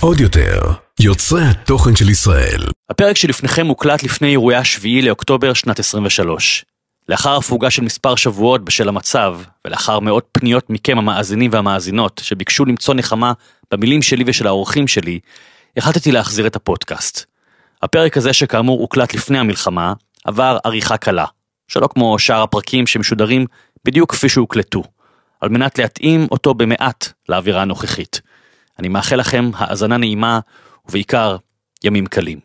עוד 0.00 0.20
יותר, 0.20 0.60
יוצרי 1.00 1.42
התוכן 1.42 1.96
של 1.96 2.10
ישראל. 2.10 2.62
הפרק 2.90 3.16
שלפניכם 3.16 3.66
הוקלט 3.66 4.02
לפני 4.02 4.28
אירועי 4.28 4.56
השביעי 4.56 5.02
לאוקטובר 5.02 5.52
שנת 5.52 5.78
23. 5.78 6.64
לאחר 7.08 7.36
הפוגה 7.36 7.70
של 7.70 7.82
מספר 7.82 8.14
שבועות 8.14 8.64
בשל 8.64 8.88
המצב, 8.88 9.38
ולאחר 9.64 10.00
מאות 10.00 10.28
פניות 10.32 10.70
מכם 10.70 10.98
המאזינים 10.98 11.50
והמאזינות 11.52 12.20
שביקשו 12.24 12.64
למצוא 12.64 12.94
נחמה 12.94 13.32
במילים 13.70 14.02
שלי 14.02 14.24
ושל 14.26 14.46
האורחים 14.46 14.88
שלי, 14.88 15.18
החלטתי 15.76 16.12
להחזיר 16.12 16.46
את 16.46 16.56
הפודקאסט. 16.56 17.24
הפרק 17.82 18.16
הזה 18.16 18.32
שכאמור 18.32 18.80
הוקלט 18.80 19.14
לפני 19.14 19.38
המלחמה, 19.38 19.92
עבר 20.24 20.58
עריכה 20.64 20.96
קלה, 20.96 21.24
שלא 21.68 21.88
כמו 21.94 22.18
שאר 22.18 22.42
הפרקים 22.42 22.86
שמשודרים 22.86 23.46
בדיוק 23.84 24.12
כפי 24.12 24.28
שהוקלטו, 24.28 24.82
על 25.40 25.48
מנת 25.48 25.78
להתאים 25.78 26.26
אותו 26.30 26.54
במעט 26.54 27.12
לאווירה 27.28 27.62
הנוכחית. 27.62 28.20
אני 28.78 28.88
מאחל 28.88 29.16
לכם 29.16 29.50
האזנה 29.56 29.96
נעימה, 29.96 30.40
ובעיקר, 30.88 31.36
ימים 31.84 32.06
קלים. 32.06 32.40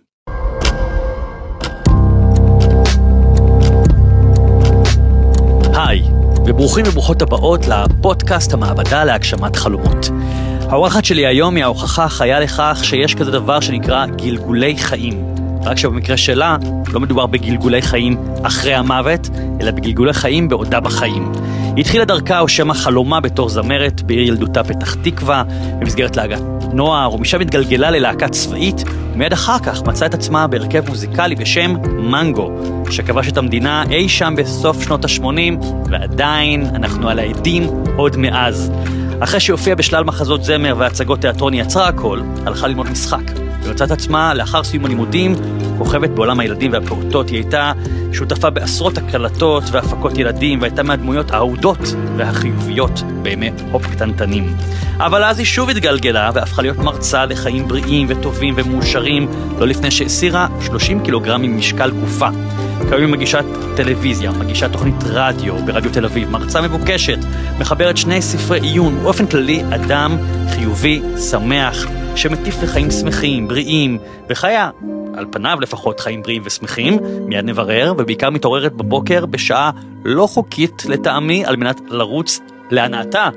היי, 5.75 6.01
וברוכים 6.47 6.85
וברוכות 6.87 7.21
הבאות 7.21 7.59
לפודקאסט 7.67 8.53
המעבדה 8.53 9.03
להגשמת 9.03 9.55
חלומות. 9.55 10.09
האורחת 10.61 11.05
שלי 11.05 11.25
היום 11.25 11.55
היא 11.55 11.63
ההוכחה 11.63 12.03
החיה 12.03 12.39
לכך 12.39 12.79
שיש 12.83 13.15
כזה 13.15 13.31
דבר 13.31 13.59
שנקרא 13.59 14.05
גלגולי 14.05 14.77
חיים. 14.77 15.35
רק 15.63 15.77
שבמקרה 15.77 16.17
שלה 16.17 16.57
לא 16.93 16.99
מדובר 16.99 17.25
בגלגולי 17.25 17.81
חיים 17.81 18.17
אחרי 18.43 18.73
המוות, 18.75 19.29
אלא 19.61 19.71
בגלגולי 19.71 20.13
חיים 20.13 20.49
בעודה 20.49 20.79
בחיים. 20.79 21.31
התחילה 21.77 22.05
דרכה 22.05 22.39
או 22.39 22.47
שמא 22.47 22.73
חלומה 22.73 23.19
בתור 23.19 23.49
זמרת 23.49 24.01
בעיר 24.01 24.21
ילדותה 24.21 24.63
פתח 24.63 24.93
תקווה, 24.93 25.43
במסגרת 25.79 26.17
להגת 26.17 26.41
נוער, 26.73 27.13
ומשם 27.13 27.41
התגלגלה 27.41 27.91
ללהקה 27.91 28.27
צבאית, 28.27 28.83
ומיד 29.13 29.33
אחר 29.33 29.59
כך 29.59 29.83
מצאה 29.83 30.07
את 30.07 30.13
עצמה 30.13 30.47
בהרכב 30.47 30.89
מוזיקלי 30.89 31.35
בשם 31.35 31.73
מנגו, 31.97 32.49
שכבש 32.89 33.27
את 33.27 33.37
המדינה 33.37 33.83
אי 33.91 34.09
שם 34.09 34.33
בסוף 34.37 34.83
שנות 34.83 35.05
ה-80, 35.05 35.65
ועדיין 35.89 36.65
אנחנו 36.75 37.09
על 37.09 37.19
העדים 37.19 37.63
עוד 37.95 38.17
מאז. 38.17 38.71
אחרי 39.23 39.39
שהופיעה 39.39 39.75
בשלל 39.75 40.03
מחזות 40.03 40.43
זמר 40.43 40.75
והצגות 40.77 41.21
תיאטרון 41.21 41.53
היא 41.53 41.61
עצרה 41.61 41.87
הכל, 41.87 42.21
הלכה 42.45 42.67
ללמוד 42.67 42.89
משחק. 42.89 43.31
ומצאה 43.63 43.87
את 43.87 43.91
עצמה, 43.91 44.33
לאחר 44.33 44.63
סיום 44.63 44.85
הלימודים, 44.85 45.35
כוכבת 45.77 46.09
בעולם 46.09 46.39
הילדים 46.39 46.73
והפעוטות. 46.73 47.29
היא 47.29 47.37
הייתה 47.37 47.71
שותפה 48.13 48.49
בעשרות 48.49 48.97
הקלטות 48.97 49.63
והפקות 49.71 50.17
ילדים, 50.17 50.61
והייתה 50.61 50.83
מהדמויות 50.83 51.31
האהודות 51.31 51.79
והחיוביות 52.17 53.03
בימי 53.21 53.51
הופ 53.71 53.85
קטנטנים. 53.85 54.55
אבל 54.97 55.23
אז 55.23 55.39
היא 55.39 55.45
שוב 55.45 55.69
התגלגלה 55.69 56.31
והפכה 56.33 56.61
להיות 56.61 56.77
מרצה 56.77 57.25
לחיים 57.25 57.67
בריאים 57.67 58.07
וטובים 58.09 58.53
ומאושרים, 58.57 59.27
לא 59.59 59.67
לפני 59.67 59.91
שהסירה 59.91 60.47
30 60.65 61.03
קילוגרם 61.03 61.41
ממשקל 61.41 61.91
גופה. 61.91 62.29
כיום 62.91 63.03
היא 63.03 63.11
מגישת 63.11 63.45
טלוויזיה, 63.75 64.31
מגישת 64.31 64.71
תוכנית 64.71 64.95
רדיו 65.03 65.57
ברדיו 65.57 65.91
תל 65.91 66.05
אביב, 66.05 66.29
מרצה 66.29 66.61
מבוקשת, 66.61 67.17
מחברת 67.59 67.97
שני 67.97 68.21
ספרי 68.21 68.59
עיון, 68.59 69.03
באופן 69.03 69.27
כללי 69.27 69.63
אדם 69.75 70.17
חיובי, 70.49 71.01
שמח, 71.29 71.87
שמטיף 72.15 72.63
לחיים 72.63 72.91
שמחים, 72.91 73.47
בריאים, 73.47 73.97
וחיה, 74.29 74.69
על 75.13 75.25
פניו 75.31 75.57
לפחות, 75.61 75.99
חיים 75.99 76.21
בריאים 76.21 76.41
ושמחים, 76.45 76.99
מיד 77.27 77.45
נברר, 77.45 77.93
ובעיקר 77.97 78.29
מתעוררת 78.29 78.73
בבוקר 78.73 79.25
בשעה 79.25 79.71
לא 80.05 80.27
חוקית 80.27 80.83
לטעמי, 80.89 81.45
על 81.45 81.55
מנת 81.55 81.81
לרוץ 81.87 82.39
להנאתה 82.71 83.29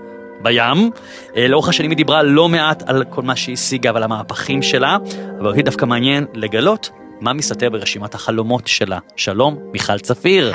בים. 0.42 0.90
אה, 1.36 1.48
לאורך 1.48 1.68
השנים 1.68 1.90
היא 1.90 1.96
דיברה 1.96 2.22
לא 2.22 2.48
מעט 2.48 2.82
על 2.86 3.04
כל 3.10 3.22
מה 3.22 3.36
שהיא 3.36 3.52
השיגה 3.52 3.90
ועל 3.94 4.02
המהפכים 4.02 4.62
שלה, 4.62 4.96
אבל 5.38 5.46
אותי 5.46 5.62
דווקא 5.62 5.84
מעניין 5.86 6.26
לגלות 6.34 6.90
מה 7.20 7.32
מסתתר 7.32 7.70
ברשימת 7.70 8.14
החלומות 8.14 8.66
שלה. 8.66 8.98
שלום, 9.16 9.58
מיכל 9.72 9.98
צפיר. 9.98 10.52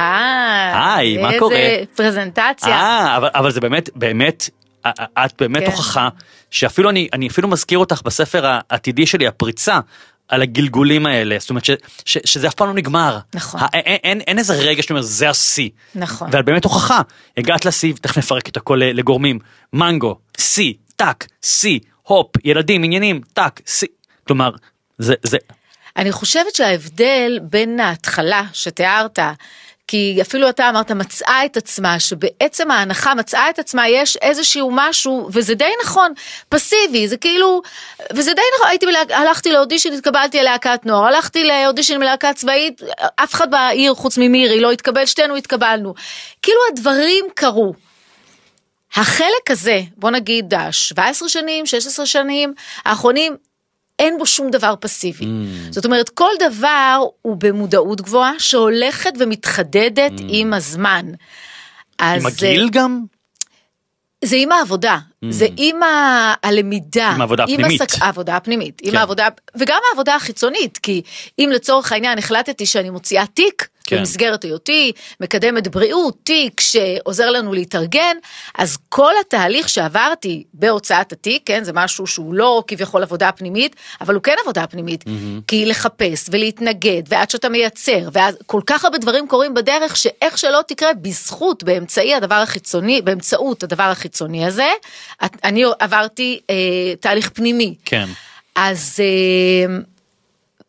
היי, 0.74 1.18
מה 1.18 1.30
קורה? 1.40 1.56
איזה 1.56 1.86
פרזנטציה. 1.96 2.70
אה, 2.70 3.18
אבל, 3.18 3.30
אבל 3.34 3.52
זה 3.52 3.62
באמת, 3.62 3.90
באמת, 3.96 4.50
א- 4.84 4.90
א- 4.90 5.26
את 5.26 5.34
באמת 5.40 5.64
כן. 5.64 5.72
הוכחה 5.72 6.10
שאפילו 6.52 6.90
אני, 6.90 7.08
אני 7.14 7.28
אפילו 7.28 7.48
מזכיר 7.48 7.80
אותך 7.80 8.02
בספר 8.06 8.46
העתידי 8.70 9.06
שלי, 9.06 9.28
הפריצה. 9.28 9.80
על 10.28 10.42
הגלגולים 10.42 11.06
האלה, 11.06 11.36
זאת 11.40 11.50
אומרת 11.50 11.66
ש, 11.66 11.72
ש, 12.06 12.18
שזה 12.26 12.48
אף 12.48 12.54
פעם 12.54 12.68
לא 12.68 12.74
נגמר. 12.74 13.20
נכון. 13.34 13.62
אין, 13.74 13.98
אין, 14.04 14.22
אין 14.22 14.40
איזה 14.40 14.54
רגע 14.54 14.82
שאתה 14.82 14.94
אומר 14.94 15.02
זה 15.02 15.30
השיא. 15.30 15.70
נכון. 15.96 16.30
ואת 16.32 16.46
באמת 16.46 16.64
הוכחה, 16.64 17.02
הגעת 17.38 17.66
לשיא, 17.66 17.94
תכף 18.02 18.18
נפרק 18.18 18.50
את 18.50 18.58
הכל 18.58 18.76
לגורמים, 18.76 19.40
מנגו, 19.74 20.20
שיא, 20.38 20.74
טאק, 20.96 21.28
שיא, 21.42 21.80
הופ, 22.04 22.32
ילדים, 22.44 22.84
עניינים, 22.84 23.22
טאק, 23.34 23.62
שיא, 23.66 23.88
כלומר, 24.28 24.52
זה, 24.98 25.14
זה, 25.24 25.38
אני 26.00 26.12
חושבת 26.12 26.56
שההבדל 26.56 27.40
בין 27.42 27.80
ההתחלה 27.80 28.44
שתיארת, 28.54 29.20
כי 29.88 30.18
אפילו 30.22 30.50
אתה 30.50 30.70
אמרת 30.70 30.92
מצאה 30.92 31.46
את 31.46 31.58
עצמה, 31.58 32.00
שבעצם 32.00 32.72
ההנחה 32.72 33.16
מצאה 33.16 33.50
את 33.50 33.60
עצמה, 33.60 33.88
יש 33.88 34.18
איזשהו 34.18 34.70
משהו, 34.74 35.30
וזה 35.34 35.56
די 35.56 35.72
נכון, 35.84 36.14
פסיבי, 36.50 37.08
זה 37.08 37.18
כאילו, 37.18 37.62
וזה 38.14 38.34
די 38.34 38.42
נכון, 38.56 38.68
הייתי, 38.70 38.86
הלכתי 39.10 39.52
לאודישן, 39.52 39.94
התקבלתי 39.94 40.42
ללהקת 40.42 40.86
נוער, 40.86 41.06
הלכתי 41.06 41.44
לאודישן 41.44 42.00
בלהקה 42.00 42.34
צבאית, 42.34 42.82
אף 43.16 43.34
אחד 43.34 43.52
בעיר 43.52 43.94
חוץ 43.94 44.18
ממירי 44.18 44.60
לא 44.60 44.72
התקבל, 44.72 45.06
שתינו 45.06 45.36
התקבלנו. 45.36 45.94
כאילו 46.42 46.60
הדברים 46.72 47.26
קרו. 47.36 47.74
החלק 48.96 49.52
הזה, 49.52 49.82
בוא 49.98 50.12
נגיד 50.12 50.54
ה-17 50.54 51.28
שנים, 51.28 51.66
16 51.66 52.06
שנים 52.06 52.54
האחרונים, 52.86 53.36
אין 54.00 54.18
בו 54.18 54.26
שום 54.26 54.52
דבר 54.52 54.74
פסיבי. 54.80 55.26
Mm. 55.26 55.72
זאת 55.72 55.86
אומרת, 55.86 56.10
כל 56.10 56.32
דבר 56.40 57.04
הוא 57.22 57.36
במודעות 57.40 58.02
גבוהה 58.02 58.34
שהולכת 58.38 59.12
ומתחדדת 59.20 60.12
mm. 60.20 60.24
עם 60.28 60.54
הזמן. 60.54 61.06
אז 62.00 62.22
עם 62.22 62.28
הגיל 62.28 62.70
גם? 62.70 63.04
זה 64.26 64.36
עם 64.40 64.52
העבודה, 64.52 64.98
mm. 64.98 65.28
זה 65.30 65.48
עם 65.58 65.84
ה- 65.84 66.34
הלמידה, 66.44 67.10
עם 67.10 67.22
העבודה 67.22 67.44
הפנימית. 67.44 67.82
הסק... 67.82 68.02
העבודה 68.02 68.36
הפנימית, 68.36 68.82
עם 68.84 68.92
כן. 68.92 68.98
העבודה, 68.98 69.28
וגם 69.56 69.80
העבודה 69.92 70.16
החיצונית, 70.16 70.78
כי 70.78 71.02
אם 71.40 71.50
לצורך 71.54 71.92
העניין 71.92 72.18
החלטתי 72.18 72.66
שאני 72.66 72.90
מוציאה 72.90 73.26
תיק, 73.26 73.68
כן. 73.90 73.98
במסגרת 73.98 74.44
היותי 74.44 74.92
מקדמת 75.20 75.68
בריאות, 75.68 76.18
תיק 76.24 76.60
שעוזר 76.60 77.30
לנו 77.32 77.54
להתארגן, 77.54 78.18
אז 78.58 78.78
כל 78.90 79.14
התהליך 79.22 79.70
שעברתי 79.70 80.44
בהוצאת 80.54 81.12
התיק, 81.12 81.42
כן, 81.46 81.64
זה 81.64 81.74
משהו 81.74 82.08
שהוא 82.08 82.34
לא 82.34 82.64
כביכול 82.68 83.04
עבודה 83.04 83.32
פנימית, 83.32 83.76
אבל 84.02 84.14
הוא 84.14 84.24
כן 84.24 84.36
עבודה 84.44 84.68
פנימית, 84.68 85.04
mm-hmm. 85.04 85.42
כי 85.48 85.66
לחפש 85.66 86.30
ולהתנגד, 86.32 87.04
ועד 87.08 87.30
שאתה 87.30 87.50
מייצר, 87.50 88.10
ואז 88.14 88.38
כל 88.46 88.62
כך 88.66 88.86
הרבה 88.86 88.98
דברים 88.98 89.28
קורים 89.28 89.54
בדרך, 89.54 89.98
שאיך 89.98 90.38
שלא 90.38 90.60
תקרה, 90.68 90.94
בזכות, 90.94 91.64
באמצעי 91.64 92.16
הדבר 92.16 92.36
החיצוני, 92.36 93.02
באמצעות 93.02 93.64
הדבר 93.64 93.84
החיצוני 93.84 94.46
הזה, 94.46 94.70
אני 95.44 95.64
עברתי 95.80 96.40
אה, 96.50 96.56
תהליך 97.00 97.30
פנימי. 97.30 97.76
כן. 97.86 98.06
אז... 98.56 99.00
אה, 99.00 99.76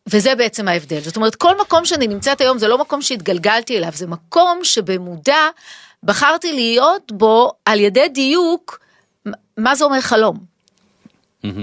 וזה 0.08 0.34
בעצם 0.34 0.68
ההבדל. 0.68 1.00
זאת 1.00 1.16
אומרת, 1.16 1.34
כל 1.34 1.60
מקום 1.60 1.84
שאני 1.84 2.06
נמצאת 2.06 2.40
היום 2.40 2.58
זה 2.58 2.68
לא 2.68 2.78
מקום 2.78 3.02
שהתגלגלתי 3.02 3.78
אליו, 3.78 3.92
זה 3.94 4.06
מקום 4.06 4.58
שבמודע 4.62 5.48
בחרתי 6.02 6.52
להיות 6.52 7.12
בו 7.12 7.52
על 7.64 7.80
ידי 7.80 8.08
דיוק, 8.08 8.80
מה 9.56 9.74
זה 9.74 9.84
אומר 9.84 10.00
חלום. 10.00 10.49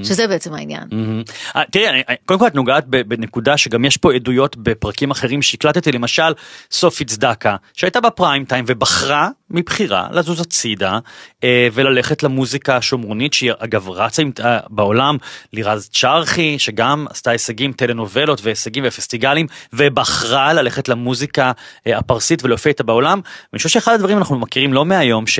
שזה 0.04 0.28
בעצם 0.28 0.54
העניין. 0.54 0.84
מהמם. 0.92 1.24
אה, 1.56 1.64
תראי, 1.72 2.02
קודם 2.26 2.40
כל 2.40 2.48
את 2.48 2.56
נוגעת 2.56 2.86
בנקודה 2.88 3.58
שגם 3.58 3.86
יש 3.86 3.98
פה 3.98 4.14
עדויות 4.14 4.58
בפרקים 4.58 5.12
אחרים 5.12 5.42
שהקלטתי, 5.42 5.92
למשל 5.92 6.34
סופי 6.72 7.06
צדקה, 7.06 7.56
שהייתה 7.74 8.02
בפריים 8.02 8.46
טיים 8.46 8.66
ובחרה 8.68 9.30
מבחירה 9.50 10.08
לזוז 10.12 10.42
הצידה 10.42 11.00
אה, 11.44 11.68
וללכת 11.74 12.24
למוזיקה 12.24 12.78
השומרונית, 12.78 13.34
שהיא 13.34 13.52
אגב 13.60 13.90
רצה 13.90 14.24
אה, 14.44 14.60
בעולם, 14.70 15.18
לירז 15.54 15.90
צ'רחי, 15.94 16.60
שגם 16.60 17.06
עשתה 17.10 17.32
הישגים, 17.32 17.74
טלנובלות 17.74 18.42
והישגים 18.44 18.84
ופסטיגלים, 18.88 19.48
ובחרה 19.74 20.54
ללכת 20.54 20.90
למוזיקה 20.90 21.52
הפרסית 21.86 22.44
ולהופיע 22.44 22.70
איתה 22.70 22.84
בעולם. 22.84 23.22
ואני 23.54 23.58
חושב 23.58 23.70
שאחד 23.70 23.94
הדברים 23.94 24.18
אנחנו 24.18 24.40
מכירים 24.40 24.74
לא 24.74 24.86
מהיום, 24.86 25.28
ש... 25.28 25.40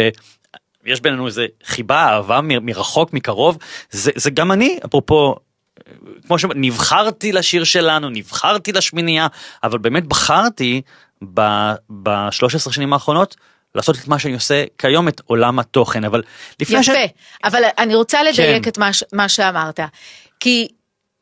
יש 0.88 1.02
בינינו 1.02 1.28
איזה 1.28 1.46
חיבה, 1.66 2.10
אהבה 2.10 2.40
מרחוק, 2.42 3.14
מקרוב, 3.14 3.58
זה, 3.92 4.12
זה 4.16 4.30
גם 4.30 4.52
אני, 4.52 4.80
אפרופו, 4.86 5.36
כמו 6.28 6.40
שנבחרתי 6.40 7.32
לשיר 7.32 7.64
שלנו, 7.64 8.10
נבחרתי 8.10 8.72
לשמינייה, 8.72 9.28
אבל 9.64 9.78
באמת 9.78 10.08
בחרתי 10.08 10.82
ב-13 11.34 12.72
שנים 12.72 12.94
האחרונות 12.94 13.36
לעשות 13.76 13.96
את 13.96 14.08
מה 14.08 14.20
שאני 14.20 14.34
עושה 14.34 14.64
כיום, 14.78 15.08
את 15.08 15.22
עולם 15.26 15.60
התוכן, 15.60 16.04
אבל 16.04 16.24
לפני 16.62 16.80
יפה, 16.80 16.92
אבל 17.44 17.64
אני 17.78 17.96
רוצה 17.96 18.24
לדייק 18.24 18.64
כן. 18.64 18.70
את 18.70 18.78
מה, 18.78 18.94
ש- 18.94 19.04
מה 19.14 19.30
שאמרת. 19.30 19.80
כי 20.40 20.68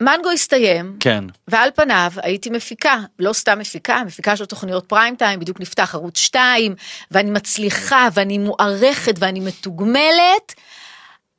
מנגו 0.02 0.30
הסתיים, 0.30 0.96
כן, 1.00 1.24
ועל 1.48 1.70
פניו 1.74 2.12
הייתי 2.16 2.50
מפיקה, 2.50 3.00
לא 3.18 3.32
סתם 3.32 3.58
מפיקה, 3.58 4.02
מפיקה 4.06 4.36
של 4.36 4.44
תוכניות 4.44 4.86
פריים 4.86 5.16
טיים, 5.16 5.40
בדיוק 5.40 5.60
נפתח 5.60 5.94
ערוץ 5.94 6.18
2, 6.18 6.74
ואני 7.10 7.30
מצליחה, 7.30 8.08
ואני 8.14 8.38
מוערכת, 8.38 9.14
ואני 9.18 9.40
מתוגמלת, 9.40 10.54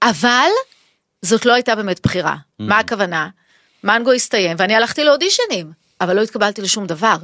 אבל 0.03 0.49
זאת 1.21 1.45
לא 1.45 1.53
הייתה 1.53 1.75
באמת 1.75 1.99
בחירה. 2.03 2.35
מה 2.59 2.79
הכוונה? 2.79 3.29
מנגו 3.83 4.11
הסתיים 4.11 4.57
ואני 4.59 4.75
הלכתי 4.75 5.03
לאודישנים. 5.03 5.86
אבל 6.01 6.15
לא 6.15 6.21
התקבלתי 6.21 6.61
לשום 6.61 6.87
דבר. 6.87 7.15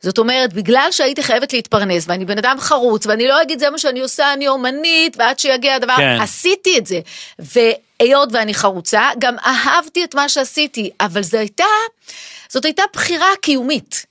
זאת 0.00 0.18
אומרת, 0.18 0.52
בגלל 0.52 0.88
שהייתי 0.90 1.22
חייבת 1.22 1.52
להתפרנס, 1.52 2.04
ואני 2.08 2.24
בן 2.24 2.38
אדם 2.38 2.56
חרוץ, 2.60 3.06
ואני 3.06 3.28
לא 3.28 3.42
אגיד 3.42 3.58
זה 3.58 3.70
מה 3.70 3.78
שאני 3.78 4.00
עושה, 4.00 4.32
אני 4.32 4.48
אומנית, 4.48 5.16
ועד 5.16 5.38
שיגיע 5.38 5.74
הדבר, 5.74 5.96
כן. 5.96 6.18
עשיתי 6.20 6.78
את 6.78 6.86
זה. 6.86 7.00
והיות 7.38 8.28
ואני 8.32 8.54
חרוצה, 8.54 9.02
גם 9.18 9.36
אהבתי 9.38 10.04
את 10.04 10.14
מה 10.14 10.28
שעשיתי, 10.28 10.90
אבל 11.00 11.22
זו 11.22 11.38
הייתה, 11.38 11.64
זאת 12.48 12.64
הייתה 12.64 12.82
בחירה 12.92 13.28
קיומית. 13.42 14.06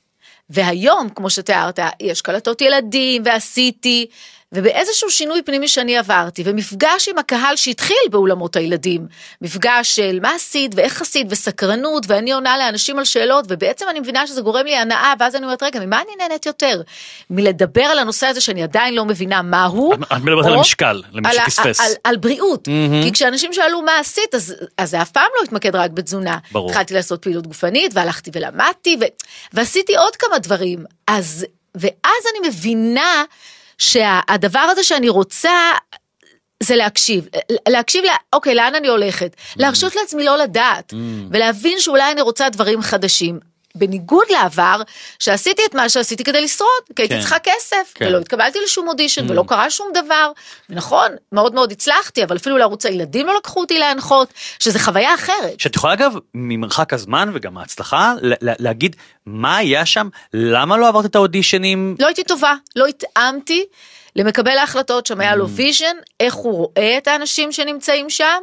והיום, 0.49 1.09
כמו 1.09 1.29
שתיארת, 1.29 1.79
יש 1.99 2.21
קלטות 2.21 2.61
ילדים, 2.61 3.21
ועשיתי, 3.25 4.05
ובאיזשהו 4.51 5.09
שינוי 5.09 5.41
פנימי 5.41 5.67
שאני 5.67 5.97
עברתי, 5.97 6.43
ומפגש 6.45 7.07
עם 7.09 7.17
הקהל 7.17 7.55
שהתחיל 7.55 7.97
באולמות 8.11 8.55
הילדים, 8.55 9.07
מפגש 9.41 9.95
של 9.95 10.19
מה 10.21 10.35
עשית 10.35 10.71
ואיך 10.75 11.01
עשית 11.01 11.27
וסקרנות, 11.29 12.03
ואני 12.07 12.31
עונה 12.31 12.57
לאנשים 12.57 12.99
על 12.99 13.05
שאלות, 13.05 13.45
ובעצם 13.49 13.85
אני 13.89 13.99
מבינה 13.99 14.27
שזה 14.27 14.41
גורם 14.41 14.65
לי 14.65 14.75
הנאה, 14.75 15.13
ואז 15.19 15.35
אני 15.35 15.43
אומרת, 15.45 15.63
רגע, 15.63 15.79
ממה 15.79 16.01
אני 16.01 16.11
נהנית 16.19 16.45
יותר? 16.45 16.81
מלדבר 17.29 17.81
על 17.83 17.99
הנושא 17.99 18.27
הזה 18.27 18.41
שאני 18.41 18.63
עדיין 18.63 18.95
לא 18.95 19.05
מבינה 19.05 19.41
מהו, 19.41 19.93
את- 19.93 19.99
את 20.01 20.17
מדברת 20.23 20.45
על 20.45 20.53
המשקל, 20.55 21.03
למי 21.13 21.29
על 21.29 21.35
שפספס. 21.35 21.79
על, 21.81 21.91
על 22.03 22.17
בריאות, 22.17 22.67
כי 23.03 23.11
כשאנשים 23.13 23.53
שאלו 23.53 23.81
מה 23.81 23.99
עשית, 23.99 24.35
אז, 24.35 24.55
אז 24.77 24.89
זה 24.89 25.01
אף 25.01 25.11
פעם 25.11 25.29
לא 25.39 25.43
התמקד 25.43 25.75
רק 25.75 25.91
בתזונה. 25.91 26.37
ברור. 26.51 26.69
התחלתי 26.69 26.93
לעשות 26.93 27.21
פעילות 27.21 27.47
גופנית, 27.47 27.91
והלכתי 27.95 28.31
ולמדתי, 28.33 28.97
ו... 29.01 29.03
ועשיתי 29.53 29.95
עוד 29.97 30.15
כמה 30.15 30.37
דברים. 30.39 30.85
אז, 31.07 31.45
ואז 31.75 32.23
אני 32.31 32.47
מבינה 32.49 33.23
שהדבר 33.77 34.59
הזה 34.59 34.83
שאני 34.83 35.09
רוצה, 35.09 35.71
זה 36.63 36.75
להקשיב, 36.75 37.27
להקשיב, 37.69 38.03
לה, 38.05 38.13
אוקיי, 38.33 38.55
לאן 38.55 38.75
אני 38.75 38.87
הולכת? 38.87 39.35
להרשות 39.55 39.95
לעצמי 39.95 40.23
לא 40.23 40.37
לדעת, 40.37 40.93
ולהבין 41.31 41.79
שאולי 41.79 42.11
אני 42.11 42.21
רוצה 42.21 42.49
דברים 42.49 42.81
חדשים. 42.81 43.39
בניגוד 43.75 44.25
לעבר, 44.29 44.81
שעשיתי 45.19 45.61
את 45.69 45.75
מה 45.75 45.89
שעשיתי 45.89 46.23
כדי 46.23 46.41
לשרוד, 46.41 46.69
כי 46.95 47.01
הייתי 47.01 47.15
כן. 47.15 47.19
צריכה 47.19 47.39
כסף, 47.39 47.91
כן. 47.95 48.05
ולא 48.05 48.17
התקבלתי 48.17 48.59
לשום 48.63 48.87
אודישן, 48.87 49.31
ולא 49.31 49.43
קרה 49.47 49.69
שום 49.69 49.87
דבר. 49.93 50.31
ונכון, 50.69 51.11
מאוד 51.31 51.53
מאוד 51.53 51.71
הצלחתי, 51.71 52.23
אבל 52.23 52.37
אפילו 52.37 52.57
לערוץ 52.57 52.85
הילדים 52.85 53.27
לא 53.27 53.37
לקחו 53.37 53.59
אותי 53.59 53.79
להנחות, 53.79 54.33
שזה 54.59 54.79
חוויה 54.79 55.15
אחרת. 55.15 55.59
שאת 55.59 55.75
יכולה 55.75 55.93
אגב 55.93 56.13
ממרחק 56.33 56.93
הזמן 56.93 57.31
וגם 57.33 57.57
ההצלחה 57.57 58.13
ל- 58.21 58.33
ל- 58.33 58.55
להגיד 58.59 58.95
מה 59.25 59.57
היה 59.57 59.85
שם 59.85 60.09
למה 60.33 60.77
לא 60.77 60.87
עברת 60.87 61.05
את 61.05 61.15
האודישנים 61.15 61.95
לא 61.99 62.07
הייתי 62.07 62.23
טובה, 62.23 62.53
לא 62.75 62.85
התאמתי 62.85 63.65
למקבל 64.17 64.57
ההחלטות, 64.57 65.05
שם 65.05 65.19
היה 65.19 65.35
לו 65.35 65.49
vision, 65.49 65.95
איך 66.19 66.33
הוא 66.33 66.53
רואה 66.57 66.97
את 66.97 67.07
האנשים 67.07 67.51
שנמצאים 67.51 68.09
שם, 68.09 68.37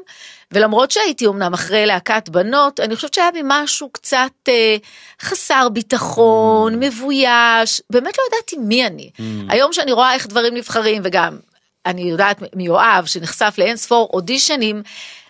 ולמרות 0.53 0.91
שהייתי 0.91 1.27
אמנם 1.27 1.55
אחרי 1.55 1.87
להקת 1.87 2.29
בנות, 2.29 2.81
אני 2.81 2.97
חושבת 2.97 3.15
שהיה 3.15 3.31
בי 3.31 3.41
משהו 3.45 3.89
קצת 3.89 4.33
אה, 4.49 4.77
חסר 5.23 5.69
ביטחון, 5.69 6.81
מבויש, 6.81 7.83
באמת 7.91 8.19
לא 8.19 8.25
ידעתי 8.29 8.57
מי 8.57 8.87
אני. 8.87 9.11
היום 9.49 9.73
שאני 9.73 9.93
רואה 9.93 10.15
איך 10.15 10.27
דברים 10.27 10.55
נבחרים, 10.55 11.03
וגם 11.05 11.39
אני 11.87 12.03
יודעת 12.03 12.43
מיואב 12.57 13.07
שנחשף 13.07 13.55
לאין 13.59 13.77
ספור 13.77 14.11
אודישנים, 14.13 14.83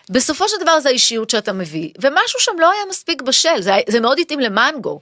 בסופו 0.09 0.49
של 0.49 0.57
דבר 0.61 0.79
זה 0.79 0.89
האישיות 0.89 1.29
שאתה 1.29 1.53
מביא, 1.53 1.89
ומשהו 2.01 2.39
שם 2.39 2.51
לא 2.59 2.71
היה 2.71 2.81
מספיק 2.89 3.21
בשל, 3.21 3.61
זה, 3.61 3.79
זה 3.89 3.99
מאוד 3.99 4.19
התאים 4.19 4.39
למנגו. 4.39 4.99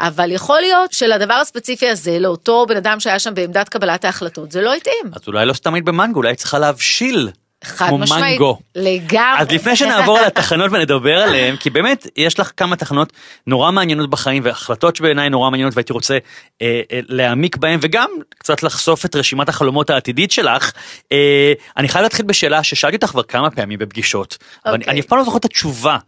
אבל 0.00 0.32
יכול 0.32 0.60
להיות 0.60 0.92
שלדבר 0.92 1.34
הספציפי 1.34 1.88
הזה, 1.88 2.18
לאותו 2.18 2.66
בן 2.68 2.76
אדם 2.76 3.00
שהיה 3.00 3.18
שם 3.18 3.34
בעמדת 3.34 3.68
קבלת 3.68 4.04
ההחלטות, 4.04 4.52
זה 4.52 4.62
לא 4.62 4.74
התאים. 4.74 5.12
אז 5.12 5.22
אולי 5.26 5.46
לא 5.46 5.52
סתם 5.52 5.74
היית 5.74 5.84
במנגו 5.84 6.18
אולי 6.18 6.34
צריכה 6.34 6.58
להבשיל 6.58 7.28
חד 7.64 7.88
כמו 7.88 7.98
משמעית. 7.98 8.24
מנגו. 8.40 8.58
לגמרי. 8.74 9.38
אז 9.40 9.50
לפני 9.50 9.76
שנעבור 9.76 10.18
על 10.18 10.24
התחנות 10.24 10.70
ונדבר 10.72 11.16
עליהן, 11.18 11.56
כי 11.56 11.70
באמת 11.70 12.06
יש 12.16 12.40
לך 12.40 12.50
כמה 12.56 12.76
תחנות 12.76 13.12
נורא 13.46 13.70
מעניינות 13.70 14.10
בחיים 14.10 14.42
והחלטות 14.44 14.96
שבעיניי 14.96 15.28
נורא 15.30 15.50
מעניינות 15.50 15.76
והייתי 15.76 15.92
רוצה 15.92 16.18
אה, 16.62 16.80
אה, 16.92 17.00
להעמיק 17.08 17.56
בהן 17.56 17.78
וגם 17.82 18.10
קצת 18.38 18.62
לחשוף 18.62 19.04
את 19.04 19.16
רשימת 19.16 19.48
החלומות 19.48 19.90
העתידית 19.90 20.30
שלך. 20.30 20.72
אה, 21.12 21.52
אני 21.76 21.88
חייב 21.88 22.02
להתחיל 22.02 22.26
בשאלה 22.26 22.62
ששאלתי 22.62 22.96
אותך 22.96 23.08
כבר 23.08 23.22
כמה 23.22 23.50
פעמים 23.50 23.78
בפגישות, 23.78 24.38
אבל 24.66 24.74
אני, 24.74 24.80
אוקיי. 24.80 24.92
אני 24.92 25.00
אף 25.00 25.06
פעם 25.06 25.18
לא 25.18 25.24
זוכר 25.24 25.38
את 25.38 25.44
התשובה. 25.44 25.98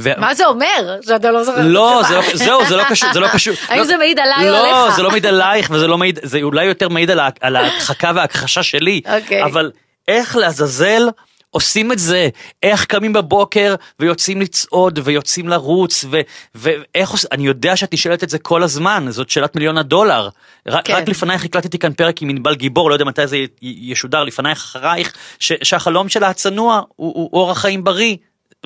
ו- 0.00 0.12
מה 0.18 0.34
זה 0.34 0.46
אומר? 0.46 0.96
שאתה 1.06 1.30
לא 1.30 1.44
זוכר? 1.44 1.60
לא, 1.62 2.00
את 2.00 2.06
זה 2.06 2.14
לא, 2.14 2.20
התשובה? 2.20 2.44
זהו, 2.44 2.66
זה 2.68 2.76
לא 2.76 2.84
קשור, 2.88 3.12
זה 3.12 3.20
לא 3.20 3.28
קשור. 3.34 3.54
האם 3.68 3.78
לא- 3.78 3.84
זה 3.84 3.96
מעיד 3.96 4.18
עליי 4.18 4.48
או 4.48 4.52
לא, 4.52 4.82
עליך? 4.84 4.96
זה 4.96 5.02
לא 5.02 5.10
מעיד 5.10 5.26
עלייך 5.26 5.70
וזה 5.70 5.86
לא 5.86 5.98
מעיד, 5.98 6.18
זה 6.22 6.38
אולי 6.42 6.64
יותר 6.64 6.88
מעיד 6.88 7.10
על 7.40 7.56
ההדחקה 7.56 8.12
וההכחשה 8.14 8.62
שלי. 8.62 9.00
אוקיי. 9.16 9.44
אבל 9.44 9.70
איך 10.10 10.36
לעזאזל 10.36 11.02
עושים 11.50 11.92
את 11.92 11.98
זה? 11.98 12.28
איך 12.62 12.84
קמים 12.84 13.12
בבוקר 13.12 13.74
ויוצאים 14.00 14.40
לצעוד 14.40 14.98
ויוצאים 15.04 15.48
לרוץ 15.48 16.04
ו- 16.10 16.20
ואיך 16.54 17.10
עושים, 17.10 17.28
אני 17.32 17.46
יודע 17.46 17.76
שאת 17.76 17.94
נשאלת 17.94 18.24
את 18.24 18.30
זה 18.30 18.38
כל 18.38 18.62
הזמן, 18.62 19.06
זאת 19.10 19.30
שאלת 19.30 19.54
מיליון 19.56 19.78
הדולר. 19.78 20.28
רק, 20.68 20.86
כן. 20.86 20.94
רק 20.94 21.08
לפנייך 21.08 21.44
הקלטתי 21.44 21.78
כאן 21.78 21.92
פרק 21.92 22.22
עם 22.22 22.28
ענבל 22.28 22.54
גיבור, 22.54 22.90
לא 22.90 22.94
יודע 22.94 23.04
מתי 23.04 23.26
זה 23.26 23.36
י- 23.36 23.46
ישודר, 23.62 24.24
לפנייך 24.24 24.58
אחרייך, 24.58 25.12
ש- 25.38 25.52
שהחלום 25.62 26.08
שלה 26.08 26.28
הצנוע 26.28 26.80
הוא, 26.96 27.14
הוא 27.14 27.30
אורח 27.32 27.58
חיים 27.58 27.84
בריא. 27.84 28.16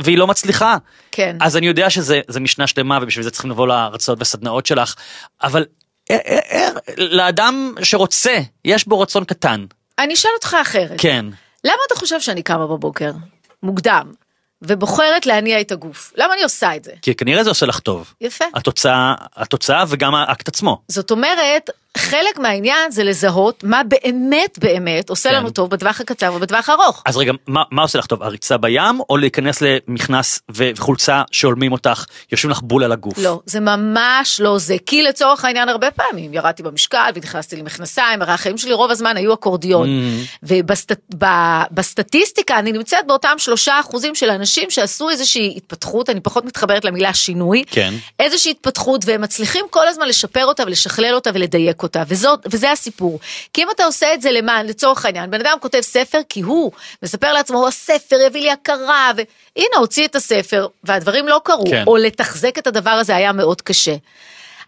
והיא 0.00 0.18
לא 0.18 0.26
מצליחה. 0.26 0.76
כן. 1.12 1.36
אז 1.40 1.56
אני 1.56 1.66
יודע 1.66 1.90
שזה 1.90 2.20
זה 2.28 2.40
משנה 2.40 2.66
שלמה 2.66 2.98
ובשביל 3.02 3.24
זה 3.24 3.30
צריכים 3.30 3.50
לבוא 3.50 3.66
להרצאות 3.66 4.18
וסדנאות 4.20 4.66
שלך, 4.66 4.94
אבל 5.42 5.64
לאדם 6.98 7.74
שרוצה, 7.82 8.38
יש 8.64 8.88
בו 8.88 9.00
רצון 9.00 9.24
קטן. 9.24 9.64
אני 9.98 10.14
אשאל 10.14 10.30
אותך 10.34 10.56
אחרת. 10.62 11.00
כן. 11.00 11.26
למה 11.64 11.76
אתה 11.86 11.94
חושב 11.94 12.20
שאני 12.20 12.42
קמה 12.42 12.66
בבוקר, 12.66 13.10
מוקדם, 13.62 14.12
ובוחרת 14.62 15.26
להניע 15.26 15.60
את 15.60 15.72
הגוף? 15.72 16.12
למה 16.16 16.34
אני 16.34 16.42
עושה 16.42 16.76
את 16.76 16.84
זה? 16.84 16.92
כי 17.02 17.14
כנראה 17.14 17.44
זה 17.44 17.50
עושה 17.50 17.66
לך 17.66 17.78
טוב. 17.78 18.14
יפה. 18.20 18.44
התוצאה, 18.54 19.14
התוצאה 19.36 19.84
וגם 19.88 20.14
האקט 20.14 20.48
עצמו. 20.48 20.82
זאת 20.88 21.10
אומרת, 21.10 21.70
חלק 21.96 22.38
מהעניין 22.38 22.90
זה 22.90 23.04
לזהות 23.04 23.64
מה 23.64 23.82
באמת 23.88 24.58
באמת 24.58 25.10
עושה 25.10 25.28
כן. 25.28 25.34
לנו 25.34 25.50
טוב 25.50 25.70
בטווח 25.70 26.00
הקצר 26.00 26.32
ובטווח 26.34 26.68
הארוך. 26.68 27.02
אז 27.06 27.16
רגע, 27.16 27.32
מה, 27.46 27.62
מה 27.70 27.82
עושה 27.82 27.98
לך 27.98 28.06
טוב? 28.06 28.22
הריצה 28.22 28.56
בים 28.56 29.00
או 29.10 29.16
להיכנס 29.16 29.62
למכנס 29.62 30.40
וחולצה 30.50 31.22
שהולמים 31.32 31.72
אותך, 31.72 32.04
יושבים 32.32 32.50
לך 32.50 32.60
בול 32.62 32.84
על 32.84 32.92
הגוף? 32.92 33.18
לא, 33.18 33.40
זה 33.46 33.60
ממש 33.60 34.40
לא 34.40 34.58
זה, 34.58 34.76
כי 34.86 35.02
לצורך 35.02 35.44
העניין 35.44 35.68
הרבה 35.68 35.90
פעמים 35.90 36.34
ירדתי 36.34 36.62
במשקל 36.62 37.10
ונכנסתי 37.14 37.56
למכנסיים, 37.56 38.22
הרי 38.22 38.32
החיים 38.32 38.58
שלי 38.58 38.72
רוב 38.72 38.90
הזמן 38.90 39.16
היו 39.16 39.34
אקורדיון. 39.34 39.88
Mm. 39.88 40.46
ובסטטיסטיקה 41.72 42.58
אני 42.58 42.72
נמצאת 42.72 43.06
באותם 43.06 43.34
שלושה 43.38 43.80
אחוזים 43.80 44.14
של 44.14 44.30
אנשים 44.30 44.70
שעשו 44.70 45.10
איזושהי 45.10 45.54
התפתחות, 45.56 46.10
אני 46.10 46.20
פחות 46.20 46.44
מתחברת 46.44 46.84
למילה 46.84 47.14
שינוי, 47.14 47.64
כן. 47.70 47.94
איזושהי 48.20 48.50
התפתחות 48.50 49.00
והם 49.04 49.20
מצליחים 49.20 49.66
כל 49.70 49.88
הזמן 49.88 50.08
לשפר 50.08 50.44
אותה 50.44 50.62
ולשכלל 50.62 51.14
אותה 51.14 51.30
ולדייק 51.34 51.83
אותה, 51.84 52.02
וזאת, 52.08 52.46
וזה 52.50 52.72
הסיפור. 52.72 53.20
כי 53.52 53.62
אם 53.62 53.68
אתה 53.70 53.84
עושה 53.84 54.14
את 54.14 54.22
זה 54.22 54.30
למען, 54.30 54.66
לצורך 54.66 55.04
העניין, 55.04 55.30
בן 55.30 55.40
אדם 55.40 55.56
כותב 55.60 55.80
ספר 55.80 56.20
כי 56.28 56.40
הוא 56.40 56.72
מספר 57.02 57.32
לעצמו, 57.32 57.58
הוא 57.58 57.68
הספר 57.68 58.16
יביא 58.26 58.40
לי 58.40 58.50
הכרה, 58.50 59.12
והנה 59.16 59.76
הוציא 59.78 60.06
את 60.06 60.16
הספר 60.16 60.66
והדברים 60.84 61.28
לא 61.28 61.40
קרו, 61.44 61.64
כן. 61.70 61.84
או 61.86 61.96
לתחזק 61.96 62.58
את 62.58 62.66
הדבר 62.66 62.90
הזה 62.90 63.16
היה 63.16 63.32
מאוד 63.32 63.62
קשה. 63.62 63.94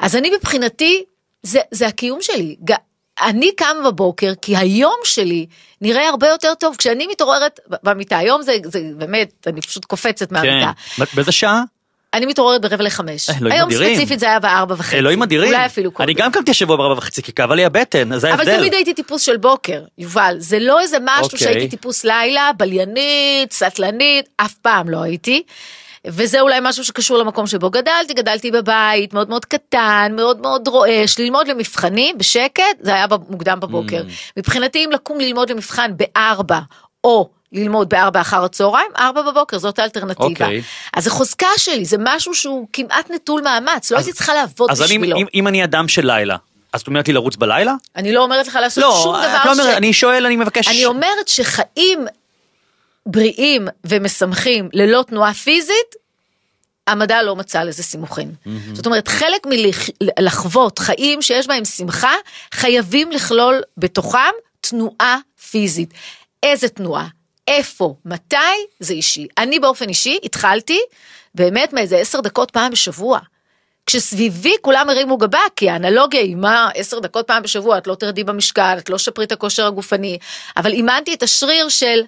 אז 0.00 0.16
אני 0.16 0.30
מבחינתי, 0.37 1.04
זה, 1.42 1.61
זה 1.70 1.87
הקיום 1.87 2.23
שלי. 2.23 2.56
אני 3.23 3.52
קמה 3.56 3.90
בבוקר 3.90 4.32
כי 4.42 4.56
היום 4.56 4.96
שלי 5.04 5.46
נראה 5.80 6.08
הרבה 6.08 6.28
יותר 6.28 6.54
טוב 6.54 6.76
כשאני 6.76 7.06
מתעוררת 7.06 7.61
במיטה 7.82 8.18
היום 8.18 8.42
זה, 8.42 8.56
זה 8.64 8.80
באמת 8.96 9.46
אני 9.46 9.61
פשוט 9.61 9.85
קופצת 9.85 10.28
כן. 10.28 10.35
מהמיטה 10.35 10.73
באיזה 11.14 11.32
שעה? 11.32 11.62
אני 12.16 12.26
מתעוררת 12.26 12.61
ברבע 12.61 12.85
לחמש 12.85 13.30
היום. 13.50 13.70
ספציפית 13.70 14.20
זה 14.20 14.26
היה 14.26 14.40
בארבע 14.40 14.75
וחצי 14.78 14.96
אלוהים 14.96 15.23
אדירים. 15.23 15.52
אולי 15.52 15.66
אפילו 15.66 15.90
קודם 15.90 16.08
אני 16.08 16.14
גם 16.14 16.32
קמתי 16.32 16.50
השבוע 16.50 16.76
בארבע 16.76 16.99
וחצי 16.99 17.23
כי 17.23 17.32
כאבה 17.32 17.54
לי 17.54 17.64
הבטן, 17.64 18.18
זה 18.18 18.28
אבל 18.32 18.38
ההבדל. 18.38 18.58
תמיד 18.58 18.75
הייתי 18.75 18.94
טיפוס 18.94 19.23
של 19.23 19.37
בוקר 19.37 19.82
יובל 19.99 20.37
זה 20.38 20.58
לא 20.58 20.80
איזה 20.80 20.96
משהו 21.00 21.25
אוקיי. 21.25 21.38
שהייתי 21.38 21.68
טיפוס 21.68 22.04
לילה 22.04 22.50
בליינית 22.56 23.52
סטלנית 23.52 24.28
אף 24.37 24.54
פעם 24.54 24.88
לא 24.88 25.02
הייתי. 25.02 25.42
וזה 26.06 26.40
אולי 26.40 26.58
משהו 26.62 26.85
שקשור 26.85 27.18
למקום 27.18 27.46
שבו 27.46 27.70
גדלתי, 27.70 28.14
גדלתי 28.14 28.50
בבית 28.50 29.14
מאוד 29.14 29.28
מאוד 29.28 29.44
קטן, 29.44 30.12
מאוד 30.16 30.40
מאוד 30.40 30.68
רועש, 30.68 31.18
ללמוד 31.18 31.49
למבחנים 31.49 32.18
בשקט, 32.18 32.62
זה 32.80 32.94
היה 32.94 33.06
מוקדם 33.28 33.61
בבוקר. 33.61 34.02
Mm. 34.02 34.32
מבחינתי 34.37 34.85
אם 34.85 34.90
לקום 34.92 35.20
ללמוד 35.20 35.50
למבחן 35.50 35.90
בארבע, 35.96 36.58
או 37.04 37.30
ללמוד 37.57 37.89
בארבע 37.89 38.21
אחר 38.21 38.45
הצהריים, 38.45 38.91
ארבע 38.99 39.23
בבוקר, 39.23 39.59
זאת 39.59 39.79
האלטרנטיבה. 39.79 40.27
אוקיי. 40.27 40.63
אז 40.93 41.05
זה 41.05 41.11
חוזקה 41.11 41.47
שלי, 41.57 41.85
זה 41.85 41.97
משהו 42.01 42.35
שהוא 42.35 42.67
כמעט 42.73 43.11
נטול 43.11 43.43
מאמץ, 43.43 43.93
לא 43.93 43.97
הייתי 43.97 44.13
צריכה 44.13 44.35
לעבוד 44.35 44.71
אז 44.71 44.83
בשבילו. 44.83 45.17
אם, 45.17 45.27
אם 45.35 45.49
אני 45.49 45.65
אדם 45.65 45.89
של 45.89 46.07
לילה, 46.07 46.37
אז 46.73 46.81
את 46.81 46.87
אומרת 46.87 47.09
לי 47.09 47.15
לרוץ 47.15 47.37
בלילה? 47.37 47.75
אני 47.97 48.13
לא 48.13 48.23
אומרת 48.23 48.47
לך 48.47 48.59
לעשות 48.63 48.85
לא, 48.85 49.01
שום 49.03 49.17
דבר 49.17 49.45
לא 49.45 49.53
אומרת, 49.53 49.75
ש... 49.75 49.77
אני 49.77 49.93
שואל, 49.93 50.27
אני 50.27 50.37
מבקש. 50.37 50.69
אני 50.69 50.85
אומרת 50.85 51.29
שחיים 51.29 52.07
בריאים 53.07 53.69
ומשמחים 53.85 54.69
ללא 54.73 55.05
תנועה 55.07 55.35
פיזית, 55.35 56.07
המדע 56.87 57.23
לא 57.23 57.37
מצא 57.37 57.63
לזה 57.63 57.83
סימוכין. 57.83 58.33
זאת 58.73 58.87
אומרת, 58.87 59.09
חלק 59.09 59.47
מלחוות 59.47 60.79
חיים 60.79 61.23
שיש 61.23 61.47
בהם 61.47 61.65
שמחה, 61.65 62.13
חייבים 62.55 63.11
לכלול 63.11 63.63
בתוכם 63.77 64.19
תנועה 64.61 65.19
פיזית. 65.51 65.95
איזה 66.43 66.69
תנועה? 66.69 67.07
איפה, 67.49 67.95
מתי, 68.05 68.37
זה 68.81 68.93
אישי. 68.93 69.26
אני 69.38 69.59
באופן 69.59 69.88
אישי 69.88 70.19
התחלתי 70.25 70.81
באמת 71.35 71.73
מאיזה 71.73 71.97
עשר 71.97 72.21
דקות 72.21 72.50
פעם 72.50 72.73
בשבוע. 72.73 73.19
כשסביבי 73.87 74.55
כולם 74.61 74.91
הרימו 74.91 75.17
גבה, 75.17 75.41
כי 75.57 75.71
האנלוגיה 75.71 76.21
היא 76.21 76.37
מה, 76.37 76.69
עשר 76.75 76.99
דקות 76.99 77.26
פעם 77.26 77.43
בשבוע, 77.43 77.79
את 77.79 77.87
לא 77.87 77.95
תרדי 77.95 78.25
במשקל, 78.25 78.75
את 78.79 78.91
לא 78.91 78.99
שפרי 78.99 79.25
את 79.25 79.33
הכושר 79.33 79.67
הגופני, 79.67 80.19
אבל 80.57 80.73
אימנתי 80.73 81.15
את 81.15 81.23
השריר 81.23 81.69
של, 81.69 82.00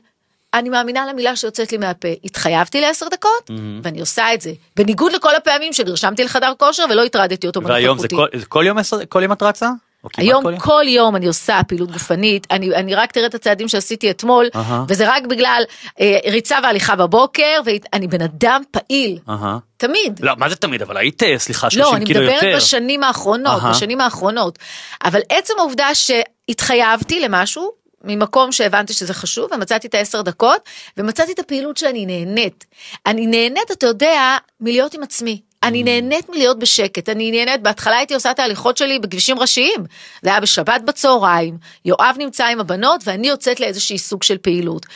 אני 0.54 0.68
מאמינה 0.68 1.06
למילה 1.06 1.36
שיוצאת 1.36 1.72
לי 1.72 1.78
מהפה, 1.78 2.08
התחייבתי 2.24 2.80
לעשר 2.80 3.06
דקות, 3.08 3.50
mm-hmm. 3.50 3.52
ואני 3.82 4.00
עושה 4.00 4.34
את 4.34 4.40
זה. 4.40 4.52
בניגוד 4.76 5.12
לכל 5.12 5.34
הפעמים 5.34 5.72
שנרשמתי 5.72 6.24
לחדר 6.24 6.52
כושר 6.58 6.84
ולא 6.90 7.04
הטרדתי 7.04 7.46
אותו 7.46 7.62
והיום 7.62 7.98
זה 7.98 8.08
כל, 8.08 8.26
כל 8.48 8.64
יום, 8.66 8.78
כל 9.08 9.22
יום 9.22 9.32
את 9.32 9.42
רצה? 9.42 9.70
היום 10.16 10.42
כל 10.42 10.50
יום? 10.50 10.60
כל 10.60 10.84
יום 10.86 11.16
אני 11.16 11.26
עושה 11.26 11.60
פעילות 11.68 11.90
גופנית, 11.90 12.46
אני, 12.50 12.74
אני 12.74 12.94
רק 12.94 13.12
תראה 13.12 13.26
את 13.26 13.34
הצעדים 13.34 13.68
שעשיתי 13.68 14.10
אתמול, 14.10 14.48
uh-huh. 14.54 14.58
וזה 14.88 15.08
רק 15.08 15.26
בגלל 15.26 15.62
אה, 16.00 16.18
ריצה 16.30 16.58
והליכה 16.62 16.96
בבוקר, 16.96 17.60
ואני 17.64 18.06
בן 18.06 18.22
אדם 18.22 18.62
פעיל, 18.70 19.18
uh-huh. 19.28 19.32
תמיד. 19.76 20.20
לא, 20.22 20.32
מה 20.36 20.48
זה 20.48 20.56
תמיד? 20.56 20.82
אבל 20.82 20.96
היית, 20.96 21.22
אה, 21.22 21.38
סליחה, 21.38 21.70
30 21.70 22.04
קילו 22.04 22.22
יותר. 22.22 22.34
לא, 22.34 22.38
אני 22.38 22.46
מדברת 22.46 22.62
בשנים 22.62 23.02
האחרונות, 23.02 23.62
uh-huh. 23.62 23.70
בשנים 23.70 24.00
האחרונות. 24.00 24.58
אבל 25.04 25.20
עצם 25.28 25.54
העובדה 25.58 25.88
שהתחייבתי 25.94 27.20
למשהו, 27.20 27.78
ממקום 28.04 28.52
שהבנתי 28.52 28.92
שזה 28.92 29.14
חשוב, 29.14 29.50
ומצאתי 29.52 29.86
את 29.86 29.94
העשר 29.94 30.22
דקות, 30.22 30.60
ומצאתי 30.96 31.32
את 31.32 31.38
הפעילות 31.38 31.76
שאני 31.76 32.06
נהנית. 32.06 32.64
אני 33.06 33.26
נהנית, 33.26 33.70
אתה 33.72 33.86
יודע, 33.86 34.36
מלהיות 34.60 34.94
עם 34.94 35.02
עצמי. 35.02 35.40
אני 35.62 35.82
mm. 35.82 35.84
נהנית 35.84 36.28
מלהיות 36.28 36.58
בשקט, 36.58 37.08
אני 37.08 37.30
נהנית, 37.30 37.62
בהתחלה 37.62 37.96
הייתי 37.96 38.14
עושה 38.14 38.30
את 38.30 38.38
ההליכות 38.38 38.76
שלי 38.76 38.98
בכבישים 38.98 39.38
ראשיים. 39.38 39.84
זה 40.22 40.30
היה 40.30 40.40
בשבת 40.40 40.80
בצהריים, 40.80 41.58
יואב 41.84 42.16
נמצא 42.18 42.46
עם 42.46 42.60
הבנות 42.60 43.00
ואני 43.04 43.28
יוצאת 43.28 43.60
לאיזושהי 43.60 43.98
סוג 43.98 44.22
של 44.22 44.38
פעילות. 44.38 44.86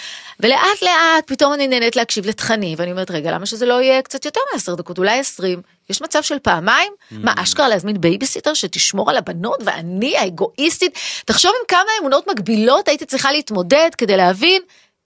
ולאט 0.40 0.82
לאט 0.82 1.24
פתאום 1.26 1.52
אני 1.52 1.68
נהנית 1.68 1.96
להקשיב 1.96 2.26
לתכנים, 2.26 2.78
ואני 2.78 2.90
אומרת, 2.90 3.10
רגע, 3.10 3.30
למה 3.30 3.46
שזה 3.46 3.66
לא 3.66 3.82
יהיה 3.82 4.02
קצת 4.02 4.24
יותר 4.24 4.40
מעשר 4.52 4.74
דקות, 4.74 4.98
אולי 4.98 5.18
עשרים? 5.18 5.62
יש 5.90 6.02
מצב 6.02 6.22
של 6.22 6.38
פעמיים? 6.38 6.92
Mm. 6.92 7.14
מה, 7.18 7.34
אשכרה 7.36 7.68
להזמין 7.68 8.00
בייביסיטר 8.00 8.54
שתשמור 8.54 9.10
על 9.10 9.16
הבנות 9.16 9.58
ואני 9.64 10.16
האגואיסטית? 10.16 10.98
תחשוב 11.24 11.52
עם 11.60 11.66
כמה 11.68 11.90
אמונות 12.00 12.28
מגבילות 12.30 12.88
הייתי 12.88 13.06
צריכה 13.06 13.32
להתמודד 13.32 13.90
כדי 13.98 14.16
להבין 14.16 14.62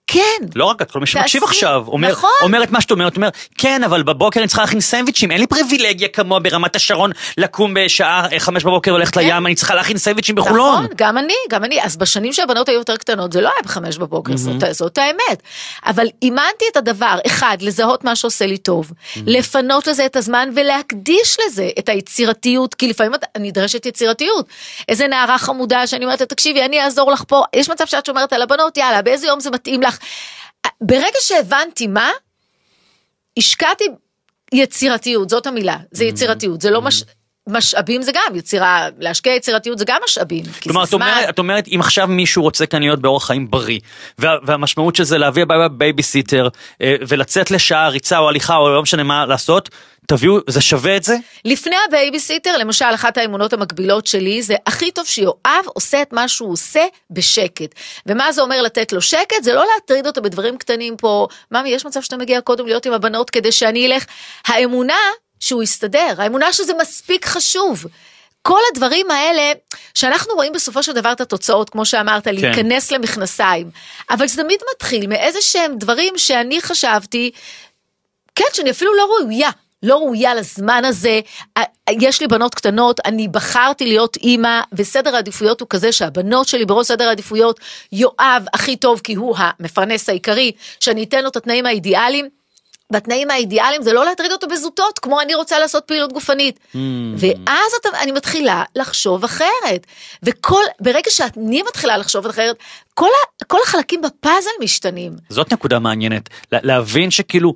כן. 0.07 0.47
לא 0.55 0.65
רק 0.65 0.83
את, 0.83 0.91
כל 0.91 1.01
מי 1.01 1.07
שמקשיב 1.07 1.45
עכשיו, 1.45 1.85
אומר, 1.87 2.11
נכון. 2.11 2.31
אומר 2.43 2.63
את 2.63 2.71
מה 2.71 2.81
שאת 2.81 2.91
אומרת, 2.91 3.17
אומר, 3.17 3.29
כן, 3.59 3.85
אבל 3.85 4.03
בבוקר 4.03 4.41
אני 4.41 4.49
צריכה 4.49 4.63
להכין 4.63 4.81
סנדוויצ'ים, 4.81 5.31
אין 5.31 5.41
לי 5.41 5.47
פריבילגיה 5.47 6.09
כמוה 6.09 6.41
ברמת 6.41 6.77
השרון 6.77 7.11
לקום 7.37 7.75
בשעה 7.75 8.27
אה, 8.33 8.41
חמש 8.41 8.65
בבוקר 8.65 8.95
וללכת 8.95 9.15
כן. 9.15 9.21
לים, 9.21 9.47
אני 9.47 9.55
צריכה 9.55 9.75
להכין 9.75 9.99
סנדוויצ'ים 9.99 10.35
בחולון. 10.35 10.75
נכון, 10.75 10.87
גם 10.97 11.19
אני, 11.19 11.35
גם 11.51 11.65
אני, 11.65 11.83
אז 11.83 11.97
בשנים 11.97 12.33
שהבנות 12.33 12.69
היו 12.69 12.79
יותר 12.79 12.97
קטנות, 12.97 13.33
זה 13.33 13.41
לא 13.41 13.49
היה 13.49 13.63
בחמש 13.65 13.99
בבוקר, 13.99 14.33
mm-hmm. 14.33 14.37
זאת, 14.37 14.65
זאת 14.71 14.99
האמת. 14.99 15.43
אבל 15.87 16.07
אימנתי 16.23 16.65
את 16.73 16.77
הדבר, 16.77 17.19
אחד, 17.27 17.57
לזהות 17.61 18.05
מה 18.05 18.17
שעושה 18.17 18.47
לי 18.47 18.59
טוב, 18.59 18.91
mm-hmm. 18.91 19.21
לפנות 19.27 19.87
לזה 19.87 20.07
את 20.07 20.17
הזמן 20.17 20.49
ולהקדיש 20.57 21.37
לזה 21.47 21.69
את 21.79 21.89
היצירתיות, 21.89 22.75
כי 22.75 22.89
לפעמים 22.89 23.15
את 23.15 23.25
נדרשת 23.39 23.87
יצירתיות. 23.87 24.47
איזה 24.89 25.07
נערה 25.09 25.39
חמודה 25.39 25.87
שאני 25.87 26.05
אומרת 26.05 26.23
תקשיבי, 26.23 26.65
אני 26.65 26.81
אעזור 26.81 27.13
לך 27.13 27.25
פה, 27.29 27.43
יש 27.57 27.71
מצב 27.71 27.87
שאת 27.87 28.07
שומרת 28.07 28.33
על 28.33 28.43
הבנות, 28.43 28.77
יאללה, 28.77 29.03
באיזה 29.03 29.27
יום 29.27 29.41
זה 29.41 29.51
מתאים 29.51 29.83
לך. 29.83 29.96
ברגע 30.81 31.19
שהבנתי 31.21 31.87
מה, 31.87 32.11
השקעתי 33.39 33.85
יצירתיות, 34.53 35.31
זאת 35.31 35.47
המילה, 35.47 35.77
זה 35.91 36.05
mm-hmm. 36.05 36.07
יצירתיות, 36.07 36.61
זה 36.61 36.71
לא 36.71 36.83
מש... 36.83 37.03
משאבים 37.49 38.03
זה 38.03 38.13
גם 38.13 38.35
יצירה, 38.35 38.89
להשקיע 38.99 39.35
יצירתיות 39.35 39.79
זה 39.79 39.85
גם 39.85 40.01
משאבים. 40.05 40.45
כלומר, 40.63 40.85
את 40.85 40.93
אומרת, 40.93 41.29
את 41.29 41.39
אומרת, 41.39 41.69
אם 41.69 41.81
עכשיו 41.81 42.07
מישהו 42.07 42.43
רוצה 42.43 42.67
כאן 42.67 42.83
להיות 42.83 43.01
באורח 43.01 43.27
חיים 43.27 43.51
בריא, 43.51 43.81
וה, 44.19 44.37
והמשמעות 44.43 44.97
של 44.97 45.05
זה 45.05 45.19
להביא 45.19 45.45
בייביסיטר, 45.71 46.49
אה, 46.83 46.95
ולצאת 47.09 47.51
לשעה 47.51 47.89
ריצה 47.89 48.19
או 48.19 48.29
הליכה 48.29 48.57
או 48.57 48.69
לא 48.69 48.83
משנה 48.83 49.03
מה 49.03 49.27
לעשות, 49.27 49.71
תביאו, 50.07 50.39
זה 50.49 50.61
שווה 50.61 50.97
את 50.97 51.03
זה? 51.03 51.17
לפני 51.45 51.77
הבייביסיטר, 51.89 52.57
למשל, 52.57 52.85
אחת 52.95 53.19
האמונות 53.19 53.53
המגבילות 53.53 54.07
שלי 54.07 54.43
זה 54.43 54.55
הכי 54.67 54.91
טוב 54.91 55.07
שיואב 55.07 55.65
עושה 55.65 56.03
את 56.03 56.13
מה 56.13 56.29
שהוא 56.29 56.53
עושה 56.53 56.85
בשקט. 57.11 57.75
ומה 58.07 58.33
זה 58.33 58.43
אומר 58.43 58.63
לתת 58.63 58.93
לו 58.93 59.01
שקט? 59.01 59.43
זה 59.43 59.55
לא 59.55 59.65
להטריד 59.75 60.07
אותו 60.07 60.23
בדברים 60.23 60.59
קטנים 60.59 60.97
פה, 60.97 61.27
ממי, 61.53 61.69
יש 61.69 61.87
מצב 61.87 62.03
שאתה 62.03 62.17
מגיע 62.17 62.41
קודם 62.41 62.67
להיות 62.67 62.87
עם 62.87 62.93
הבנות 62.93 63.31
כדי 63.31 63.53
שאני 63.53 63.87
אלך. 63.87 64.05
האמונה 64.47 64.99
שהוא 65.41 65.63
יסתדר, 65.63 66.15
האמונה 66.19 66.53
שזה 66.53 66.73
מספיק 66.81 67.27
חשוב. 67.27 67.87
כל 68.43 68.61
הדברים 68.73 69.11
האלה 69.11 69.53
שאנחנו 69.95 70.35
רואים 70.35 70.53
בסופו 70.53 70.83
של 70.83 70.93
דבר 70.93 71.13
את 71.13 71.21
התוצאות 71.21 71.71
כמו 71.71 71.87
שאמרת 71.87 72.25
כן. 72.25 72.35
להיכנס 72.35 72.93
למכנסיים 72.93 73.71
אבל 74.11 74.29
זה 74.29 74.43
תמיד 74.43 74.61
מתחיל 74.75 75.07
מאיזה 75.07 75.41
שהם 75.41 75.79
דברים 75.79 76.19
שאני 76.19 76.61
חשבתי 76.61 77.31
כן 78.35 78.45
שאני 78.53 78.71
אפילו 78.71 78.95
לא 78.95 79.09
ראויה 79.21 79.51
לא 79.83 79.97
ראויה 79.97 80.35
לזמן 80.35 80.85
הזה, 80.85 81.21
יש 81.91 82.21
לי 82.21 82.27
בנות 82.27 82.55
קטנות, 82.55 83.01
אני 83.05 83.29
בחרתי 83.29 83.87
להיות 83.87 84.17
אימא, 84.17 84.61
וסדר 84.73 85.15
העדיפויות 85.15 85.61
הוא 85.61 85.69
כזה 85.71 85.93
שהבנות 85.93 86.49
שלי 86.49 86.65
בראש 86.65 86.87
סדר 86.87 87.09
העדיפויות, 87.09 87.61
יואב 87.93 88.47
הכי 88.55 88.77
טוב 88.77 89.01
כי 89.05 89.15
הוא 89.15 89.37
המפרנס 89.39 90.09
העיקרי, 90.09 90.53
שאני 90.81 91.05
אתן 91.05 91.23
לו 91.23 91.29
את 91.29 91.37
התנאים 91.37 91.67
האידיאליים. 91.67 92.29
בתנאים 92.93 93.31
האידיאליים 93.31 93.83
זה 93.83 93.93
לא 93.93 94.05
להטריד 94.05 94.33
אותו 94.33 94.49
בזוטות 94.49 94.99
כמו 94.99 95.21
אני 95.21 95.35
רוצה 95.35 95.59
לעשות 95.59 95.85
פעילות 95.85 96.13
גופנית. 96.13 96.59
Mm. 96.75 96.77
ואז 97.17 97.73
אתה, 97.81 97.89
אני 98.03 98.13
מתחילה 98.13 98.65
לחשוב 98.77 99.25
אחרת. 99.25 99.87
וכל, 100.23 100.63
ברגע 100.81 101.11
שאני 101.11 101.63
מתחילה 101.69 101.97
לחשוב 101.97 102.27
אחרת, 102.27 102.57
כל, 102.95 103.07
ה, 103.07 103.45
כל 103.45 103.59
החלקים 103.65 104.03
בפאזל 104.03 104.51
משתנים. 104.61 105.17
זאת 105.29 105.53
נקודה 105.53 105.79
מעניינת, 105.79 106.29
להבין 106.53 107.11
שכאילו 107.11 107.55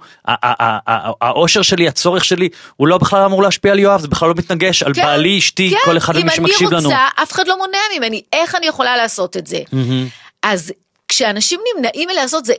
האושר 1.21 1.63
שלי, 1.63 1.89
הצורך 1.89 2.25
שלי, 2.25 2.49
הוא 2.77 2.89
לא 2.89 2.99
בכלל 2.99 3.23
אמור 3.23 3.43
להשפיע 3.43 3.73
על 3.73 3.79
יואב, 3.79 4.01
זה 4.01 4.09
בכלל 4.09 4.29
לא 4.29 4.35
מתנגש 4.39 4.83
על 4.83 4.95
כן, 4.95 5.03
בעלי, 5.03 5.39
אשתי, 5.39 5.71
כן, 5.71 5.77
כל 5.85 5.97
אחד 5.97 6.17
ממי 6.17 6.31
שמקשיב 6.31 6.71
לנו. 6.71 6.79
אם 6.79 6.95
אני 6.95 7.05
רוצה, 7.05 7.23
אף 7.23 7.33
אחד 7.33 7.49
לא 7.49 7.59
מונע 7.59 7.79
ממני, 7.97 8.23
איך 8.33 8.55
אני 8.55 8.67
יכולה 8.67 8.97
לעשות 8.97 9.37
את 9.37 9.47
זה? 9.47 9.59
Mm-hmm. 9.59 10.09
אז 10.43 10.73
כשאנשים 11.09 11.61
נמנעים 11.75 12.09
מלעשות 12.09 12.45
זה 12.45 12.53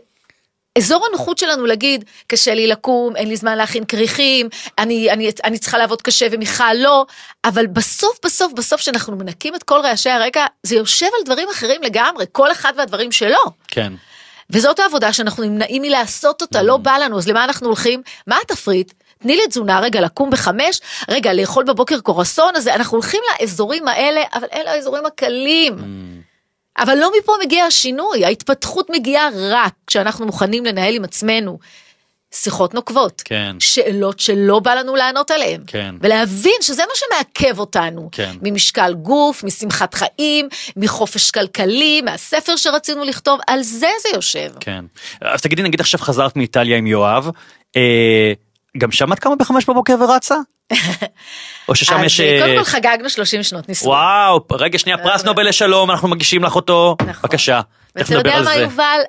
אזור 0.78 1.06
הנוחות 1.10 1.38
שלנו 1.38 1.66
להגיד, 1.66 2.06
קשה 2.28 2.54
לי 2.54 2.68
לקום, 2.68 3.16
אין 3.16 3.28
לי 3.28 3.38
זמן 3.38 3.58
להכין 3.58 3.86
כריכים, 3.86 4.50
אני, 4.78 5.12
אני, 5.12 5.32
אני 5.44 5.58
צריכה 5.58 5.78
לעבוד 5.78 6.02
קשה 6.02 6.28
ומיכל 6.32 6.74
לא, 6.74 7.06
אבל 7.46 7.68
בסוף 7.68 8.20
בסוף 8.26 8.54
בסוף 8.54 8.82
שאנחנו 8.82 9.16
מנקים 9.16 9.56
את 9.56 9.64
כל 9.64 9.80
רעשי 9.84 10.10
הרקע, 10.10 10.46
זה 10.64 10.76
יושב 10.76 11.06
על 11.06 11.26
דברים 11.26 11.48
אחרים 11.52 11.82
לגמרי, 11.84 12.26
כל 12.32 12.52
אחד 12.52 12.74
והדברים 12.78 13.12
שלו. 13.12 13.44
כן. 13.68 13.94
וזאת 14.50 14.80
העבודה 14.80 15.14
שאנחנו 15.14 15.44
נמנעים 15.44 15.82
מלעשות 15.82 16.42
אותה, 16.42 16.62
לא 16.62 16.76
mm. 16.76 16.78
בא 16.78 16.98
לנו, 16.98 17.18
אז 17.18 17.28
למה 17.28 17.44
אנחנו 17.44 17.68
הולכים? 17.68 18.02
מה 18.28 18.38
התפריט? 18.44 18.94
תני 19.20 19.36
לי 19.36 19.48
תזונה 19.48 19.80
רגע 19.80 20.02
לקום 20.02 20.30
בחמש, 20.30 20.82
רגע 21.10 21.34
לאכול 21.34 21.64
בבוקר 21.64 22.00
קורסון, 22.00 22.56
אז 22.56 22.68
אנחנו 22.68 22.98
הולכים 22.98 23.22
לאזורים 23.42 23.88
האלה, 23.88 24.22
אבל 24.34 24.48
אלה 24.54 24.72
האזורים 24.72 25.06
הקלים. 25.06 25.78
Mm. 25.78 26.31
אבל 26.78 26.98
לא 26.98 27.12
מפה 27.20 27.34
מגיע 27.46 27.66
השינוי, 27.66 28.26
ההתפתחות 28.26 28.90
מגיעה 28.90 29.30
רק 29.50 29.74
כשאנחנו 29.88 30.26
מוכנים 30.26 30.66
לנהל 30.66 30.96
עם 30.96 31.04
עצמנו 31.04 31.60
שיחות 32.34 32.74
נוקבות, 32.74 33.22
כן. 33.26 33.56
שאלות 33.60 34.20
שלא 34.20 34.60
בא 34.60 34.74
לנו 34.74 34.96
לענות 34.96 35.32
עליהן, 35.32 35.62
כן. 35.68 35.96
ולהבין 36.02 36.54
שזה 36.62 36.84
מה 36.84 36.94
שמעכב 36.96 37.60
אותנו, 37.60 38.10
כן. 38.12 38.32
ממשקל 38.42 38.94
גוף, 38.94 39.44
משמחת 39.44 39.94
חיים, 39.94 40.48
מחופש 40.76 41.32
כלכלי, 41.32 42.02
מהספר 42.02 42.56
שרצינו 42.56 43.04
לכתוב, 43.04 43.40
על 43.48 43.62
זה 43.62 43.88
זה 44.02 44.10
יושב. 44.14 44.50
כן, 44.60 44.86
אז 45.22 45.42
תגידי 45.42 45.64
נגיד 45.64 45.80
עכשיו 45.80 46.00
חזרת 46.00 46.36
מאיטליה 46.36 46.78
עם 46.78 46.88
יואב, 46.88 47.30
אה, 47.76 48.34
גם 48.78 48.92
שם 48.92 49.14
את 49.14 49.20
קמה 49.20 49.36
בחמש 49.36 49.66
בבוקר 49.66 49.96
ורצה? 50.00 50.36
או 51.68 51.76
ששם 51.76 52.04
יש... 52.04 52.22
קודם 52.22 52.58
כל 52.58 52.64
חגגנו 52.64 53.10
30 53.10 53.44
שנות 53.44 53.70
נישואים. 53.70 53.92
וואו, 53.92 54.46
רגע 54.52 54.80
שנייה, 54.80 54.98
פרס 54.98 55.24
נובל 55.24 55.48
לשלום, 55.48 55.92
אנחנו 55.92 56.08
מגישים 56.08 56.44
לך 56.44 56.56
אותו. 56.56 56.96
נכון. 57.02 57.14
בבקשה. 57.24 57.62
ואתה 57.96 58.14
יודע 58.14 58.42
מה 58.42 58.56
יובל? 58.56 59.00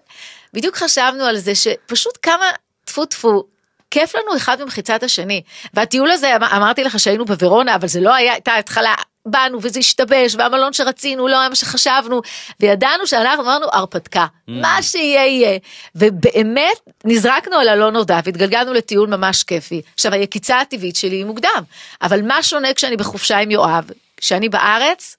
בדיוק 0.54 0.76
חשבנו 0.76 1.24
על 1.24 1.36
זה 1.36 1.54
שפשוט 1.54 2.18
כמה 2.22 2.44
טפו 2.84 3.04
טפו. 3.04 3.44
כיף 3.90 4.14
לנו 4.14 4.36
אחד 4.36 4.60
במחיצת 4.60 5.02
השני 5.02 5.42
והטיול 5.74 6.10
הזה 6.10 6.36
אמ-, 6.36 6.42
אמרתי 6.42 6.84
לך 6.84 7.00
שהיינו 7.00 7.24
בוורונה 7.24 7.74
אבל 7.74 7.88
זה 7.88 8.00
לא 8.00 8.14
היה 8.14 8.32
הייתה 8.32 8.54
התחלה 8.54 8.94
באנו 9.26 9.58
וזה 9.62 9.78
השתבש 9.78 10.34
והמלון 10.34 10.72
שרצינו 10.72 11.28
לא 11.28 11.40
היה 11.40 11.48
מה 11.48 11.54
שחשבנו 11.54 12.20
וידענו 12.60 13.06
שאנחנו 13.06 13.42
אמרנו 13.42 13.66
הרפתקה 13.72 14.26
mm. 14.26 14.52
מה 14.52 14.82
שיהיה 14.82 15.26
יהיה. 15.26 15.58
ובאמת 15.94 16.90
נזרקנו 17.04 17.56
על 17.56 17.68
הלא 17.68 17.90
נודע 17.90 18.20
והתגלגלנו 18.24 18.72
לטיול 18.72 19.08
ממש 19.08 19.42
כיפי. 19.42 19.82
עכשיו 19.94 20.12
היקיצה 20.12 20.60
הטבעית 20.60 20.96
שלי 20.96 21.16
היא 21.16 21.24
מוקדם 21.24 21.62
אבל 22.02 22.22
מה 22.22 22.42
שונה 22.42 22.74
כשאני 22.74 22.96
בחופשה 22.96 23.38
עם 23.38 23.50
יואב? 23.50 23.90
כשאני 24.16 24.48
בארץ 24.48 25.16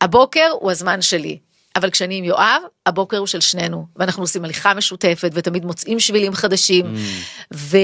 הבוקר 0.00 0.48
הוא 0.52 0.70
הזמן 0.70 1.02
שלי 1.02 1.38
אבל 1.76 1.90
כשאני 1.90 2.18
עם 2.18 2.24
יואב, 2.24 2.62
הבוקר 2.86 3.18
הוא 3.18 3.26
של 3.26 3.40
שנינו, 3.40 3.86
ואנחנו 3.96 4.22
עושים 4.22 4.44
הליכה 4.44 4.74
משותפת, 4.74 5.30
ותמיד 5.34 5.64
מוצאים 5.64 6.00
שבילים 6.00 6.34
חדשים, 6.34 6.84
mm. 6.84 7.54
ו... 7.54 7.76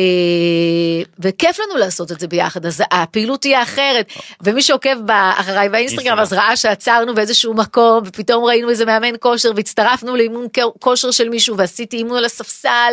וכיף 1.18 1.58
לנו 1.58 1.78
לעשות 1.78 2.12
את 2.12 2.20
זה 2.20 2.28
ביחד, 2.28 2.66
אז 2.66 2.82
הפעילות 2.90 3.40
תהיה 3.40 3.62
אחרת, 3.62 4.12
ומי 4.40 4.62
שעוקב 4.62 5.10
אחריי 5.10 5.68
באינסטגרם 5.68 6.18
אז 6.18 6.32
ראה 6.32 6.56
שעצרנו 6.56 7.14
באיזשהו 7.14 7.54
מקום, 7.54 8.02
ופתאום 8.06 8.44
ראינו 8.44 8.70
איזה 8.70 8.84
מאמן 8.84 9.14
כושר, 9.20 9.50
והצטרפנו 9.56 10.16
לאימון 10.16 10.46
כושר 10.80 11.10
של 11.10 11.28
מישהו, 11.28 11.56
ועשיתי 11.56 11.96
אימון 11.96 12.16
על 12.16 12.24
הספסל, 12.24 12.92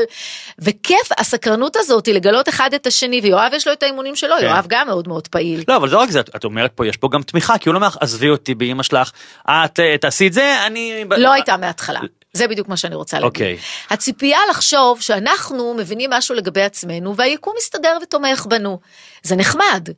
וכיף 0.59 1.09
הסקרנות 1.17 1.75
הזאת 1.75 2.05
היא 2.05 2.15
לגלות 2.15 2.49
אחד 2.49 2.73
את 2.73 2.87
השני, 2.87 3.21
ויואב 3.23 3.51
יש 3.55 3.67
לו 3.67 3.73
את 3.73 3.83
האימונים 3.83 4.15
שלו, 4.15 4.35
כן. 4.39 4.45
יואב 4.45 4.65
גם 4.69 4.87
מאוד 4.87 5.07
מאוד 5.07 5.27
פעיל. 5.27 5.63
לא, 5.67 5.75
אבל 5.75 5.89
זה 5.89 5.95
לא 5.95 6.01
רק 6.01 6.09
זה, 6.09 6.19
את 6.19 6.43
אומרת 6.43 6.71
פה, 6.75 6.87
יש 6.87 6.97
פה 6.97 7.09
גם 7.11 7.23
תמיכה, 7.23 7.57
כי 7.57 7.69
הוא 7.69 7.73
לא 7.73 7.79
אומר 7.79 7.89
עזבי 7.99 8.29
אותי 8.29 8.55
באמא 8.55 8.83
שלך, 8.83 9.11
את 9.49 9.79
אה, 9.79 9.97
תעשי 9.97 10.27
את 10.27 10.33
זה, 10.33 10.65
אני... 10.65 11.05
לא 11.17 11.31
הייתה 11.31 11.57
מההתחלה. 11.57 11.98
זה 12.39 12.47
בדיוק 12.47 12.67
מה 12.67 12.77
שאני 12.77 12.95
רוצה 12.95 13.19
להגיד. 13.19 13.27
אוקיי. 13.27 13.57
הציפייה 13.89 14.39
לחשוב 14.49 15.01
שאנחנו 15.01 15.73
מבינים 15.73 16.09
משהו 16.09 16.35
לגבי 16.35 16.61
עצמנו 16.61 17.15
והיקום 17.15 17.53
מסתדר 17.57 17.97
ותומך 18.03 18.45
בנו. 18.49 18.79
זה 19.23 19.35
נחמד, 19.35 19.89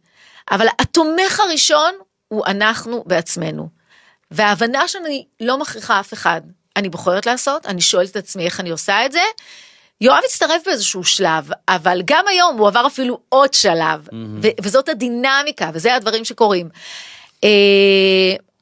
אבל 0.51 0.67
התומך 0.79 1.39
הראשון 1.39 1.93
הוא 2.27 2.45
אנחנו 2.45 3.03
בעצמנו. 3.07 3.69
וההבנה 4.31 4.87
שאני 4.87 5.25
לא 5.39 5.57
מכריחה 5.57 5.99
אף 5.99 6.13
אחד, 6.13 6.41
אני 6.75 6.89
בוחרת 6.89 7.25
לעשות, 7.25 7.65
אני 7.65 7.81
שואלת 7.81 8.11
את 8.11 8.15
עצמי 8.15 8.45
איך 8.45 8.59
אני 8.59 8.69
עושה 8.69 9.05
את 9.05 9.11
זה. 9.11 9.21
יואב 10.01 10.21
הצטרף 10.25 10.61
באיזשהו 10.65 11.03
שלב, 11.03 11.49
אבל 11.67 12.01
גם 12.05 12.27
היום 12.27 12.57
הוא 12.57 12.67
עבר 12.67 12.87
אפילו 12.87 13.19
עוד 13.29 13.53
שלב, 13.53 14.07
ו- 14.43 14.47
וזאת 14.61 14.89
הדינמיקה, 14.89 15.69
וזה 15.73 15.95
הדברים 15.95 16.25
שקורים. 16.25 16.69
אה, 17.43 17.49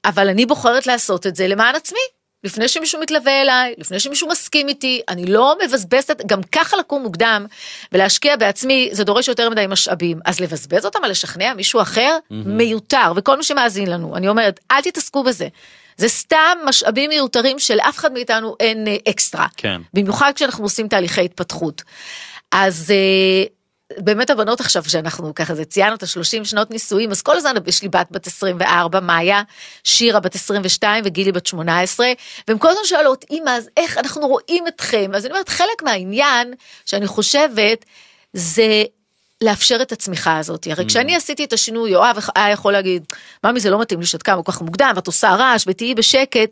אבל 0.05 0.29
אני 0.29 0.45
בוחרת 0.45 0.87
לעשות 0.87 1.27
את 1.27 1.35
זה 1.35 1.47
למען 1.47 1.75
עצמי. 1.75 2.18
לפני 2.43 2.67
שמישהו 2.67 3.01
מתלווה 3.01 3.41
אליי, 3.41 3.73
לפני 3.77 3.99
שמישהו 3.99 4.27
מסכים 4.27 4.67
איתי, 4.67 5.01
אני 5.09 5.25
לא 5.25 5.55
מבזבזת, 5.65 6.21
גם 6.25 6.43
ככה 6.43 6.77
לקום 6.77 7.03
מוקדם 7.03 7.45
ולהשקיע 7.91 8.35
בעצמי, 8.35 8.89
זה 8.91 9.03
דורש 9.03 9.27
יותר 9.27 9.49
מדי 9.49 9.65
משאבים. 9.69 10.19
אז 10.25 10.39
לבזבז 10.39 10.85
אותם 10.85 11.03
על 11.03 11.11
לשכנע 11.11 11.53
מישהו 11.53 11.81
אחר, 11.81 12.17
מיותר. 12.45 13.11
וכל 13.15 13.37
מי 13.37 13.43
שמאזין 13.43 13.89
לנו, 13.89 14.15
אני 14.15 14.27
אומרת, 14.27 14.59
אל 14.71 14.81
תתעסקו 14.81 15.23
בזה. 15.23 15.47
זה 15.97 16.07
סתם 16.07 16.57
משאבים 16.65 17.09
מיותרים 17.09 17.59
שלאף 17.59 17.97
אחד 17.97 18.13
מאיתנו 18.13 18.55
אין 18.59 18.87
אה, 18.87 18.95
אקסטרה. 19.09 19.47
כן. 19.57 19.81
במיוחד 19.93 20.31
כשאנחנו 20.35 20.63
עושים 20.63 20.87
תהליכי 20.87 21.25
התפתחות. 21.25 21.83
אז 22.51 22.91
אה, 22.91 23.43
באמת 23.97 24.29
הבנות 24.29 24.59
עכשיו 24.59 24.89
שאנחנו 24.89 25.35
ככה 25.35 25.55
זה 25.55 25.65
ציינו 25.65 25.95
את 25.95 26.03
ה-30 26.03 26.43
שנות 26.43 26.71
נישואים 26.71 27.11
אז 27.11 27.21
כל 27.21 27.37
הזמן 27.37 27.53
יש 27.67 27.81
לי 27.81 27.89
בת 27.89 28.07
בת 28.11 28.27
24 28.27 28.99
מאיה 28.99 29.41
שירה 29.83 30.19
בת 30.19 30.35
22 30.35 31.03
וגילי 31.05 31.31
בת 31.31 31.45
18 31.45 32.07
והם 32.47 32.57
כל 32.57 32.69
הזמן 32.69 32.85
שואלות 32.85 33.25
אמא 33.31 33.49
אז 33.49 33.69
איך 33.77 33.97
אנחנו 33.97 34.27
רואים 34.27 34.67
אתכם? 34.67 35.11
אז 35.15 35.25
אני 35.25 35.33
אומרת 35.33 35.49
חלק 35.49 35.83
מהעניין 35.83 36.53
שאני 36.85 37.07
חושבת 37.07 37.85
זה 38.33 38.83
לאפשר 39.43 39.81
את 39.81 39.91
הצמיחה 39.91 40.37
הזאת. 40.37 40.67
הרי 40.71 40.85
כשאני 40.85 41.15
עשיתי 41.15 41.43
את 41.43 41.53
השינוי 41.53 41.91
יואב 41.91 42.17
היה 42.35 42.49
יכול 42.49 42.73
להגיד 42.73 43.03
ממי 43.43 43.59
זה 43.59 43.69
לא 43.69 43.81
מתאים 43.81 43.99
לי 43.99 44.05
שאת 44.05 44.23
קמה 44.23 44.43
כל 44.43 44.51
כך 44.51 44.61
מוקדם 44.61 44.91
ואת 44.95 45.07
עושה 45.07 45.35
רעש 45.35 45.63
ותהיי 45.67 45.95
בשקט. 45.95 46.49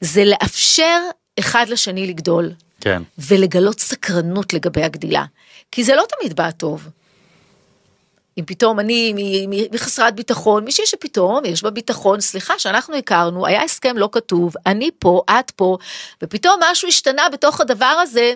זה 0.00 0.24
לאפשר 0.24 0.98
אחד 1.38 1.66
לשני 1.68 2.06
לגדול. 2.06 2.52
כן. 2.80 3.02
ולגלות 3.18 3.80
סקרנות 3.80 4.52
לגבי 4.52 4.82
הגדילה. 4.82 5.24
כי 5.72 5.84
זה 5.84 5.94
לא 5.94 6.04
תמיד 6.08 6.36
בא 6.36 6.50
טוב. 6.50 6.88
אם 8.38 8.44
פתאום 8.44 8.80
אני 8.80 9.14
מחסרת 9.72 10.14
ביטחון, 10.14 10.64
מישהי 10.64 10.86
שפתאום 10.86 11.44
יש 11.44 11.62
בה 11.62 11.70
ביטחון, 11.70 12.20
סליחה 12.20 12.58
שאנחנו 12.58 12.96
הכרנו, 12.96 13.46
היה 13.46 13.62
הסכם 13.62 13.96
לא 13.96 14.08
כתוב, 14.12 14.54
אני 14.66 14.90
פה, 14.98 15.22
את 15.30 15.50
פה, 15.50 15.76
ופתאום 16.22 16.60
משהו 16.70 16.88
השתנה 16.88 17.22
בתוך 17.32 17.60
הדבר 17.60 17.84
הזה, 18.02 18.32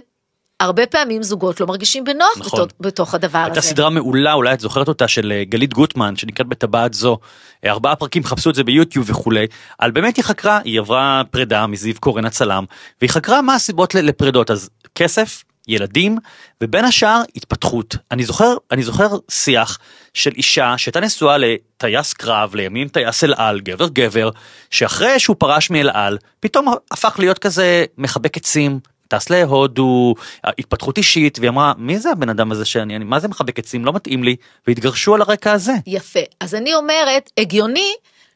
הרבה 0.60 0.86
פעמים 0.86 1.22
זוגות 1.22 1.60
לא 1.60 1.66
מרגישים 1.66 2.04
בנוח 2.04 2.38
נכון. 2.38 2.60
בתוך, 2.60 2.76
בתוך 2.80 3.14
הדבר 3.14 3.38
הייתה 3.38 3.58
הזה. 3.58 3.68
סדרה 3.68 3.90
מעולה, 3.90 4.32
אולי 4.32 4.54
את 4.54 4.60
זוכרת 4.60 4.88
אותה, 4.88 5.08
של 5.08 5.32
אה, 5.32 5.44
גלית 5.44 5.74
גוטמן, 5.74 6.16
שנקראת 6.16 6.46
בטבעת 6.46 6.94
זו. 6.94 7.18
אה, 7.64 7.70
ארבעה 7.70 7.96
פרקים, 7.96 8.24
חפשו 8.24 8.50
את 8.50 8.54
זה 8.54 8.64
ביוטיוב 8.64 9.10
וכולי. 9.10 9.46
על 9.78 9.90
באמת 9.90 10.16
היא 10.16 10.24
חקרה, 10.24 10.60
היא 10.64 10.80
עברה 10.80 11.22
פרידה 11.30 11.66
מזיו 11.66 11.94
קורן 12.00 12.24
הצלם, 12.24 12.64
והיא 13.00 13.10
חקרה 13.10 13.42
מה 13.42 13.54
הסיבות 13.54 13.94
לפרידות. 13.94 14.50
אז 14.50 14.70
כסף, 14.94 15.44
ילדים, 15.69 16.19
ובין 16.61 16.85
השאר 16.85 17.23
התפתחות. 17.37 17.97
אני 18.11 18.25
זוכר, 18.25 18.57
אני 18.71 18.83
זוכר 18.83 19.09
שיח 19.31 19.78
של 20.14 20.33
אישה 20.37 20.75
שהייתה 20.78 21.00
נשואה 21.00 21.37
לטייס 21.38 22.13
קרב, 22.13 22.54
לימים 22.54 22.89
טייס 22.89 23.25
אל 23.25 23.34
על, 23.36 23.60
גבר 23.60 23.89
גבר, 23.89 24.30
שאחרי 24.71 25.19
שהוא 25.19 25.36
פרש 25.39 25.71
מאל 25.71 25.91
על, 25.93 26.19
פתאום 26.41 26.75
הפך 26.91 27.17
להיות 27.19 27.39
כזה 27.39 27.84
מחבק 27.99 28.36
עצים. 28.36 28.80
טס 29.08 29.30
להודו, 29.30 30.15
התפתחות 30.45 30.99
אישית, 30.99 31.39
והיא 31.39 31.49
אמרה, 31.49 31.73
מי 31.78 31.99
זה 31.99 32.10
הבן 32.10 32.28
אדם 32.28 32.52
הזה 32.52 32.65
שאני, 32.65 32.97
אני, 32.97 33.04
מה 33.04 33.21
זה 33.21 33.28
מחבק 33.28 33.58
עצים, 33.58 33.84
לא 33.84 33.93
מתאים 33.93 34.25
לי, 34.25 34.36
והתגרשו 34.67 35.15
על 35.15 35.21
הרקע 35.21 35.52
הזה. 35.52 35.73
יפה. 35.86 36.21
אז 36.41 36.54
אני 36.54 36.75
אומרת, 36.75 37.30
הגיוני 37.39 37.93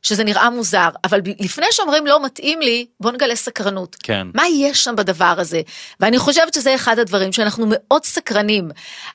שזה 0.06 0.24
נראה 0.24 0.50
מוזר, 0.50 0.88
אבל 1.04 1.20
לפני 1.40 1.66
שאומרים 1.70 2.06
לא 2.06 2.24
מתאים 2.24 2.60
לי, 2.60 2.86
בוא 3.00 3.12
נגלה 3.12 3.36
סקרנות. 3.36 3.96
כן. 4.02 4.26
מה 4.34 4.42
יש 4.48 4.84
שם 4.84 4.96
בדבר 4.96 5.34
הזה? 5.38 5.62
ואני 6.00 6.18
חושבת 6.18 6.54
שזה 6.54 6.74
אחד 6.74 6.98
הדברים 6.98 7.32
שאנחנו 7.32 7.66
מאוד 7.68 8.04
סקרנים. 8.04 8.70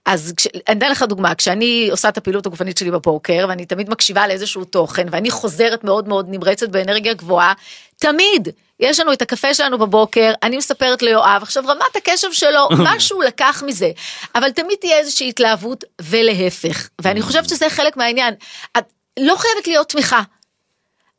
אז 0.06 0.34
כש, 0.38 0.48
אני 0.68 0.80
אתן 0.80 0.92
לך 0.92 1.04
דוגמה, 1.04 1.36
כשאני 1.36 1.88
עושה 1.92 2.10
את 2.10 2.18
הפעילות 2.18 2.46
הגופנית 2.46 2.78
שלי 2.78 2.92
בבוקר, 2.92 3.46
ואני 3.50 3.66
תמיד 3.66 3.90
מקשיבה 3.90 4.28
לאיזשהו 4.28 4.64
תוכן, 4.64 5.08
ואני 5.12 5.32
חוזרת 5.32 5.84
מאוד 5.84 6.08
מאוד 6.08 6.26
נמרצת 6.30 6.70
באנרגיה 6.70 7.14
גבוהה, 7.14 7.54
תמיד 8.00 8.48
יש 8.80 9.00
לנו 9.00 9.14
את 9.14 9.22
הקפה 9.22 9.54
שלנו 9.54 9.78
בבוקר, 9.78 10.34
אני 10.44 10.58
מספרת 10.58 11.02
ליואב, 11.02 11.40
עכשיו 11.42 11.64
רמת 11.68 11.96
הקשב 11.96 12.32
שלו, 12.32 12.70
משהו 12.88 13.22
לקח 13.22 13.64
מזה, 13.66 13.92
אבל 14.36 14.52
תמיד 14.52 14.78
תהיה 14.82 14.98
איזושהי 14.98 15.30
התלהבות 15.30 15.84
ולהפך, 16.02 16.90
ואני 17.02 17.22
חושבת 17.22 17.50
שזה 17.50 17.70
חלק 17.70 17.98
מהעניין. 17.98 18.34
את 18.78 18.84
לא 19.20 19.36
חייבת 19.36 19.68
להיות 19.68 19.90
תמיכה, 19.90 20.22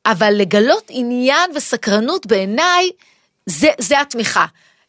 אבל 0.07 0.33
לגלות 0.37 0.85
עניין 0.89 1.51
וסקרנות 1.55 2.27
בעיניי, 2.27 2.91
זה, 3.47 3.69
זה 3.79 4.01
התמיכה. 4.01 4.47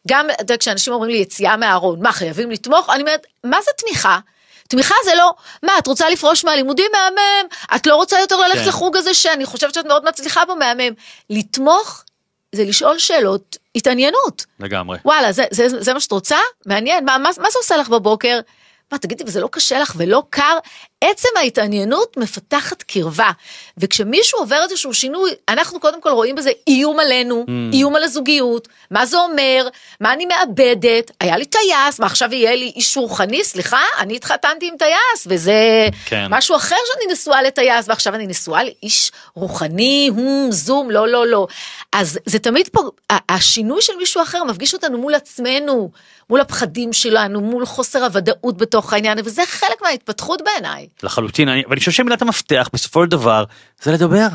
גם 0.08 0.26
אתה 0.30 0.42
יודע, 0.42 0.56
כשאנשים 0.56 0.92
אומרים 0.92 1.10
לי 1.10 1.16
יציאה 1.16 1.56
מהארון, 1.56 2.02
מה 2.02 2.12
חייבים 2.12 2.50
לתמוך? 2.50 2.90
אני 2.90 3.00
אומרת, 3.00 3.26
מה 3.44 3.56
זה 3.62 3.70
תמיכה? 3.76 4.18
תמיכה 4.68 4.94
זה 5.04 5.14
לא, 5.14 5.34
מה, 5.62 5.72
את 5.78 5.86
רוצה 5.86 6.10
לפרוש 6.10 6.44
מהלימודים 6.44 6.90
מהמם? 6.92 7.48
את 7.76 7.86
לא 7.86 7.96
רוצה 7.96 8.20
יותר 8.20 8.36
ללכת 8.36 8.62
כן. 8.62 8.68
לחוג 8.68 8.96
הזה 8.96 9.14
שאני 9.14 9.46
חושבת 9.46 9.74
שאת 9.74 9.86
מאוד 9.86 10.04
מצליחה 10.08 10.44
בו 10.44 10.56
מהמם. 10.56 10.94
לתמוך 11.30 12.04
זה 12.54 12.64
לשאול 12.64 12.98
שאלות, 12.98 13.56
התעניינות. 13.74 14.44
לגמרי. 14.60 14.98
וואלה, 15.04 15.32
זה, 15.32 15.44
זה, 15.50 15.68
זה 15.68 15.94
מה 15.94 16.00
שאת 16.00 16.12
רוצה? 16.12 16.38
מעניין, 16.66 17.04
מה, 17.04 17.18
מה, 17.18 17.28
מה 17.38 17.50
זה 17.50 17.58
עושה 17.58 17.76
לך 17.76 17.88
בבוקר? 17.88 18.40
מה, 18.92 18.98
תגידי, 18.98 19.24
וזה 19.26 19.40
לא 19.40 19.48
קשה 19.52 19.78
לך 19.78 19.94
ולא 19.96 20.22
קר? 20.30 20.58
עצם 21.10 21.28
ההתעניינות 21.36 22.16
מפתחת 22.16 22.82
קרבה. 22.82 23.30
וכשמישהו 23.78 24.38
עובר 24.38 24.62
איזשהו 24.62 24.94
שינוי, 24.94 25.30
אנחנו 25.48 25.80
קודם 25.80 26.00
כל 26.00 26.10
רואים 26.10 26.34
בזה 26.34 26.50
איום 26.66 27.00
עלינו, 27.00 27.44
Mm. 27.48 27.74
איום 27.74 27.96
על 27.96 28.02
הזוגיות, 28.02 28.68
מה 28.90 29.06
זה 29.06 29.16
אומר, 29.16 29.68
מה 30.00 30.12
אני 30.12 30.26
מאבדת, 30.26 31.10
היה 31.20 31.36
לי 31.36 31.44
טייס, 31.44 31.98
מה 32.00 32.06
עכשיו 32.06 32.34
יהיה 32.34 32.56
לי 32.56 32.72
איש 32.76 32.96
רוחני? 32.96 33.44
סליחה, 33.44 33.80
אני 33.98 34.16
התחתנתי 34.16 34.68
עם 34.68 34.74
טייס, 34.78 35.26
וזה 35.26 35.88
כן. 36.06 36.26
משהו 36.30 36.56
אחר 36.56 36.76
שאני 36.86 37.12
נשואה 37.12 37.42
לטייס, 37.42 37.88
ועכשיו 37.88 38.14
אני 38.14 38.26
נשואה 38.26 38.60
לאיש 38.64 39.12
רוחני, 39.34 40.10
הום, 40.16 40.48
זום, 40.52 40.90
לא, 40.90 41.08
לא, 41.08 41.26
לא. 41.26 41.46
אז 41.92 42.18
זה 42.26 42.38
תמיד 42.38 42.68
פה, 42.68 42.80
השינוי 43.28 43.82
של 43.82 43.96
מישהו 43.96 44.22
אחר 44.22 44.44
מפגיש 44.44 44.74
אותנו 44.74 44.98
מול 44.98 45.14
עצמנו, 45.14 45.90
מול 46.30 46.40
הפחדים 46.40 46.92
שלנו, 46.92 47.40
מול 47.40 47.66
חוסר 47.66 48.04
הוודאות 48.04 48.56
בתוך 48.56 48.92
העניין, 48.92 49.18
וזה 49.24 49.42
חלק 49.46 49.82
מההתפתחות 49.82 50.42
בעיניי. 50.42 50.86
לחלוטין, 51.02 51.48
אני, 51.48 51.62
ואני 51.68 51.78
חושב 51.78 51.92
שמילת 51.92 52.22
המפתח 52.22 52.68
בסופו 52.72 53.02
של 53.04 53.10
דבר 53.10 53.44
זה 53.82 53.92
לדבר. 53.92 54.28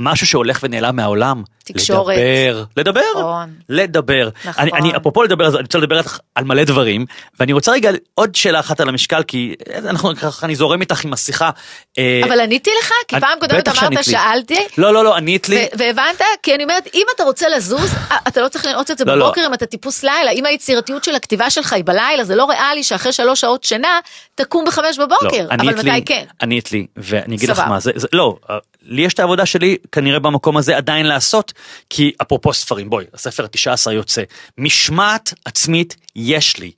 משהו 0.00 0.26
שהולך 0.26 0.58
ונעלם 0.62 0.96
מהעולם. 0.96 1.42
תקשורת. 1.64 2.16
לדבר. 2.16 2.64
לדבר. 2.76 3.00
נכון. 3.16 3.50
לדבר. 3.68 4.28
נכון. 4.44 4.62
אני, 4.62 4.72
אני, 4.72 4.96
אפרופו 4.96 5.22
לדבר, 5.22 5.46
אז 5.46 5.54
אני 5.54 5.62
רוצה 5.62 5.78
לדבר 5.78 5.98
איתך 5.98 6.18
על 6.34 6.44
מלא 6.44 6.64
דברים, 6.64 7.06
ואני 7.40 7.52
רוצה 7.52 7.72
רגע 7.72 7.90
עוד 8.14 8.34
שאלה 8.34 8.60
אחת 8.60 8.80
על 8.80 8.88
המשקל, 8.88 9.22
כי 9.22 9.54
אנחנו 9.84 10.16
ככה, 10.16 10.46
אני 10.46 10.56
זורם 10.56 10.80
איתך 10.80 11.04
עם 11.04 11.12
השיחה. 11.12 11.50
אה, 11.98 12.20
אבל 12.24 12.40
עניתי 12.40 12.70
לך, 12.80 12.92
כי 13.08 13.20
פעם 13.20 13.38
קודמת 13.40 13.68
אמרת. 13.68 14.04
שאלתי, 14.04 14.66
לא, 14.78 14.94
לא, 14.94 15.04
לא, 15.04 15.16
ענית 15.16 15.48
לי. 15.48 15.68
והבנת? 15.78 16.20
כי 16.42 16.54
אני 16.54 16.62
אומרת, 16.62 16.88
אם 16.94 17.06
אתה 17.16 17.24
רוצה 17.24 17.48
לזוז, 17.48 17.94
אה, 18.10 18.16
אתה 18.28 18.40
לא 18.40 18.48
צריך 18.48 18.66
לנעוץ 18.66 18.90
את 18.90 18.98
זה 18.98 19.04
לא, 19.04 19.18
לא. 19.18 19.24
בבוקר 19.24 19.46
אם 19.46 19.54
אתה 19.54 19.66
טיפוס 19.66 20.02
לילה. 20.02 20.30
אם 20.30 20.46
היצירתיות 20.46 21.04
של 21.04 21.14
הכתיבה 21.14 21.50
שלך 21.50 21.72
היא 21.72 21.84
בלילה, 21.84 22.24
זה 22.24 22.34
לא 22.34 22.44
ריאלי 22.44 22.82
שאחרי 22.82 23.12
שלוש 23.12 23.40
שעות 23.40 23.64
שינה, 23.64 24.00
תקום 24.34 24.64
בחמש 24.64 24.98
בבוקר. 24.98 25.42
לא, 25.42 25.52
ענית 25.52 25.74
אבל 25.74 25.90
מתי 25.90 26.04
כן? 26.04 26.24
ענית 26.42 26.72
לי, 26.72 26.86
ואני 26.96 27.36
אגיד 27.36 27.50
לך. 27.50 27.58
מה, 27.58 27.80
זה, 27.80 27.92
לא, 28.12 28.36
אה, 28.50 28.58
לי 28.82 29.02
יש 29.02 29.14
את 29.14 29.20
העבודה 29.20 29.46
שלי 29.46 29.76
כנראה 29.92 30.18
במקום 30.18 30.56
הזה 30.56 30.76
עדיין 30.76 31.06
לעשות, 31.06 31.52
כי 31.90 32.12
אפרופו 32.22 32.52
ספרים, 32.52 32.90
בואי, 32.90 33.04
הספר 33.14 33.44
התשע 33.44 33.72
עשר 33.72 33.92
יוצא, 33.92 34.22
משמעת 34.58 35.34
עצמית 35.44 35.96
יש 36.16 36.58
לי. 36.58 36.70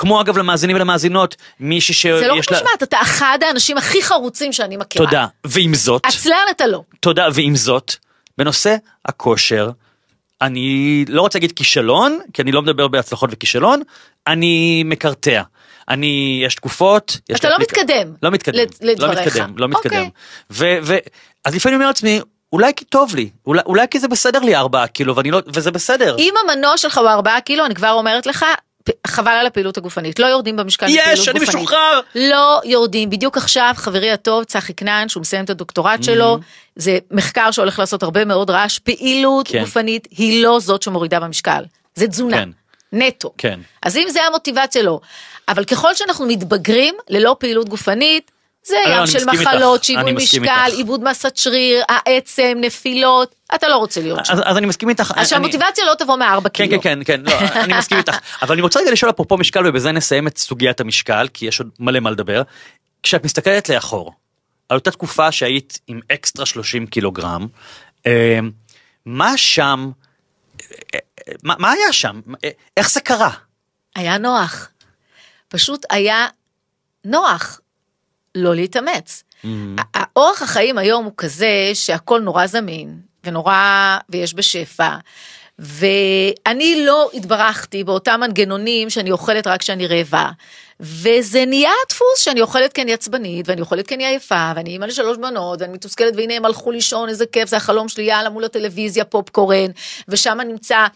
כמו 0.00 0.20
אגב 0.20 0.38
למאזינים 0.38 0.76
ולמאזינות, 0.76 1.36
מישהי 1.60 1.94
שיש 1.94 2.20
זה 2.20 2.26
לא 2.26 2.34
לה... 2.34 2.40
משמעת, 2.40 2.82
אתה 2.82 3.00
אחד 3.02 3.38
האנשים 3.46 3.78
הכי 3.78 4.02
חרוצים 4.02 4.52
שאני 4.52 4.76
מכירה. 4.76 5.06
תודה. 5.06 5.26
ועם 5.46 5.74
זאת, 5.74 6.06
עצלן 6.06 6.34
אתה 6.50 6.66
לא. 6.66 6.82
תודה, 7.00 7.28
ועם 7.34 7.56
זאת, 7.56 7.94
בנושא 8.38 8.76
הכושר, 9.06 9.70
אני 10.42 11.04
לא 11.08 11.20
רוצה 11.22 11.38
להגיד 11.38 11.52
כישלון, 11.52 12.18
כי 12.32 12.42
אני 12.42 12.52
לא 12.52 12.62
מדבר 12.62 12.88
בהצלחות 12.88 13.30
וכישלון, 13.32 13.82
אני 14.26 14.82
מקרטע. 14.86 15.42
אני, 15.88 16.42
יש 16.46 16.54
תקופות. 16.54 17.16
יש 17.28 17.40
אתה 17.40 17.48
לא 17.48 17.56
אפליק- 17.56 17.60
מתקדם 17.78 18.12
לא 18.22 18.30
מתקדם. 18.30 18.58
לד- 18.58 18.74
לדבריך. 18.80 19.16
לא 19.18 19.22
מתקדם, 19.26 19.54
לא 19.58 19.68
מתקדם. 19.68 19.92
אוקיי. 19.96 20.10
ו, 20.50 20.64
ו, 20.82 20.96
אז 21.44 21.54
לפעמים 21.54 21.74
אני 21.74 21.82
אומר 21.82 21.86
לעצמי, 21.86 22.20
אולי 22.52 22.72
כי 22.76 22.84
טוב 22.84 23.14
לי, 23.14 23.30
אולי, 23.46 23.60
אולי 23.66 23.86
כי 23.90 23.98
זה 24.00 24.08
בסדר 24.08 24.38
לי 24.38 24.56
ארבעה 24.56 24.86
קילו, 24.86 25.16
ואני 25.16 25.30
לא, 25.30 25.40
וזה 25.46 25.70
בסדר. 25.70 26.16
אם 26.18 26.34
המנוע 26.44 26.76
שלך 26.76 26.98
הוא 26.98 27.08
ארבעה 27.08 27.40
קילו, 27.40 27.66
אני 27.66 27.74
כבר 27.74 27.90
אומרת 27.90 28.26
לך, 28.26 28.44
חבל 29.06 29.32
על 29.32 29.46
הפעילות 29.46 29.76
הגופנית, 29.76 30.18
לא 30.18 30.26
יורדים 30.26 30.56
במשקל 30.56 30.86
בפעילות 30.86 31.12
יש, 31.12 31.28
גופנית. 31.28 31.48
אני 31.48 31.58
משוחרר. 31.58 32.00
לא 32.14 32.60
יורדים, 32.64 33.10
בדיוק 33.10 33.36
עכשיו 33.36 33.72
חברי 33.76 34.10
הטוב 34.10 34.44
צחי 34.44 34.74
כנען, 34.74 35.08
שהוא 35.08 35.20
מסיים 35.20 35.44
את 35.44 35.50
הדוקטורט 35.50 36.02
שלו, 36.02 36.38
זה 36.76 36.98
מחקר 37.10 37.50
שהולך 37.50 37.78
לעשות 37.78 38.02
הרבה 38.02 38.24
מאוד 38.24 38.50
רעש, 38.50 38.78
פעילות 38.78 39.48
כן. 39.48 39.60
גופנית 39.60 40.08
היא 40.10 40.44
לא 40.44 40.60
זאת 40.60 40.82
שמורידה 40.82 41.20
במשקל, 41.20 41.64
זה 41.94 42.08
תזונה, 42.08 42.36
כן. 42.36 42.50
נטו. 42.92 43.32
כן. 43.38 43.60
אז 43.82 43.96
אם 43.96 44.06
זה 44.10 44.22
המוטיבציה 44.24 44.82
לא, 44.82 45.00
אבל 45.48 45.64
ככל 45.64 45.94
שאנחנו 45.94 46.26
מתבגרים 46.26 46.94
ללא 47.08 47.36
פעילות 47.38 47.68
גופנית, 47.68 48.30
זה 48.66 48.76
לא, 48.86 48.90
ים 48.90 48.98
אני 48.98 49.06
של. 49.06 49.24
מחלות, 49.26 49.84
שיווי 49.84 50.02
אני 50.02 50.12
משקל. 50.12 50.70
עיבוד 50.76 51.04
מסת 51.04 51.36
שריר, 51.36 51.82
העצם, 51.88 52.52
נפילות, 52.60 53.34
אתה 53.54 53.68
לא 53.68 53.76
רוצה 53.76 54.00
להיות 54.00 54.26
שם. 54.26 54.32
אז, 54.32 54.40
אז 54.44 54.56
אני 54.56 54.66
מסכים 54.66 54.88
איתך. 54.88 55.10
אז 55.10 55.16
אני- 55.18 55.24
שהמוטיבציה 55.26 55.84
לא 55.84 55.94
תבוא 55.94 56.16
מארבע 56.16 56.48
כן, 56.48 56.66
קילו. 56.66 56.82
כן, 56.82 57.04
כן, 57.04 57.22
כן, 57.24 57.30
לא, 57.30 57.38
אני 57.64 57.78
מסכים 57.78 57.98
איתך. 57.98 58.18
אבל 58.42 58.52
אני 58.52 58.62
רוצה 58.62 58.80
רגע 58.80 58.90
לשאול 58.90 59.10
אפרופו 59.10 59.36
משקל, 59.36 59.66
ובזה 59.68 59.92
נסיים 59.92 60.26
את 60.26 60.38
סוגיית 60.38 60.80
המשקל, 60.80 61.28
כי 61.34 61.46
יש 61.46 61.60
עוד 61.60 61.68
מלא 61.78 62.00
מה 62.00 62.10
לדבר. 62.10 62.42
כשאת 63.02 63.24
מסתכלת 63.24 63.68
לאחור, 63.68 64.12
על 64.68 64.76
אותה 64.78 64.90
תקופה 64.90 65.32
שהיית 65.32 65.78
עם 65.86 66.00
אקסטרה 66.12 66.46
30 66.46 66.86
קילוגרם, 66.86 67.46
אה, 68.06 68.38
מה 69.06 69.36
שם, 69.36 69.90
אה, 70.60 70.64
אה, 70.94 71.32
מה, 71.42 71.54
מה 71.58 71.70
היה 71.70 71.92
שם? 71.92 72.20
אה, 72.44 72.50
איך 72.76 72.90
זה 72.90 73.00
קרה? 73.00 73.30
היה 73.96 74.18
נוח. 74.18 74.68
פשוט 75.48 75.86
היה 75.90 76.26
נוח 77.04 77.60
לא 78.34 78.54
להתאמץ. 78.54 79.22
ה- 79.78 79.82
האורח 79.94 80.42
החיים 80.42 80.78
היום 80.78 81.04
הוא 81.04 81.12
כזה 81.16 81.70
שהכל 81.74 82.20
נורא 82.20 82.46
זמין, 82.46 82.96
ונורא, 83.24 83.54
ויש 84.08 84.34
בשפע. 84.34 84.96
ואני 85.58 86.84
לא 86.86 87.10
התברכתי 87.14 87.84
באותם 87.84 88.20
מנגנונים 88.20 88.90
שאני 88.90 89.10
אוכלת 89.10 89.46
רק 89.46 89.60
כשאני 89.60 89.86
רעבה. 89.86 90.30
וזה 90.80 91.44
נהיה 91.46 91.70
דפוס 91.88 92.18
שאני 92.18 92.40
אוכלת 92.40 92.72
כי 92.72 92.82
אני 92.82 92.92
עצבנית, 92.92 93.48
ואני 93.48 93.60
אוכלת 93.60 93.86
כי 93.86 93.94
אני 93.94 94.06
עייפה, 94.06 94.52
ואני 94.56 94.70
אימא 94.70 94.84
לשלוש 94.84 95.18
בנות, 95.18 95.60
ואני 95.60 95.72
מתוסכלת, 95.72 96.14
והנה 96.16 96.34
הם 96.34 96.44
הלכו 96.44 96.70
לישון, 96.70 97.08
איזה 97.08 97.26
כיף, 97.26 97.48
זה 97.48 97.56
החלום 97.56 97.88
שלי, 97.88 98.04
יאללה 98.04 98.30
מול 98.30 98.44
הטלוויזיה, 98.44 99.04
פופקורן, 99.04 99.70
ושם 100.08 100.38
נמצא 100.40 100.86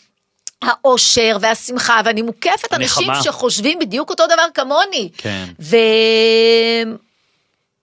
האושר 0.62 1.36
והשמחה, 1.40 2.00
ואני 2.04 2.22
מוקפת 2.22 2.72
אנשים 2.74 3.10
הנחמה. 3.10 3.24
שחושבים 3.24 3.78
בדיוק 3.78 4.10
אותו 4.10 4.26
דבר 4.26 4.46
כמוני. 4.54 5.10
כן. 5.16 5.44
ו... 5.60 5.76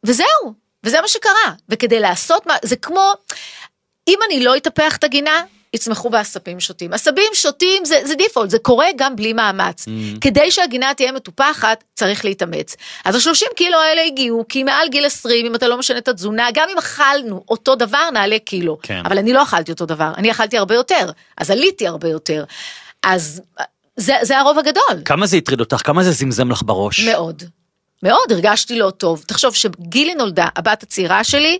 וזהו, 0.03 0.53
וזה 0.83 1.01
מה 1.01 1.07
שקרה. 1.07 1.53
וכדי 1.69 1.99
לעשות 1.99 2.45
מה, 2.45 2.55
זה 2.61 2.75
כמו, 2.75 3.13
אם 4.07 4.19
אני 4.27 4.43
לא 4.43 4.57
אטפח 4.57 4.97
את 4.97 5.03
הגינה, 5.03 5.43
יצמחו 5.73 6.09
בה 6.09 6.19
עשבים 6.19 6.59
שוטים. 6.59 6.93
עשבים 6.93 7.31
שוטים 7.33 7.85
זה, 7.85 8.01
זה 8.05 8.15
דיפולט, 8.15 8.49
זה 8.49 8.59
קורה 8.59 8.85
גם 8.97 9.15
בלי 9.15 9.33
מאמץ. 9.33 9.87
Mm. 9.87 10.19
כדי 10.21 10.51
שהגינה 10.51 10.93
תהיה 10.93 11.11
מטופחת, 11.11 11.83
צריך 11.93 12.25
להתאמץ. 12.25 12.75
אז 13.05 13.15
ה-30 13.15 13.53
קילו 13.55 13.79
האלה 13.79 14.01
הגיעו, 14.01 14.45
כי 14.49 14.63
מעל 14.63 14.89
גיל 14.89 15.05
20, 15.05 15.45
אם 15.45 15.55
אתה 15.55 15.67
לא 15.67 15.77
משנה 15.77 15.97
את 15.97 16.07
התזונה, 16.07 16.47
גם 16.53 16.69
אם 16.71 16.77
אכלנו 16.77 17.43
אותו 17.49 17.75
דבר, 17.75 18.09
נעלה 18.13 18.39
קילו. 18.39 18.77
כן. 18.81 19.01
אבל 19.05 19.17
אני 19.17 19.33
לא 19.33 19.43
אכלתי 19.43 19.71
אותו 19.71 19.85
דבר, 19.85 20.11
אני 20.17 20.31
אכלתי 20.31 20.57
הרבה 20.57 20.75
יותר, 20.75 21.11
אז 21.37 21.51
עליתי 21.51 21.87
הרבה 21.87 22.07
יותר. 22.07 22.43
אז 23.03 23.41
זה, 23.95 24.13
זה 24.21 24.39
הרוב 24.39 24.59
הגדול. 24.59 25.01
כמה 25.05 25.25
זה 25.25 25.37
הטריד 25.37 25.59
אותך? 25.59 25.81
כמה 25.83 26.03
זה 26.03 26.11
זמזם 26.11 26.51
לך 26.51 26.61
בראש? 26.65 26.99
מאוד. 26.99 27.43
מאוד, 28.03 28.31
הרגשתי 28.31 28.79
לא 28.79 28.89
טוב. 28.89 29.23
תחשוב 29.27 29.55
שגילי 29.55 30.15
נולדה, 30.15 30.47
הבת 30.55 30.83
הצעירה 30.83 31.23
שלי, 31.23 31.59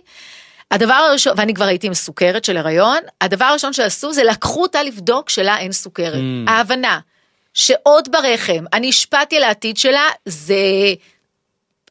הדבר 0.70 0.94
הראשון, 0.94 1.32
ואני 1.36 1.54
כבר 1.54 1.64
הייתי 1.64 1.86
עם 1.86 1.94
סוכרת 1.94 2.44
של 2.44 2.56
הריון, 2.56 2.98
הדבר 3.20 3.44
הראשון 3.44 3.72
שעשו 3.72 4.12
זה 4.12 4.24
לקחו 4.24 4.62
אותה 4.62 4.82
לבדוק 4.82 5.30
שלה 5.30 5.58
אין 5.58 5.72
סוכרת. 5.72 6.14
Mm. 6.14 6.50
ההבנה 6.50 7.00
שעוד 7.54 8.08
ברחם, 8.12 8.64
אני 8.72 8.88
השפעתי 8.88 9.36
על 9.36 9.42
העתיד 9.42 9.76
שלה, 9.76 10.08
זה 10.26 10.54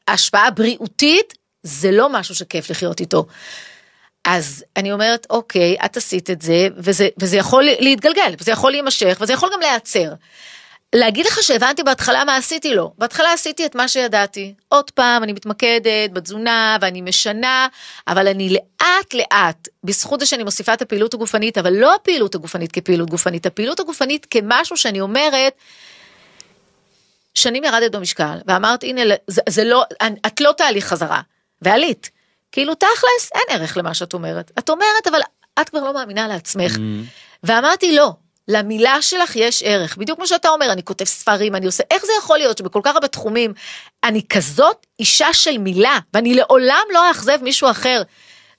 השפעה 0.08 0.50
בריאותית, 0.50 1.34
זה 1.62 1.90
לא 1.90 2.08
משהו 2.08 2.34
שכיף 2.34 2.70
לחיות 2.70 3.00
איתו. 3.00 3.26
אז 4.24 4.64
אני 4.76 4.92
אומרת, 4.92 5.26
אוקיי, 5.30 5.76
את 5.84 5.96
עשית 5.96 6.30
את 6.30 6.42
זה, 6.42 6.68
וזה, 6.76 7.08
וזה 7.18 7.36
יכול 7.36 7.64
להתגלגל, 7.78 8.34
וזה 8.38 8.52
יכול 8.52 8.70
להימשך, 8.70 9.18
וזה 9.20 9.32
יכול 9.32 9.50
גם 9.54 9.60
להיעצר. 9.60 10.12
להגיד 10.94 11.26
לך 11.26 11.42
שהבנתי 11.42 11.82
בהתחלה 11.82 12.24
מה 12.24 12.36
עשיתי 12.36 12.74
לו. 12.74 12.92
בהתחלה 12.98 13.32
עשיתי 13.32 13.66
את 13.66 13.74
מה 13.74 13.88
שידעתי. 13.88 14.54
עוד 14.68 14.90
פעם, 14.90 15.22
אני 15.22 15.32
מתמקדת 15.32 16.12
בתזונה 16.12 16.76
ואני 16.80 17.00
משנה, 17.00 17.68
אבל 18.08 18.28
אני 18.28 18.48
לאט 18.48 19.14
לאט, 19.14 19.68
בזכות 19.84 20.20
זה 20.20 20.26
שאני 20.26 20.42
מוסיפה 20.42 20.74
את 20.74 20.82
הפעילות 20.82 21.14
הגופנית, 21.14 21.58
אבל 21.58 21.72
לא 21.72 21.94
הפעילות 21.94 22.34
הגופנית 22.34 22.72
כפעילות 22.72 23.10
גופנית, 23.10 23.46
הפעילות 23.46 23.80
הגופנית 23.80 24.26
כמשהו 24.30 24.76
שאני 24.76 25.00
אומרת, 25.00 25.52
שנים 27.34 27.64
ירדת 27.64 27.92
במשקל, 27.92 28.38
ואמרת, 28.46 28.82
הנה, 28.84 29.00
זה, 29.26 29.42
זה 29.48 29.64
לא, 29.64 29.84
את 30.26 30.40
לא 30.40 30.52
תהליך 30.56 30.86
חזרה, 30.86 31.20
ועלית. 31.62 32.10
כאילו, 32.52 32.74
תכלס, 32.74 33.30
אין 33.34 33.42
ערך 33.48 33.76
למה 33.76 33.94
שאת 33.94 34.14
אומרת. 34.14 34.50
את 34.58 34.70
אומרת, 34.70 35.06
אבל 35.10 35.20
את 35.60 35.68
כבר 35.68 35.84
לא 35.84 35.94
מאמינה 35.94 36.28
לעצמך. 36.28 36.76
ואמרתי, 37.42 37.96
לא, 37.96 38.12
למילה 38.48 39.02
שלך 39.02 39.36
יש 39.36 39.62
ערך. 39.66 39.96
בדיוק 39.96 40.18
כמו 40.18 40.26
שאתה 40.26 40.48
אומר, 40.48 40.72
אני 40.72 40.82
כותב 40.82 41.04
ספרים, 41.04 41.54
אני 41.54 41.66
עושה, 41.66 41.84
איך 41.90 42.04
זה 42.06 42.12
יכול 42.18 42.38
להיות 42.38 42.58
שבכל 42.58 42.80
כך 42.82 42.94
הרבה 42.94 43.08
תחומים, 43.08 43.52
אני 44.04 44.22
כזאת 44.28 44.86
אישה 44.98 45.32
של 45.32 45.58
מילה, 45.58 45.98
ואני 46.14 46.34
לעולם 46.34 46.84
לא 46.92 47.08
אאכזב 47.08 47.42
מישהו 47.42 47.70
אחר. 47.70 48.02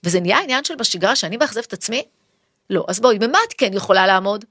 וזה 0.04 0.20
נהיה 0.20 0.40
עניין 0.40 0.64
של 0.64 0.76
בשגרה 0.76 1.16
שאני 1.16 1.38
מאכזב 1.38 1.62
את 1.68 1.74
עצמי? 1.74 2.04
לא. 2.70 2.86
אז 2.88 3.00
בואי, 3.00 3.20
במה 3.20 3.40
את 3.48 3.54
כן 3.58 3.74
יכולה 3.74 4.08
לעמוד? 4.08 4.46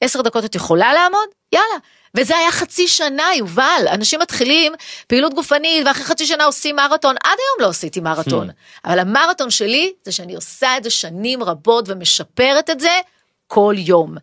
עשר 0.00 0.22
דקות 0.22 0.44
את 0.44 0.54
יכולה 0.54 0.92
לעמוד? 0.92 1.28
יאללה. 1.52 1.76
וזה 2.16 2.36
היה 2.36 2.50
חצי 2.50 2.88
שנה, 2.88 3.34
יובל. 3.36 3.86
אנשים 3.92 4.20
מתחילים 4.20 4.72
פעילות 5.06 5.34
גופנית, 5.34 5.86
ואחרי 5.86 6.04
חצי 6.04 6.26
שנה 6.26 6.44
עושים 6.44 6.76
מרתון. 6.76 7.16
עד 7.24 7.38
היום 7.38 7.66
לא 7.66 7.70
עשיתי 7.70 8.00
מרתון. 8.00 8.50
אבל 8.84 8.98
המרתון 8.98 9.50
שלי, 9.50 9.92
זה 10.04 10.12
שאני 10.12 10.34
עושה 10.34 10.76
את 10.76 10.84
זה 10.84 10.90
שנים 10.90 11.42
רבות 11.42 11.84
ומשפרת 11.88 12.70
את 12.70 12.80
זה 12.80 13.00
כל 13.46 13.74
יום. 13.78 14.14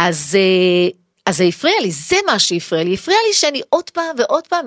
אז, 0.00 0.36
אה, 0.38 0.88
אז 1.28 1.36
זה 1.36 1.44
הפריע 1.44 1.74
לי, 1.82 1.90
זה 1.90 2.16
מה 2.26 2.38
שהפריע 2.38 2.84
לי. 2.84 2.94
הפריע 2.94 3.18
לי 3.28 3.34
שאני 3.34 3.60
עוד 3.70 3.90
פעם 3.90 4.16
ועוד 4.18 4.46
פעם, 4.46 4.66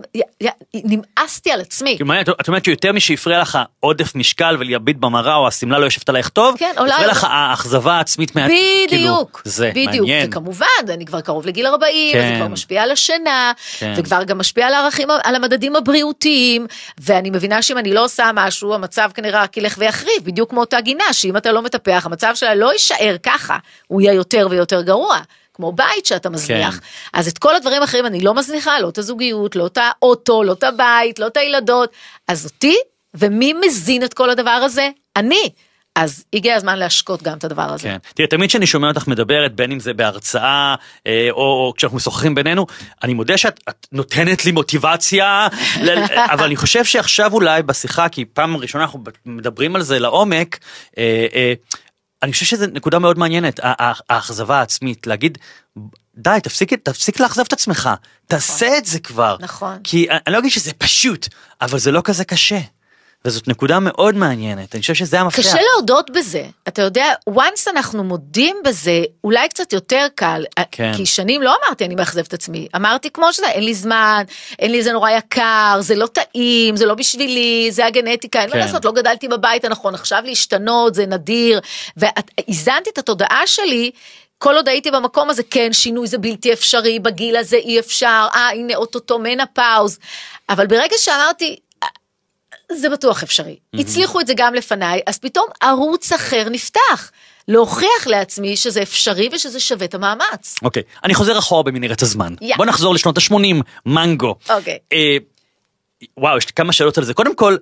נמאסתי 0.73 1.51
על 1.51 1.61
עצמי. 1.61 1.97
מעניין, 2.05 2.25
את 2.41 2.47
אומרת 2.47 2.65
שיותר 2.65 2.91
משהפריע 2.91 3.41
לך 3.41 3.59
עודף 3.79 4.15
משקל 4.15 4.55
ולהביט 4.59 4.97
במראה 4.97 5.35
או 5.35 5.47
השמלה 5.47 5.79
לא 5.79 5.85
יושבת 5.85 6.09
עלייך 6.09 6.29
טוב, 6.29 6.55
כן, 6.57 6.73
אולי- 6.77 6.91
הפריע 6.91 7.07
לך 7.07 7.27
האכזבה 7.29 7.93
העצמית 7.93 8.35
מה... 8.35 8.47
כאילו, 8.47 8.91
בדיוק, 8.91 9.41
זה 9.45 9.71
בדיוק, 9.75 9.87
מעניין. 9.95 10.27
וכמובן, 10.29 10.65
אני 10.89 11.05
כבר 11.05 11.21
קרוב 11.21 11.45
לגיל 11.45 11.67
40, 11.67 12.17
אז 12.17 12.23
זה 12.23 12.29
כן. 12.29 12.35
כבר 12.39 12.47
משפיע 12.47 12.83
על 12.83 12.91
השינה, 12.91 13.51
כן. 13.79 13.93
וכבר 13.97 14.23
גם 14.23 14.37
משפיע 14.37 14.67
על 14.67 14.73
הערכים, 14.73 15.07
על 15.23 15.35
המדדים 15.35 15.75
הבריאותיים, 15.75 16.67
ואני 17.01 17.29
מבינה 17.29 17.61
שאם 17.61 17.77
אני 17.77 17.93
לא 17.93 18.03
עושה 18.03 18.29
משהו, 18.33 18.73
המצב 18.73 19.09
כנראה 19.13 19.43
רק 19.43 19.57
ילך 19.57 19.75
ויחריף, 19.77 20.23
בדיוק 20.23 20.49
כמו 20.49 20.59
אותה 20.59 20.81
גינה, 20.81 21.13
שאם 21.13 21.37
אתה 21.37 21.51
לא 21.51 21.61
מטפח, 21.61 22.03
המצב 22.05 22.31
שלה 22.35 22.55
לא 22.55 22.73
יישאר 22.73 23.15
ככה, 23.23 23.57
הוא 23.87 24.01
יהיה 24.01 24.13
יותר 24.13 24.47
ויותר 24.49 24.81
גרוע. 24.81 25.17
כמו 25.61 25.71
בית 25.71 26.05
שאתה 26.05 26.29
מזניח. 26.29 26.75
כן. 26.75 26.85
אז 27.13 27.27
את 27.27 27.37
כל 27.37 27.55
הדברים 27.55 27.81
האחרים 27.81 28.05
אני 28.05 28.21
לא 28.21 28.33
מזניחה, 28.33 28.79
לא 28.79 28.89
את 28.89 28.97
הזוגיות, 28.97 29.55
לא 29.55 29.67
את 29.67 29.77
האוטו, 29.81 30.43
לא 30.43 30.53
את 30.53 30.63
הבית, 30.63 31.19
לא 31.19 31.27
את 31.27 31.37
הילדות. 31.37 31.89
אז 32.27 32.45
אותי, 32.45 32.75
ומי 33.13 33.53
מזין 33.53 34.03
את 34.03 34.13
כל 34.13 34.29
הדבר 34.29 34.49
הזה? 34.49 34.89
אני. 35.15 35.49
אז 35.95 36.23
הגיע 36.33 36.55
הזמן 36.55 36.79
להשקות 36.79 37.23
גם 37.23 37.37
את 37.37 37.43
הדבר 37.43 37.61
הזה. 37.61 37.83
כן. 37.83 37.97
תראה, 38.13 38.27
תמיד 38.27 38.49
כשאני 38.49 38.67
שומע 38.67 38.87
אותך 38.87 39.07
מדברת, 39.07 39.55
בין 39.55 39.71
אם 39.71 39.79
זה 39.79 39.93
בהרצאה, 39.93 40.75
אה, 41.07 41.27
או, 41.31 41.37
או 41.37 41.73
כשאנחנו 41.77 41.97
משוחחים 41.97 42.35
בינינו, 42.35 42.65
אני 43.03 43.13
מודה 43.13 43.37
שאת 43.37 43.59
את 43.69 43.87
נותנת 43.91 44.45
לי 44.45 44.51
מוטיבציה, 44.51 45.47
ל- 45.81 45.89
אבל 46.33 46.45
אני 46.45 46.55
חושב 46.55 46.85
שעכשיו 46.85 47.33
אולי 47.33 47.63
בשיחה, 47.63 48.09
כי 48.09 48.25
פעם 48.25 48.57
ראשונה 48.57 48.83
אנחנו 48.83 49.03
מדברים 49.25 49.75
על 49.75 49.81
זה 49.81 49.99
לעומק, 49.99 50.59
אה, 50.97 51.27
אה, 51.33 51.53
אני 52.23 52.31
חושב 52.31 52.45
שזו 52.45 52.65
נקודה 52.73 52.99
מאוד 52.99 53.19
מעניינת, 53.19 53.59
האכזבה 54.09 54.59
העצמית, 54.59 55.07
להגיד, 55.07 55.37
די, 56.15 56.37
תפסיק, 56.43 56.73
תפסיק 56.73 57.19
לאכזב 57.19 57.43
את 57.47 57.53
עצמך, 57.53 57.89
תעשה 58.27 58.77
את 58.77 58.85
זה 58.85 58.99
כבר. 58.99 59.37
נכון. 59.39 59.77
כי 59.83 60.09
אני 60.09 60.19
אני 60.27 60.33
לא 60.33 60.39
אגיד 60.39 60.51
שזה 60.51 60.73
פשוט, 60.73 61.27
אבל 61.61 61.79
זה 61.79 61.91
לא 61.91 62.01
כזה 62.03 62.25
קשה. 62.25 62.59
וזאת 63.25 63.47
נקודה 63.47 63.79
מאוד 63.79 64.15
מעניינת, 64.15 64.75
אני 64.75 64.81
חושב 64.81 64.93
שזה 64.93 65.19
המפתח. 65.19 65.39
קשה 65.39 65.57
להודות 65.73 66.09
בזה, 66.09 66.45
אתה 66.67 66.81
יודע, 66.81 67.13
once 67.29 67.69
אנחנו 67.69 68.03
מודים 68.03 68.55
בזה, 68.65 69.03
אולי 69.23 69.49
קצת 69.49 69.73
יותר 69.73 70.07
קל, 70.15 70.43
כן. 70.71 70.91
כי 70.97 71.05
שנים 71.05 71.41
לא 71.41 71.55
אמרתי 71.63 71.85
אני 71.85 71.95
מאכזב 71.95 72.23
את 72.27 72.33
עצמי, 72.33 72.67
אמרתי 72.75 73.09
כמו 73.09 73.33
שזה, 73.33 73.47
אין 73.47 73.63
לי 73.63 73.73
זמן, 73.73 74.23
אין 74.59 74.71
לי 74.71 74.83
זה 74.83 74.91
נורא 74.91 75.09
יקר, 75.09 75.77
זה 75.79 75.95
לא 75.95 76.07
טעים, 76.07 76.75
זה 76.75 76.85
לא 76.85 76.93
בשבילי, 76.95 77.67
זה 77.71 77.85
הגנטיקה, 77.85 78.41
אין 78.41 78.49
מה 78.49 78.55
כן. 78.55 78.59
לעשות, 78.59 78.85
לא 78.85 78.91
גדלתי 78.91 79.27
בבית 79.27 79.65
הנכון, 79.65 79.95
עכשיו 79.95 80.21
להשתנות 80.25 80.95
זה 80.95 81.05
נדיר, 81.05 81.59
ואיזנתי 81.97 82.89
את 82.89 82.97
התודעה 82.97 83.47
שלי. 83.47 83.91
כל 84.37 84.55
עוד 84.55 84.67
הייתי 84.69 84.91
במקום 84.91 85.29
הזה, 85.29 85.43
כן, 85.43 85.73
שינוי 85.73 86.07
זה 86.07 86.17
בלתי 86.17 86.53
אפשרי, 86.53 86.99
בגיל 86.99 87.35
הזה 87.35 87.55
אי 87.55 87.79
אפשר, 87.79 88.27
אה, 88.33 88.49
הנה 88.49 88.75
אוטוטו 88.75 89.19
מנפאוז. 89.19 89.99
אבל 90.49 90.67
ברגע 90.67 90.95
שאמרתי, 90.97 91.49
"אה, 91.49 91.55
זה 92.75 92.89
בטוח 92.89 93.23
אפשרי. 93.23 93.55
הצליחו 93.73 94.19
את 94.19 94.27
זה 94.27 94.33
גם 94.35 94.53
לפניי, 94.53 95.01
אז 95.07 95.19
פתאום 95.19 95.45
ערוץ 95.61 96.11
אחר 96.11 96.47
נפתח. 96.51 97.11
להוכיח 97.47 98.07
לעצמי 98.07 98.57
שזה 98.57 98.81
אפשרי 98.81 99.29
ושזה 99.33 99.59
שווה 99.59 99.85
את 99.85 99.93
המאמץ. 99.93 100.55
אוקיי, 100.63 100.83
אני 101.03 101.13
חוזר 101.13 101.39
אחורה 101.39 101.63
במנהרת 101.63 102.01
הזמן. 102.01 102.33
יא. 102.41 102.55
בוא 102.57 102.65
נחזור 102.65 102.93
לשנות 102.93 103.17
ה-80, 103.17 103.63
מנגו. 103.85 104.35
אוקיי. 104.49 104.77
אה, 104.93 105.17
וואו, 106.17 106.37
יש 106.37 106.45
לי 106.45 106.51
כמה 106.53 106.73
שאלות 106.73 106.97
על 106.97 107.03
זה. 107.03 107.13
קודם 107.13 107.35
כל, 107.35 107.57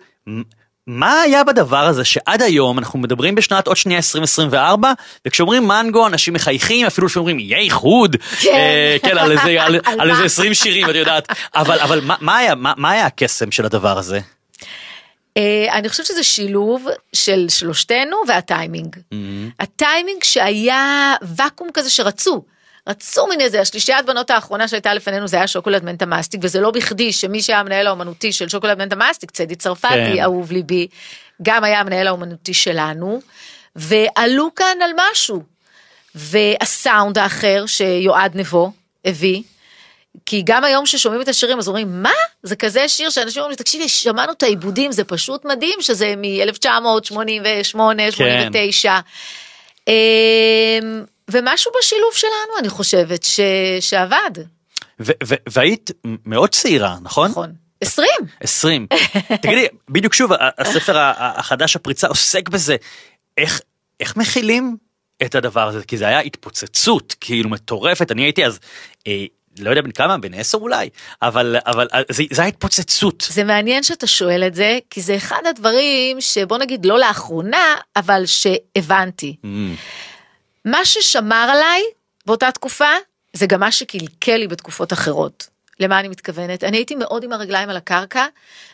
מה 0.90 1.22
היה 1.22 1.44
בדבר 1.44 1.86
הזה 1.86 2.06
שעד 2.06 2.42
היום 2.42 2.80
אנחנו 2.80 3.00
מדברים 3.00 3.36
בשנת 3.36 3.68
עוד 3.68 3.78
שנייה 3.78 3.98
2024 3.98 4.94
וכשאומרים 5.26 5.68
מנגו 5.68 6.08
אנשים 6.08 6.34
מחייכים 6.34 6.86
אפילו 6.86 7.08
לפעמים 7.08 7.20
אומרים 7.20 7.40
יהיה 7.40 7.58
איחוד 7.58 8.16
כן. 8.42 8.54
אה, 8.54 8.98
כן 9.04 9.18
על 9.18 9.32
איזה 9.32 9.64
על? 9.64 10.10
איזה 10.12 10.24
20 10.24 10.54
שירים 10.54 10.90
את 10.90 10.96
יודעת 10.96 11.28
אבל 11.56 11.80
אבל 11.80 12.02
מה, 12.20 12.38
היה 12.38 12.56
מה 12.56 12.92
היה 12.92 13.06
הקסם 13.06 13.52
של 13.52 13.66
הדבר 13.66 13.98
הזה. 13.98 14.20
אה, 15.38 15.68
אני 15.74 15.90
חושבת 15.90 16.06
שזה 16.06 16.24
שילוב 16.24 16.88
של 17.14 17.46
שלושתנו 17.50 18.18
והטיימינג. 18.28 18.96
הטיימינג 19.60 20.24
שהיה 20.24 21.16
ואקום 21.22 21.70
כזה 21.74 21.90
שרצו. 21.90 22.44
רצו 22.88 23.28
מן 23.28 23.42
איזה, 23.42 23.62
השלישיית 23.62 24.06
בנות 24.06 24.30
האחרונה 24.30 24.68
שהייתה 24.68 24.94
לפנינו 24.94 25.28
זה 25.28 25.38
היה 25.38 25.48
שוקולד 25.48 25.84
מנטה 25.84 26.06
מסטיק, 26.06 26.42
וזה 26.44 26.62
לא 26.62 26.72
בכדי 26.72 27.14
שמי 27.14 27.42
שהיה 27.42 27.60
המנהל 27.60 27.88
האומנותי 27.88 28.32
של 28.32 28.50
שוקולד 28.50 28.78
מנטה 28.78 28.96
מסטיק, 28.96 29.32
צדי 29.32 29.56
צרפתי, 29.56 29.94
כן. 29.94 30.22
אהוב 30.22 30.52
ליבי, 30.52 30.88
גם 31.42 31.64
היה 31.64 31.80
המנהל 31.80 32.08
האומנותי 32.08 32.54
שלנו, 32.54 33.22
ועלו 33.76 34.50
כאן 34.56 34.78
על 34.84 34.92
משהו. 35.12 35.44
והסאונד 36.16 37.18
האחר 37.18 37.66
שיועד 37.66 38.36
נבו 38.36 38.72
הביא, 39.06 39.44
כי 40.26 40.42
גם 40.46 40.64
היום 40.64 40.86
ששומעים 40.86 41.22
את 41.22 41.28
השירים 41.28 41.58
אז 41.60 41.68
אומרים 41.68 42.04
מה 42.04 42.14
זה 42.44 42.56
כזה 42.56 42.88
שיר 42.88 43.10
שאנשים 43.10 43.42
אומרים 43.42 43.58
תקשיבי 43.58 43.90
שמענו 43.90 44.32
את 44.32 44.44
העיבודים 44.44 44.92
זה 44.92 45.04
פשוט 45.04 45.46
מדהים 45.46 45.82
שזה 45.82 46.14
מ-1988 46.18 47.78
89 48.12 49.00
ומשהו 51.32 51.72
בשילוב 51.80 52.14
שלנו 52.14 52.60
אני 52.60 52.70
חושבת 52.70 53.24
ש... 53.24 53.40
שעבד 53.80 54.32
ו- 55.00 55.12
ו- 55.24 55.36
והיית 55.50 55.92
מאוד 56.26 56.50
צעירה 56.50 56.98
נכון? 57.02 57.32
נכון 57.32 57.54
20 57.82 58.10
20. 58.40 58.88
תגידי, 59.42 59.68
בדיוק 59.90 60.14
שוב, 60.14 60.32
הספר 60.58 60.98
החדש, 61.18 61.76
הפריצה, 61.76 62.08
עוסק 62.08 62.50
בזה. 62.50 62.76
איך, 63.38 63.62
איך 64.00 64.18
מכילים 64.18 64.78
את 65.26 65.36
הדבר 65.36 65.68
הזה? 65.68 65.84
כי 65.84 65.98
זה 65.98 66.08
היה 66.08 66.20
התפוצצות, 66.20 67.16
כאילו 67.22 67.50
מטורפת. 67.50 68.12
אני 68.12 68.22
הייתי 68.22 68.46
אז, 68.46 68.60
אה, 69.08 69.26
לא 69.60 69.70
יודע 69.70 69.82
בן 69.82 69.92
כמה, 69.92 70.18
בן 70.18 70.34
10 70.34 70.58
אולי, 70.58 70.90
אבל, 71.22 71.56
אבל 71.66 71.88
אה, 71.94 72.02
זה, 72.10 72.24
זה 72.32 72.42
היה 72.42 72.50
התפוצצות. 72.50 73.28
זה 73.30 73.44
מעניין 73.44 73.84
שאתה 73.84 74.08
שואל 74.08 74.44
את 74.48 74.56
זה 74.56 74.80
כי 74.90 75.02
זה 75.02 75.16
אחד 75.16 75.42
הדברים 75.50 76.22
שבוא 76.22 76.58
נגיד 76.58 76.86
לא 76.86 77.00
לאחרונה 77.00 77.76
אבל 77.96 78.26
שהבנתי. 78.26 79.36
Mm, 79.44 79.48
מה 80.66 80.86
ששמר 80.86 81.50
עליי 81.52 81.82
באותה 82.26 82.52
תקופה 82.52 82.90
זה 83.34 83.46
גם 83.46 83.60
מה 83.60 83.72
שקלקל 83.72 84.38
לי 84.38 84.48
בתקופות 84.48 84.94
אחרות. 84.94 85.48
למה 85.80 86.00
אני 86.00 86.08
מתכוונת? 86.08 86.64
אני 86.64 86.78
הייתי 86.78 86.96
מאוד 86.96 87.24
עם 87.24 87.34
הרגליים 87.34 87.70
על 87.70 87.78
הקרקע 87.78 88.26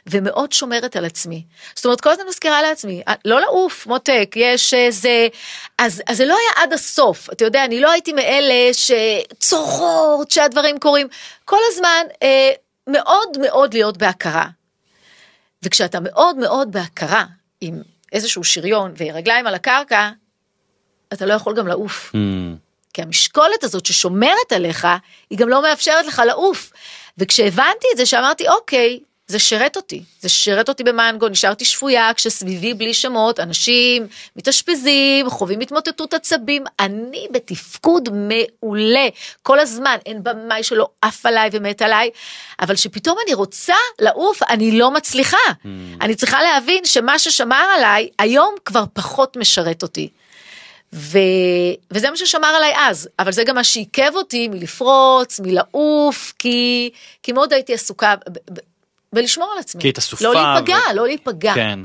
ומאוד 0.07 0.51
שומרת 0.51 0.95
על 0.95 1.05
עצמי. 1.05 1.43
זאת 1.75 1.85
אומרת 1.85 2.01
כל 2.01 2.09
הזמן 2.09 2.25
מזכירה 2.29 2.61
לעצמי, 2.61 3.03
"אה, 3.07 3.13
לא 3.25 3.41
לעוף 3.41 3.87
מותק, 3.87 4.33
יש 4.35 4.73
איזה... 4.73 5.27
אז, 5.77 6.01
אז 6.07 6.17
זה 6.17 6.25
לא 6.25 6.33
היה 6.37 6.63
עד 6.63 6.73
הסוף, 6.73 7.29
אתה 7.29 7.45
יודע, 7.45 7.65
אני 7.65 7.79
לא 7.79 7.91
הייתי 7.91 8.13
מאלה 8.13 8.71
שצורחות 8.73 10.31
שהדברים 10.31 10.79
קורים. 10.79 11.07
כל 11.45 11.59
הזמן 11.71 12.03
אה, 12.23 12.51
מאוד 12.87 13.37
מאוד 13.41 13.73
להיות 13.73 13.97
בהכרה. 13.97 14.47
וכשאתה 15.63 15.99
מאוד 15.99 16.37
מאוד 16.37 16.71
בהכרה 16.71 17.25
עם 17.61 17.81
איזשהו 18.13 18.43
שריון 18.43 18.93
ורגליים 18.97 19.47
על 19.47 19.55
הקרקע, 19.55 20.09
אתה 21.13 21.25
לא 21.25 21.33
יכול 21.33 21.55
גם 21.55 21.67
לעוף. 21.67 22.11
mm. 22.15 22.64
כי 22.95 23.01
המשקולת 23.01 23.63
הזאת 23.63 23.85
ששומרת 23.85 24.51
עליך, 24.55 24.87
היא 25.29 25.37
גם 25.37 25.49
לא 25.49 25.61
מאפשרת 25.61 26.05
לך 26.05 26.21
לעוף. 26.25 26.71
וכשהבנתי 27.17 27.87
את 27.93 27.97
זה, 27.97 28.05
שאמרתי, 28.05 28.47
אוקיי, 28.47 28.99
זה 29.27 29.39
שירת 29.39 29.75
אותי. 29.75 30.03
זה 30.21 30.29
שירת 30.29 30.69
אותי 30.69 30.83
במנגו, 30.83 31.29
נשארתי 31.29 31.65
שפויה 31.65 32.13
כשסביבי 32.13 32.73
בלי 32.73 32.93
שמות, 32.93 33.39
אנשים 33.39 34.07
מתאשפזים, 34.35 35.29
חווים 35.29 35.59
התמוטטות 35.59 36.13
עצבים, 36.13 36.63
אני 36.79 37.27
בתפקוד 37.31 38.09
מעולה. 38.11 39.07
כל 39.43 39.59
הזמן, 39.59 39.97
אין 40.05 40.23
במאי 40.23 40.63
שלא 40.63 40.87
עף 41.01 41.25
עליי 41.25 41.49
ומת 41.51 41.81
עליי, 41.81 42.09
אבל 42.59 42.75
שפתאום 42.75 43.17
אני 43.25 43.33
רוצה 43.33 43.75
לעוף, 43.99 44.43
אני 44.43 44.79
לא 44.79 44.91
מצליחה. 44.91 45.37
אני 46.01 46.15
צריכה 46.15 46.43
להבין 46.43 46.85
שמה 46.85 47.19
ששמר 47.19 47.65
עליי, 47.77 48.09
היום 48.19 48.55
כבר 48.65 48.83
פחות 48.93 49.37
משרת 49.37 49.83
אותי. 49.83 50.09
ו... 50.95 51.19
וזה 51.91 52.09
מה 52.09 52.17
ששמר 52.17 52.47
עליי 52.47 52.73
אז, 52.77 53.09
אבל 53.19 53.31
זה 53.31 53.43
גם 53.43 53.55
מה 53.55 53.63
שעיכב 53.63 54.11
אותי 54.15 54.47
מלפרוץ, 54.47 55.39
מלעוף, 55.39 56.33
כי, 56.39 56.89
כי 57.23 57.31
מאוד 57.31 57.53
הייתי 57.53 57.73
עסוקה 57.73 58.15
ב... 58.15 58.37
ב... 58.53 58.59
בלשמור 59.13 59.51
על 59.53 59.59
עצמי. 59.59 59.81
כי 59.81 59.87
היית 59.87 59.97
אסופה 59.97 60.23
לא 60.23 60.33
להיפגע, 60.33 60.77
ו- 60.91 60.95
לא 60.95 61.07
להיפגע. 61.07 61.53
כן. 61.55 61.79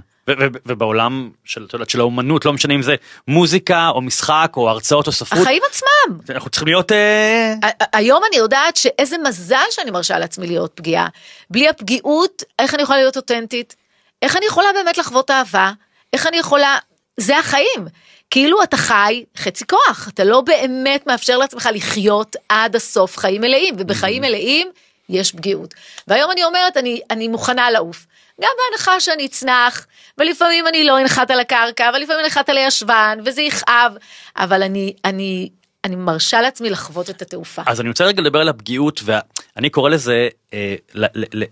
ובעולם 0.67 1.31
של, 1.45 1.67
של 1.89 2.01
האומנות, 2.01 2.45
לא 2.45 2.53
משנה 2.53 2.75
אם 2.75 2.83
זה 2.83 2.95
מוזיקה 3.29 3.89
או 3.89 4.01
משחק 4.01 4.53
או 4.57 4.71
הרצאות 4.71 5.07
או 5.07 5.13
ספרות, 5.13 5.43
החיים 5.43 5.63
עצמם. 5.71 6.19
אנחנו 6.31 6.51
צריכים 6.51 6.69
להיות... 6.69 6.93
אה, 6.93 7.55
היום 7.93 8.23
אני 8.29 8.37
יודעת 8.37 8.77
שאיזה 8.77 9.17
מזל 9.19 9.65
שאני 9.71 9.91
מרשה 9.91 10.19
לעצמי 10.19 10.47
להיות 10.47 10.73
פגיעה. 10.75 11.09
בלי 11.51 11.69
הפגיעות, 11.69 12.43
איך 12.59 12.75
אני 12.75 12.83
יכולה 12.83 12.99
להיות 12.99 13.17
אותנטית? 13.17 13.77
איך 14.23 14.37
אני 14.37 14.47
יכולה 14.47 14.67
באמת 14.75 14.99
לחוות 14.99 15.31
אהבה? 15.31 15.73
איך 16.13 16.27
אני 16.27 16.37
יכולה... 16.37 16.79
זה 17.17 17.39
החיים. 17.39 17.87
כאילו 18.31 18.63
אתה 18.63 18.77
חי 18.77 19.25
חצי 19.37 19.65
כוח, 19.67 20.09
אתה 20.09 20.25
לא 20.25 20.41
באמת 20.41 21.07
מאפשר 21.07 21.39
לעצמך 21.39 21.69
לחיות 21.75 22.37
עד 22.49 22.77
הסוף 22.77 23.17
חיים 23.17 23.41
מלאים, 23.41 23.75
ובחיים 23.79 24.23
מלאים 24.23 24.71
יש 25.09 25.33
פגיעות. 25.33 25.75
והיום 26.09 26.31
אני 26.31 26.45
אומרת, 26.45 26.77
אני, 26.77 27.01
אני 27.11 27.29
מוכנה 27.29 27.71
לעוף. 27.71 28.07
גם 28.41 28.51
בהנחה 28.59 29.01
שאני 29.01 29.27
אצנח, 29.27 29.87
ולפעמים 30.19 30.67
אני 30.67 30.85
לא 30.85 31.01
אנחת 31.01 31.31
על 31.31 31.41
הקרקע, 31.41 31.91
ולפעמים 31.95 32.25
אנחת 32.25 32.49
על 32.49 32.57
הישבן, 32.57 33.19
וזה 33.25 33.43
יכאב, 33.43 33.93
אבל 34.37 34.63
אני, 34.63 34.95
אני, 35.05 35.49
אני 35.85 35.97
מרשה 35.97 36.41
לעצמי 36.41 36.71
לחוות 36.71 37.11
את 37.11 37.23
התעופה. 37.23 37.63
אז 37.67 37.81
אני 37.81 37.89
רוצה 37.89 38.05
רגע 38.05 38.23
לדבר 38.23 38.41
על 38.41 38.49
הפגיעות 38.49 39.01
ואני 39.05 39.71
קורא 39.71 39.91
לזה 39.91 40.29
אה, 40.53 40.75
ל, 40.95 41.05
ל, 41.15 41.25
ל, 41.35 41.45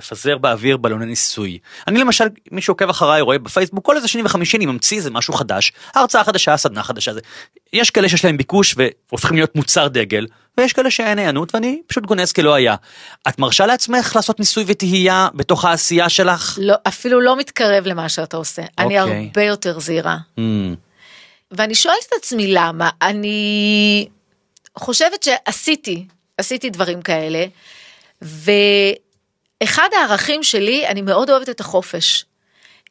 לפזר 0.00 0.38
באוויר 0.38 0.76
בלוני 0.76 1.06
ניסוי. 1.06 1.58
אני 1.88 2.00
למשל 2.00 2.24
מי 2.50 2.62
שעוקב 2.62 2.88
אחריי 2.90 3.20
רואה 3.20 3.38
בפייסבוק 3.38 3.86
כל 3.86 3.96
איזה 3.96 4.08
שני 4.08 4.22
וחמישי 4.22 4.56
אני 4.56 4.66
ממציא 4.66 4.96
איזה 4.96 5.10
משהו 5.10 5.34
חדש 5.34 5.72
הרצאה 5.94 6.24
חדשה 6.24 6.56
סדנה 6.56 6.82
חדשה 6.82 7.14
זה. 7.14 7.20
יש 7.72 7.90
כאלה 7.90 8.08
שיש 8.08 8.24
להם 8.24 8.36
ביקוש 8.36 8.74
והופכים 8.78 9.36
להיות 9.36 9.56
מוצר 9.56 9.88
דגל 9.88 10.26
ויש 10.58 10.72
כאלה 10.72 10.90
שאין 10.90 11.18
הענות 11.18 11.54
ואני 11.54 11.80
פשוט 11.86 12.06
גונז 12.06 12.32
כלא 12.32 12.54
היה. 12.54 12.74
את 13.28 13.38
מרשה 13.38 13.66
לעצמך 13.66 14.12
לעשות 14.16 14.38
ניסוי 14.38 14.64
וטהייה 14.66 15.28
בתוך 15.34 15.64
העשייה 15.64 16.08
שלך? 16.08 16.58
לא, 16.62 16.74
אפילו 16.88 17.20
לא 17.20 17.36
מתקרב 17.36 17.86
למה 17.86 18.08
שאתה 18.08 18.36
עושה. 18.36 18.62
אני 18.78 19.00
אוקיי. 19.00 19.24
הרבה 19.26 19.42
יותר 19.42 19.80
זהירה. 19.80 20.16
Mm, 20.38 20.40
ואני 21.50 21.74
שואלת 21.74 22.04
את 22.08 22.12
עצמי 22.18 22.46
למה. 22.46 22.90
אני 23.02 24.08
חושבת 24.78 25.22
שעשיתי, 25.22 26.06
עשיתי 26.38 26.70
דברים 26.70 27.02
כאלה, 27.02 27.44
ואחד 29.60 29.88
הערכים 29.92 30.42
שלי, 30.42 30.86
אני 30.86 31.02
מאוד 31.02 31.30
אוהבת 31.30 31.48
את 31.48 31.60
החופש. 31.60 32.24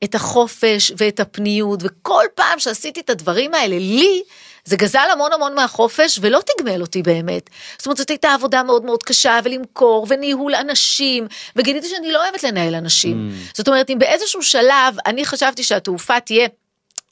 את 0.03 0.15
החופש 0.15 0.91
ואת 0.97 1.19
הפניות, 1.19 1.79
וכל 1.83 2.23
פעם 2.35 2.59
שעשיתי 2.59 2.99
את 2.99 3.09
הדברים 3.09 3.53
האלה, 3.53 3.79
לי, 3.79 4.23
זה 4.65 4.75
גזל 4.75 5.07
המון 5.11 5.33
המון 5.33 5.55
מהחופש 5.55 6.19
ולא 6.21 6.39
תגמל 6.45 6.81
אותי 6.81 7.01
באמת. 7.01 7.49
זאת 7.77 7.85
אומרת, 7.85 7.97
זאת 7.97 8.09
הייתה 8.09 8.33
עבודה 8.33 8.63
מאוד 8.63 8.85
מאוד 8.85 9.03
קשה, 9.03 9.39
ולמכור, 9.43 10.05
וניהול 10.09 10.55
אנשים, 10.55 11.27
וגיליתי 11.55 11.87
שאני 11.89 12.11
לא 12.11 12.23
אוהבת 12.23 12.43
לנהל 12.43 12.75
אנשים. 12.75 13.29
זאת 13.53 13.67
אומרת, 13.67 13.89
אם 13.89 13.99
באיזשהו 13.99 14.43
שלב 14.43 14.95
אני 15.05 15.25
חשבתי 15.25 15.63
שהתעופה 15.63 16.19
תהיה 16.19 16.47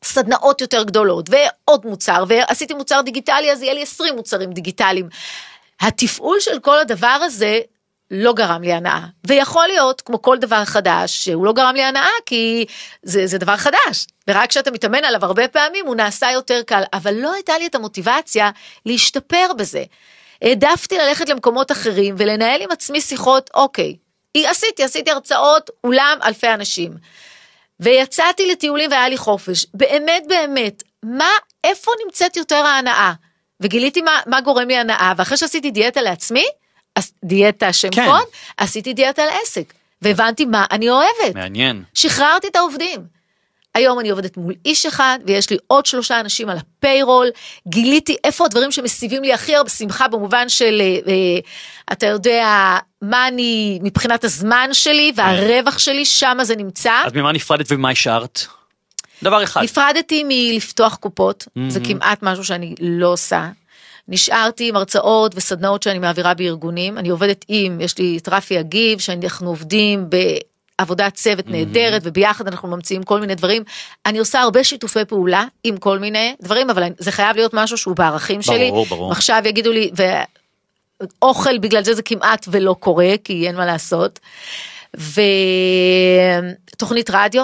סדנאות 0.04 0.62
יותר 0.62 0.84
גדולות, 0.84 1.30
ועוד 1.30 1.86
מוצר, 1.86 2.24
ועשיתי 2.28 2.74
מוצר 2.74 3.02
דיגיטלי, 3.02 3.52
אז 3.52 3.62
יהיה 3.62 3.74
לי 3.74 3.82
20 3.84 4.16
מוצרים 4.16 4.54
דיגיטליים. 4.54 5.10
התפעול 5.82 6.40
של 6.40 6.60
כל 6.60 6.80
הדבר 6.80 7.08
הזה 7.08 7.60
לא 8.12 8.34
גרם 8.34 8.62
לי 8.62 8.74
הנאה. 8.74 9.02
ויכול 9.28 9.68
להיות, 9.68 10.02
כמו 10.02 10.22
כל 10.22 10.38
דבר 10.38 10.66
חדש, 10.66 11.26
שהוא 11.26 11.46
לא 11.46 11.54
גרם 11.54 11.76
לי 11.76 11.84
הנאה, 11.84 12.10
כי 12.26 12.66
זה, 13.04 13.28
זה 13.28 13.38
דבר 13.38 13.58
חדש. 13.58 14.08
ורק 14.28 14.50
כשאתה 14.50 14.72
מתאמן 14.72 15.04
עליו 15.04 15.26
הרבה 15.26 15.48
פעמים, 15.48 15.88
הוא 15.88 15.96
נעשה 15.96 16.32
יותר 16.32 16.62
קל. 16.66 16.84
אבל 16.94 17.14
לא 17.14 17.34
הייתה 17.34 17.58
לי 17.58 17.68
את 17.68 17.76
המוטיבציה 17.76 18.50
להשתפר 18.86 19.48
בזה. 19.58 19.84
העדפתי 20.42 20.98
ללכת 20.98 21.30
למקומות 21.30 21.72
אחרים 21.72 22.16
ולנהל 22.18 22.62
עם 22.62 22.72
עצמי 22.72 23.02
שיחות, 23.02 23.50
אוקיי, 23.54 23.96
עשיתי, 24.38 24.84
עשיתי 24.84 25.12
הרצאות, 25.12 25.70
אולם 25.84 26.18
אלפי 26.24 26.50
אנשים. 26.54 26.92
ויצאתי 27.80 28.52
לטיולים 28.52 28.92
והיה 28.92 29.10
לי 29.10 29.18
חופש. 29.18 29.66
באמת 29.74 30.24
באמת, 30.28 30.84
מה, 31.04 31.30
איפה 31.64 31.92
נמצאת 32.06 32.38
יותר 32.38 32.56
ההנאה? 32.56 33.14
וגיליתי 33.60 34.02
מה, 34.02 34.20
מה 34.26 34.42
גורם 34.42 34.68
לי 34.68 34.78
הנאה, 34.78 35.14
ואחרי 35.18 35.38
שעשיתי 35.38 35.72
דיאטה 35.72 36.02
לעצמי, 36.02 36.46
דיאטה 37.24 37.74
שם 37.74 37.90
כן. 37.92 38.06
קוד, 38.06 38.28
עשיתי 38.58 38.94
דיאטה 38.94 39.22
לעסק, 39.26 39.74
והבנתי 40.02 40.46
מה 40.46 40.66
אני 40.72 40.90
אוהבת. 40.90 41.36
מעניין. 41.36 41.84
שחררתי 41.94 42.48
את 42.48 42.56
העובדים. 42.56 43.18
היום 43.78 44.00
אני 44.00 44.10
עובדת 44.10 44.38
מול 44.38 44.54
איש 44.66 44.86
אחד 44.86 45.20
ויש 45.26 45.50
לי 45.50 45.58
עוד 45.68 45.86
שלושה 45.86 46.20
אנשים 46.20 46.50
על 46.50 46.58
הפיירול, 46.58 47.28
גיליתי 47.68 48.16
איפה 48.24 48.46
הדברים 48.46 48.72
שמסיבים 48.72 49.24
לי 49.24 49.34
הכי 49.34 49.56
הרבה 49.56 49.70
שמחה 49.70 50.08
במובן 50.08 50.50
של, 50.50 50.82
אה, 50.82 51.12
אה, 51.12 51.40
אתה 51.92 52.08
יודע, 52.08 52.78
מה 53.02 53.28
אני, 53.28 53.80
מבחינת 53.84 54.24
הזמן 54.24 54.70
שלי 54.74 55.12
והרווח 55.16 55.78
שלי, 55.78 56.06
שם 56.06 56.38
זה 56.42 56.56
נמצא. 56.56 56.94
אז 57.06 57.14
ממה 57.14 57.32
נפרדת 57.32 57.72
ומה 57.72 57.90
השארת? 57.90 58.42
דבר 59.24 59.44
אחד. 59.44 59.64
נפרדתי 59.64 60.24
מלפתוח 60.28 60.96
קופות, 60.96 61.48
זה 61.68 61.80
כמעט 61.80 62.20
משהו 62.22 62.44
שאני 62.44 62.76
לא 62.80 63.08
עושה. 63.08 63.50
נשארתי 64.08 64.70
עם 64.70 64.76
הרצאות 64.76 65.32
וסדנאות 65.36 65.84
שאני 65.84 66.00
מעבירה 66.00 66.34
בארגונים, 66.34 66.98
אני 66.98 67.10
עובדת 67.10 67.46
עם, 67.48 67.82
יש 67.82 67.98
לי 67.98 68.18
את 68.18 68.30
רפי 68.30 68.60
אגיב, 68.60 69.00
שאנחנו 69.00 69.50
עובדים 69.50 70.10
בעבודת 70.80 71.14
צוות 71.14 71.48
נהדרת, 71.48 72.02
וביחד 72.06 72.48
אנחנו 72.48 72.68
ממציאים 72.68 73.04
כל 73.04 73.20
מיני 73.20 73.36
דברים. 73.36 73.64
אני 74.06 74.20
עושה 74.20 74.42
הרבה 74.42 74.64
שיתופי 74.64 75.06
פעולה 75.06 75.46
עם 75.64 75.78
כל 75.78 76.00
מיני 76.00 76.36
דברים, 76.42 76.70
אבל 76.70 76.84
זה 76.98 77.12
חייב 77.12 77.36
להיות 77.36 77.54
משהו 77.54 77.78
שהוא 77.78 77.96
בערכים 77.96 78.42
שלי. 78.42 78.70
ברור, 78.70 78.86
ברור. 78.86 79.12
עכשיו 79.12 79.42
יגידו 79.46 79.72
לי, 79.72 79.92
ואוכל 81.22 81.58
בגלל 81.58 81.84
זה 81.84 81.94
זה 81.94 82.02
כמעט 82.02 82.46
ולא 82.52 82.76
קורה, 82.80 83.14
כי 83.24 83.48
אין 83.48 83.56
מה 83.56 83.66
לעשות. 83.66 84.20
ותוכנית 86.74 87.10
רדיו, 87.10 87.44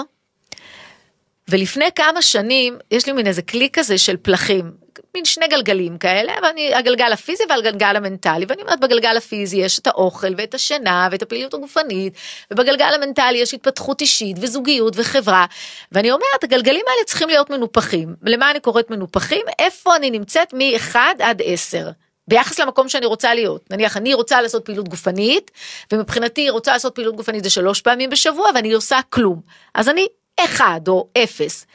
ולפני 1.48 1.84
כמה 1.94 2.22
שנים 2.22 2.78
יש 2.90 3.06
לי 3.06 3.12
מין 3.12 3.26
איזה 3.26 3.42
כלי 3.42 3.68
כזה 3.72 3.98
של 3.98 4.16
פלחים, 4.22 4.83
מין 5.14 5.24
שני 5.24 5.48
גלגלים 5.48 5.98
כאלה, 5.98 6.32
ואני, 6.42 6.74
הגלגל 6.74 7.12
הפיזי 7.12 7.42
והגלגל 7.48 7.96
המנטלי, 7.96 8.46
ואני 8.48 8.62
אומרת 8.62 8.80
בגלגל 8.80 9.16
הפיזי 9.16 9.56
יש 9.56 9.78
את 9.78 9.86
האוכל 9.86 10.34
ואת 10.36 10.54
השינה 10.54 11.08
ואת 11.10 11.22
הפעילות 11.22 11.54
הגופנית, 11.54 12.14
ובגלגל 12.50 12.94
המנטלי 12.94 13.38
יש 13.38 13.54
התפתחות 13.54 14.00
אישית 14.00 14.36
וזוגיות 14.40 14.94
וחברה, 14.96 15.46
ואני 15.92 16.10
אומרת 16.10 16.44
הגלגלים 16.44 16.84
האלה 16.88 17.04
צריכים 17.06 17.28
להיות 17.28 17.50
מנופחים, 17.50 18.14
למה 18.22 18.50
אני 18.50 18.60
קוראת 18.60 18.90
מנופחים? 18.90 19.46
איפה 19.58 19.96
אני 19.96 20.10
נמצאת 20.10 20.52
מ-1 20.52 20.96
עד 21.18 21.42
10. 21.44 21.90
ביחס 22.28 22.60
למקום 22.60 22.88
שאני 22.88 23.06
רוצה 23.06 23.34
להיות. 23.34 23.70
נניח 23.70 23.96
אני 23.96 24.14
רוצה 24.14 24.42
לעשות 24.42 24.64
פעילות 24.64 24.88
גופנית, 24.88 25.50
ומבחינתי 25.92 26.50
רוצה 26.50 26.72
לעשות 26.72 26.94
פעילות 26.94 27.16
גופנית 27.16 27.44
זה 27.44 27.50
שלוש 27.50 27.80
פעמים 27.80 28.10
בשבוע, 28.10 28.48
ואני 28.54 28.72
עושה 28.72 29.00
כלום. 29.10 29.40
אז 29.74 29.88
אני 29.88 30.06
אחד 30.40 30.80
או 30.88 31.08
אפס. 31.18 31.66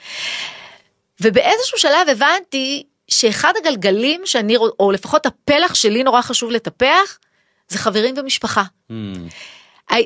ובאיזשהו 1.22 1.78
שלב 1.78 2.10
הבנתי 2.12 2.84
שאחד 3.10 3.54
הגלגלים 3.58 4.22
שאני, 4.26 4.58
או 4.58 4.92
לפחות 4.92 5.26
הפלח 5.26 5.76
שלי 5.76 6.04
נורא 6.04 6.22
חשוב 6.22 6.52
לטפח, 6.52 7.18
זה 7.68 7.78
חברים 7.78 8.16
ומשפחה. 8.18 8.64
Mm, 8.92 8.94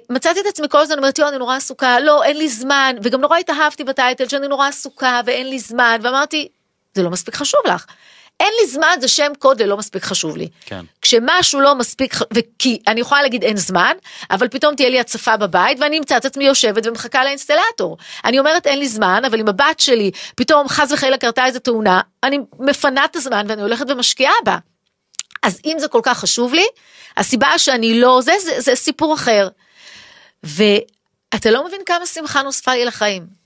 מצאתי 0.09 0.39
את 0.39 0.45
עצמי 0.45 0.67
כל 0.69 0.77
הזמן 0.77 0.97
אומרת, 0.97 1.17
יואו, 1.17 1.29
אני 1.29 1.37
נורא 1.37 1.55
עסוקה, 1.55 1.99
לא, 1.99 2.23
אין 2.23 2.37
לי 2.37 2.49
זמן, 2.49 2.95
וגם 3.03 3.21
נורא 3.21 3.37
התאהבתי 3.37 3.83
בטייטל 3.83 4.27
שאני 4.27 4.47
נורא 4.47 4.67
עסוקה 4.67 5.21
ואין 5.25 5.49
לי 5.49 5.59
זמן, 5.59 5.99
ואמרתי, 6.03 6.47
זה 6.93 7.03
לא 7.03 7.09
מספיק 7.09 7.35
חשוב 7.35 7.61
לך. 7.65 7.85
אין 8.39 8.53
לי 8.61 8.67
זמן 8.67 8.97
זה 9.01 9.07
שם 9.07 9.31
קוד 9.39 9.61
ללא 9.61 9.77
מספיק 9.77 10.03
חשוב 10.03 10.37
לי. 10.37 10.47
כן. 10.65 10.85
כשמשהו 11.01 11.61
לא 11.61 11.75
מספיק, 11.75 12.15
וכי 12.33 12.79
אני 12.87 13.01
יכולה 13.01 13.21
להגיד 13.21 13.43
אין 13.43 13.57
זמן, 13.57 13.93
אבל 14.31 14.47
פתאום 14.47 14.75
תהיה 14.75 14.89
לי 14.89 14.99
הצפה 14.99 15.37
בבית 15.37 15.79
ואני 15.79 15.97
אמצא 15.97 16.17
את 16.17 16.25
עצמי 16.25 16.43
יושבת 16.43 16.87
ומחכה 16.87 17.23
לאינסטלטור. 17.23 17.97
אני 18.25 18.39
אומרת 18.39 18.67
אין 18.67 18.79
לי 18.79 18.87
זמן, 18.87 19.21
אבל 19.25 19.39
אם 19.39 19.47
הבת 19.47 19.79
שלי 19.79 20.11
פתאום 20.35 20.67
חס 20.67 20.91
וחלילה 20.91 21.17
קרתה 21.17 21.45
איזה 21.45 21.59
תאונה, 21.59 22.01
אני 22.23 22.39
מפנה 22.59 23.05
את 23.05 23.15
הזמן 23.15 23.45
ואני 23.49 23.61
הולכת 23.61 23.85
ומשקיעה 23.89 24.33
בה. 24.45 24.57
אז 25.43 25.59
אם 25.65 25.75
זה 25.79 25.87
כל 25.87 26.01
כך 26.03 26.19
חשוב 26.19 26.53
לי, 26.53 26.65
הסיבה 27.17 27.57
שאני 27.57 27.99
לא, 27.99 28.21
זה, 28.21 28.33
זה, 28.43 28.61
זה 28.61 28.75
סיפור 28.75 29.13
אחר. 29.13 29.47
ואתה 30.43 31.51
לא 31.51 31.67
מבין 31.67 31.81
כמה 31.85 32.05
שמחה 32.05 32.41
נוספה 32.41 32.73
לי 32.73 32.85
לחיים. 32.85 33.43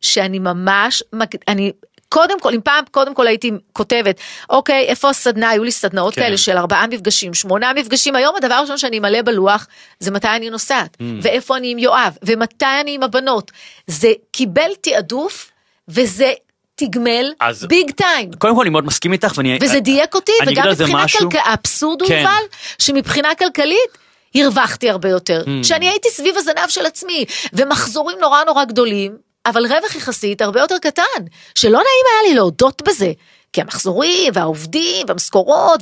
שאני 0.00 0.38
ממש, 0.38 1.02
אני, 1.48 1.72
קודם 2.08 2.40
כל, 2.40 2.54
אם 2.54 2.60
פעם 2.60 2.84
קודם 2.90 3.14
כל 3.14 3.26
הייתי 3.26 3.50
כותבת, 3.72 4.20
אוקיי, 4.50 4.84
איפה 4.86 5.10
הסדנה, 5.10 5.50
היו 5.50 5.64
לי 5.64 5.70
סדנאות 5.72 6.14
כן. 6.14 6.20
כאלה 6.20 6.38
של 6.38 6.56
ארבעה 6.56 6.86
מפגשים, 6.86 7.34
שמונה 7.34 7.72
מפגשים, 7.72 8.16
היום 8.16 8.36
הדבר 8.36 8.54
הראשון 8.54 8.78
שאני 8.78 8.98
אמלא 8.98 9.22
בלוח, 9.22 9.66
זה 10.00 10.10
מתי 10.10 10.28
אני 10.28 10.50
נוסעת, 10.50 10.96
Mm. 11.00 11.02
ואיפה 11.22 11.56
אני 11.56 11.70
עם 11.70 11.78
יואב, 11.78 12.16
ומתי 12.22 12.66
אני 12.80 12.94
עם 12.94 13.02
הבנות. 13.02 13.50
זה 13.86 14.12
קיבל 14.32 14.70
תעדוף, 14.80 15.50
וזה 15.88 16.32
תגמל 16.74 17.32
אז- 17.40 17.64
ביג 17.64 17.90
טיים. 17.90 18.30
קודם 18.38 18.54
כל 18.54 18.60
אני 18.60 18.70
מאוד 18.70 18.86
מסכים 18.86 19.12
איתך 19.12 19.32
ואני... 19.36 19.58
וזה 19.62 19.80
דייק 19.80 20.14
אותי, 20.14 20.32
וגם 20.46 20.68
מבחינה. 20.70 21.06
כלכלית, 21.08 21.42
האבסורד 21.44 22.00
הוא 22.02 22.08
כן. 22.08 22.22
אבל, 22.26 22.42
שמבחינה 22.78 23.34
כלכלית, 23.34 23.98
הרווחתי 24.34 24.90
הרבה 24.90 25.08
יותר. 25.08 25.42
Mm. 25.46 25.66
שאני 25.66 25.88
הייתי 25.88 26.08
סביב 26.10 26.36
הזנב 26.36 26.68
של 26.68 26.86
עצמי, 26.86 27.24
ומחזורים 27.52 28.18
נורא 28.20 28.44
נורא 28.44 28.64
גדולים, 28.64 29.16
אבל 29.48 29.66
רווח 29.66 29.94
יחסית 29.94 30.42
הרבה 30.42 30.60
יותר 30.60 30.78
קטן, 30.78 31.24
שלא 31.54 31.70
נעים 31.78 32.04
היה 32.12 32.30
לי 32.30 32.34
להודות 32.34 32.82
בזה. 32.82 33.12
כי 33.52 33.60
המחזורים 33.60 34.32
והעובדים 34.34 35.06
והמשכורות 35.08 35.80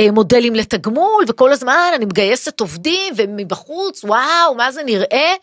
ומודלים 0.00 0.54
לתגמול 0.54 1.24
וכל 1.28 1.52
הזמן 1.52 1.90
אני 1.96 2.04
מגייסת 2.04 2.60
עובדים 2.60 3.14
ומבחוץ 3.16 4.04
וואו 4.04 4.54
מה 4.56 4.72
זה 4.72 4.82
נראה 4.82 5.34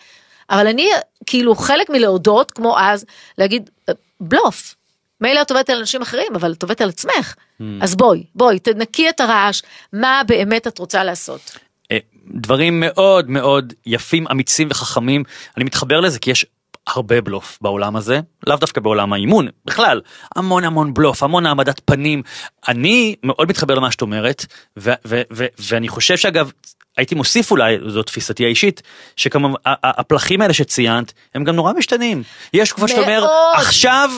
אבל 0.49 0.67
אני 0.67 0.89
כאילו 1.25 1.55
חלק 1.55 1.89
מלהודות 1.89 2.51
כמו 2.51 2.79
אז 2.79 3.05
להגיד 3.37 3.69
בלוף 4.19 4.75
מילא 5.21 5.41
את 5.41 5.51
עובדת 5.51 5.69
על 5.69 5.77
אנשים 5.77 6.01
אחרים 6.01 6.35
אבל 6.35 6.51
את 6.51 6.63
עובדת 6.63 6.81
על 6.81 6.89
עצמך 6.89 7.35
אז 7.81 7.95
בואי 7.95 8.23
בואי 8.35 8.59
תנקי 8.59 9.09
את 9.09 9.19
הרעש 9.19 9.61
מה 9.93 10.21
באמת 10.27 10.67
את 10.67 10.79
רוצה 10.79 11.03
לעשות. 11.03 11.57
אה, 11.91 11.97
דברים 12.27 12.79
מאוד 12.79 13.29
מאוד 13.29 13.73
יפים, 13.85 14.27
אמיצים 14.27 14.67
וחכמים. 14.71 15.23
אני 15.57 15.65
מתחבר 15.65 15.99
לזה 15.99 16.19
כי 16.19 16.31
יש 16.31 16.45
הרבה 16.87 17.21
בלוף 17.21 17.57
בעולם 17.61 17.95
הזה, 17.95 18.19
לאו 18.47 18.55
דווקא 18.55 18.81
בעולם 18.81 19.13
האימון, 19.13 19.47
בכלל, 19.65 20.01
המון 20.35 20.63
המון 20.63 20.93
בלוף, 20.93 21.23
המון 21.23 21.45
העמדת 21.45 21.81
פנים. 21.85 22.23
אני 22.67 23.15
מאוד 23.23 23.49
מתחבר 23.49 23.75
למה 23.75 23.91
שאת 23.91 24.01
אומרת, 24.01 24.45
ו- 24.79 24.93
ו- 25.07 25.21
ו- 25.33 25.45
ואני 25.59 25.87
חושב 25.87 26.17
שאגב, 26.17 26.51
הייתי 26.97 27.15
מוסיף 27.15 27.51
אולי, 27.51 27.77
זו 27.87 28.03
תפיסתי 28.03 28.45
האישית, 28.45 28.81
שכמובן 29.15 29.53
הפלחים 29.83 30.41
האלה 30.41 30.53
שציינת, 30.53 31.13
הם 31.35 31.43
גם 31.43 31.55
נורא 31.55 31.73
משתנים. 31.73 32.23
יש 32.53 32.69
תקופה 32.69 32.87
שאתה 32.87 33.01
אומר. 33.01 33.27
עכשיו 33.55 34.09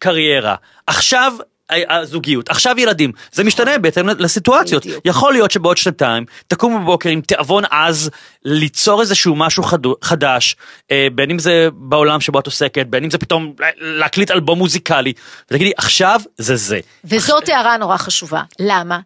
קריירה, 0.00 0.54
עכשיו 0.86 1.32
הזוגיות, 1.70 2.48
עכשיו 2.48 2.74
ילדים, 2.78 3.12
זה 3.32 3.44
משתנה 3.44 3.78
בהתאם 3.78 4.08
לסיטואציות. 4.08 4.86
בדיוק. 4.86 5.02
יכול 5.04 5.32
להיות 5.32 5.50
שבעוד 5.50 5.76
שנתיים 5.76 6.24
תקום 6.48 6.82
בבוקר 6.82 7.08
עם 7.08 7.20
תיאבון 7.20 7.64
עז 7.70 8.10
ליצור 8.44 9.00
איזשהו 9.00 9.36
משהו 9.36 9.62
חדש, 10.02 10.56
אה, 10.90 11.06
בין 11.14 11.30
אם 11.30 11.38
זה 11.38 11.68
בעולם 11.72 12.20
שבו 12.20 12.38
את 12.38 12.46
עוסקת, 12.46 12.86
בין 12.86 13.04
אם 13.04 13.10
זה 13.10 13.18
פתאום 13.18 13.52
לה- 13.58 13.68
להקליט 13.80 14.30
אלבום 14.30 14.58
מוזיקלי, 14.58 15.12
ותגידי 15.50 15.72
עכשיו 15.76 16.20
זה 16.38 16.56
זה. 16.56 16.80
וזאת 17.04 17.48
הערה 17.48 17.76
נורא 17.76 17.96
חשובה. 17.96 18.42
למה? 18.60 18.98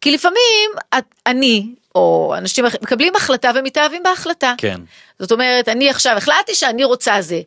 כי 0.00 0.10
לפעמים 0.10 0.70
את, 0.98 1.04
אני, 1.26 1.66
או 1.94 2.34
אנשים 2.38 2.64
מקבלים 2.64 3.16
החלטה 3.16 3.50
ומתאהבים 3.54 4.02
בהחלטה. 4.02 4.54
כן. 4.58 4.80
זאת 5.18 5.32
אומרת, 5.32 5.68
אני 5.68 5.90
עכשיו 5.90 6.16
החלטתי 6.16 6.54
שאני 6.54 6.84
רוצה 6.84 7.20
זה. 7.20 7.40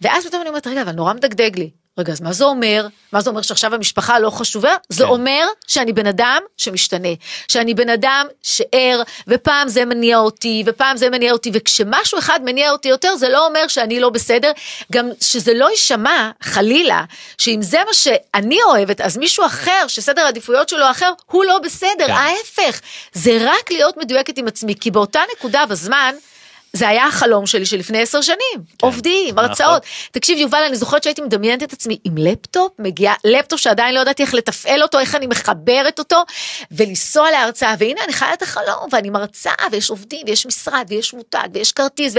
ואז 0.00 0.26
פתאום 0.26 0.40
אני 0.42 0.48
אומרת, 0.48 0.66
רגע, 0.66 0.82
אבל 0.82 0.92
נורא 0.92 1.12
מדגדג 1.12 1.58
לי. 1.58 1.70
רגע, 1.98 2.12
אז 2.12 2.20
מה 2.20 2.32
זה 2.32 2.44
אומר? 2.44 2.86
מה 3.12 3.20
זה 3.20 3.30
אומר 3.30 3.42
שעכשיו 3.42 3.74
המשפחה 3.74 4.18
לא 4.18 4.30
חשובה? 4.30 4.74
זה 4.88 5.04
כן. 5.04 5.10
אומר 5.10 5.46
שאני 5.66 5.92
בן 5.92 6.06
אדם 6.06 6.42
שמשתנה. 6.56 7.08
שאני 7.48 7.74
בן 7.74 7.88
אדם 7.88 8.26
שער, 8.42 9.02
ופעם 9.28 9.68
זה 9.68 9.84
מניע 9.84 10.18
אותי, 10.18 10.62
ופעם 10.66 10.96
זה 10.96 11.10
מניע 11.10 11.32
אותי, 11.32 11.50
וכשמשהו 11.54 12.18
אחד 12.18 12.40
מניע 12.44 12.72
אותי 12.72 12.88
יותר, 12.88 13.16
זה 13.16 13.28
לא 13.28 13.46
אומר 13.46 13.68
שאני 13.68 14.00
לא 14.00 14.10
בסדר. 14.10 14.52
גם 14.92 15.08
שזה 15.20 15.54
לא 15.54 15.70
יישמע, 15.70 16.30
חלילה, 16.42 17.04
שאם 17.38 17.62
זה 17.62 17.78
מה 17.86 17.94
שאני 17.94 18.62
אוהבת, 18.62 19.00
אז 19.00 19.16
מישהו 19.16 19.46
אחר, 19.46 19.86
שסדר 19.88 20.22
העדיפויות 20.22 20.68
שלו 20.68 20.90
אחר, 20.90 21.12
הוא 21.26 21.44
לא 21.44 21.58
בסדר. 21.58 22.06
כן. 22.06 22.12
ההפך, 22.12 22.80
זה 23.12 23.38
רק 23.40 23.70
להיות 23.70 23.96
מדויקת 23.96 24.38
עם 24.38 24.46
עצמי, 24.46 24.74
כי 24.80 24.90
באותה 24.90 25.20
נקודה 25.36 25.66
בזמן, 25.66 26.14
זה 26.72 26.88
היה 26.88 27.06
החלום 27.06 27.46
שלי 27.46 27.66
שלפני 27.66 28.02
עשר 28.02 28.20
שנים, 28.20 28.38
כן, 28.54 28.86
עובדים, 28.86 29.34
נכון. 29.34 29.44
הרצאות. 29.44 29.82
תקשיב 30.10 30.38
יובל, 30.38 30.62
אני 30.66 30.76
זוכרת 30.76 31.02
שהייתי 31.02 31.22
מדמיינת 31.22 31.62
את 31.62 31.72
עצמי 31.72 31.98
עם 32.04 32.18
לפטופ, 32.18 32.72
מגיעה, 32.78 33.14
לפטופ 33.24 33.60
שעדיין 33.60 33.94
לא 33.94 34.00
ידעתי 34.00 34.22
איך 34.22 34.34
לתפעל 34.34 34.82
אותו, 34.82 34.98
איך 34.98 35.14
אני 35.14 35.26
מחברת 35.26 35.98
אותו, 35.98 36.24
ולנסוע 36.70 37.30
להרצאה, 37.30 37.74
והנה 37.78 38.04
אני 38.04 38.12
חיה 38.12 38.34
את 38.34 38.42
החלום, 38.42 38.88
ואני 38.92 39.10
מרצה, 39.10 39.50
ויש 39.72 39.90
עובדים, 39.90 40.26
ויש 40.26 40.46
משרד, 40.46 40.86
ויש 40.88 41.14
מותג, 41.14 41.48
ויש 41.54 41.72
כרטיס, 41.72 42.14
ו... 42.16 42.18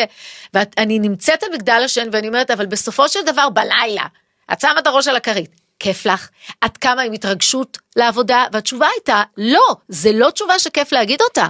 ואני 0.54 1.00
נמצאת 1.00 1.44
על 1.44 1.50
מגדל 1.54 1.82
השן, 1.86 2.10
ואני 2.12 2.28
אומרת, 2.28 2.52
אבל 2.52 2.66
בסופו 2.66 3.10
של 3.10 3.20
דבר, 3.26 3.50
בלילה, 3.50 4.06
את 4.54 4.62
שמה 4.62 4.80
את 4.80 4.88
הראש 4.88 5.08
על 5.08 5.16
הכרית. 5.16 5.62
כיף 5.80 6.06
לך? 6.06 6.30
את 6.66 6.78
קמה 6.78 7.02
עם 7.02 7.14
התרגשות 7.14 7.78
לעבודה? 7.96 8.46
והתשובה 8.52 8.88
הייתה, 8.96 9.24
לא, 9.38 9.76
זה 9.88 10.12
לא 10.12 10.30
תשובה 10.30 10.60
שכיף 10.60 10.92
להגיד 10.92 11.22
אותה. 11.22 11.48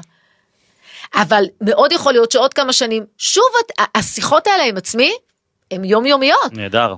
אבל 1.15 1.45
מאוד 1.61 1.91
יכול 1.91 2.13
להיות 2.13 2.31
שעוד 2.31 2.53
כמה 2.53 2.73
שנים, 2.73 3.05
שוב, 3.17 3.43
את- 3.65 3.87
השיחות 3.95 4.47
האלה 4.47 4.63
עם 4.63 4.77
עצמי, 4.77 5.11
הן 5.71 5.83
יומיומיות. 5.85 6.51
נהדר. 6.53 6.95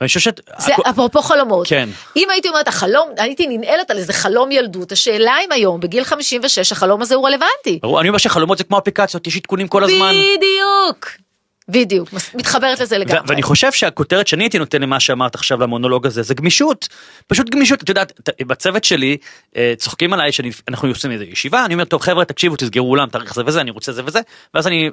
ואני 0.00 0.08
חושב 0.08 0.20
שאת... 0.20 0.40
זה 0.58 0.72
הכל- 0.74 0.82
אפרופו 0.90 1.22
חלומות. 1.22 1.66
כן. 1.68 1.88
אם 2.16 2.30
הייתי 2.30 2.48
אומרת 2.48 2.68
החלום, 2.68 3.08
הייתי 3.18 3.46
ננעלת 3.46 3.90
על 3.90 3.98
איזה 3.98 4.12
חלום 4.12 4.52
ילדות, 4.52 4.92
השאלה 4.92 5.36
אם 5.44 5.52
היום, 5.52 5.80
בגיל 5.80 6.04
56, 6.04 6.72
החלום 6.72 7.02
הזה 7.02 7.14
הוא 7.14 7.26
רלוונטי. 7.26 7.78
ברור, 7.82 8.00
אני 8.00 8.08
אומר 8.08 8.18
שחלומות 8.18 8.58
זה 8.58 8.64
כמו 8.64 8.78
אפליקציות, 8.78 9.26
יש 9.26 9.36
עדכונים 9.36 9.68
כל 9.68 9.84
הזמן. 9.84 10.12
בדיוק. 10.36 11.06
בדיוק, 11.68 12.08
מתחברת 12.34 12.80
לזה 12.80 12.98
לגמרי. 12.98 13.20
ואני 13.26 13.42
חושב 13.42 13.72
שהכותרת 13.72 14.26
שאני 14.26 14.44
הייתי 14.44 14.58
נותן 14.58 14.82
למה 14.82 15.00
שאמרת 15.00 15.34
עכשיו 15.34 15.60
למונולוג 15.60 16.06
הזה 16.06 16.22
זה 16.22 16.34
גמישות. 16.34 16.88
פשוט 17.26 17.50
גמישות. 17.50 17.82
את 17.82 17.88
יודעת 17.88 18.30
בצוות 18.40 18.84
שלי 18.84 19.16
אה, 19.56 19.74
צוחקים 19.76 20.12
עליי 20.12 20.32
שאנחנו 20.32 20.88
עושים 20.88 21.10
איזה 21.10 21.24
ישיבה 21.24 21.64
אני 21.64 21.74
אומר 21.74 21.84
טוב 21.84 22.02
חבר'ה 22.02 22.24
תקשיבו 22.24 22.56
תסגרו 22.56 22.90
אולם 22.90 23.08
תאריך 23.08 23.34
זה 23.34 23.42
וזה 23.46 23.60
אני 23.60 23.70
רוצה 23.70 23.92
זה 23.92 24.02
וזה. 24.04 24.20
ואז 24.54 24.66
אני 24.66 24.90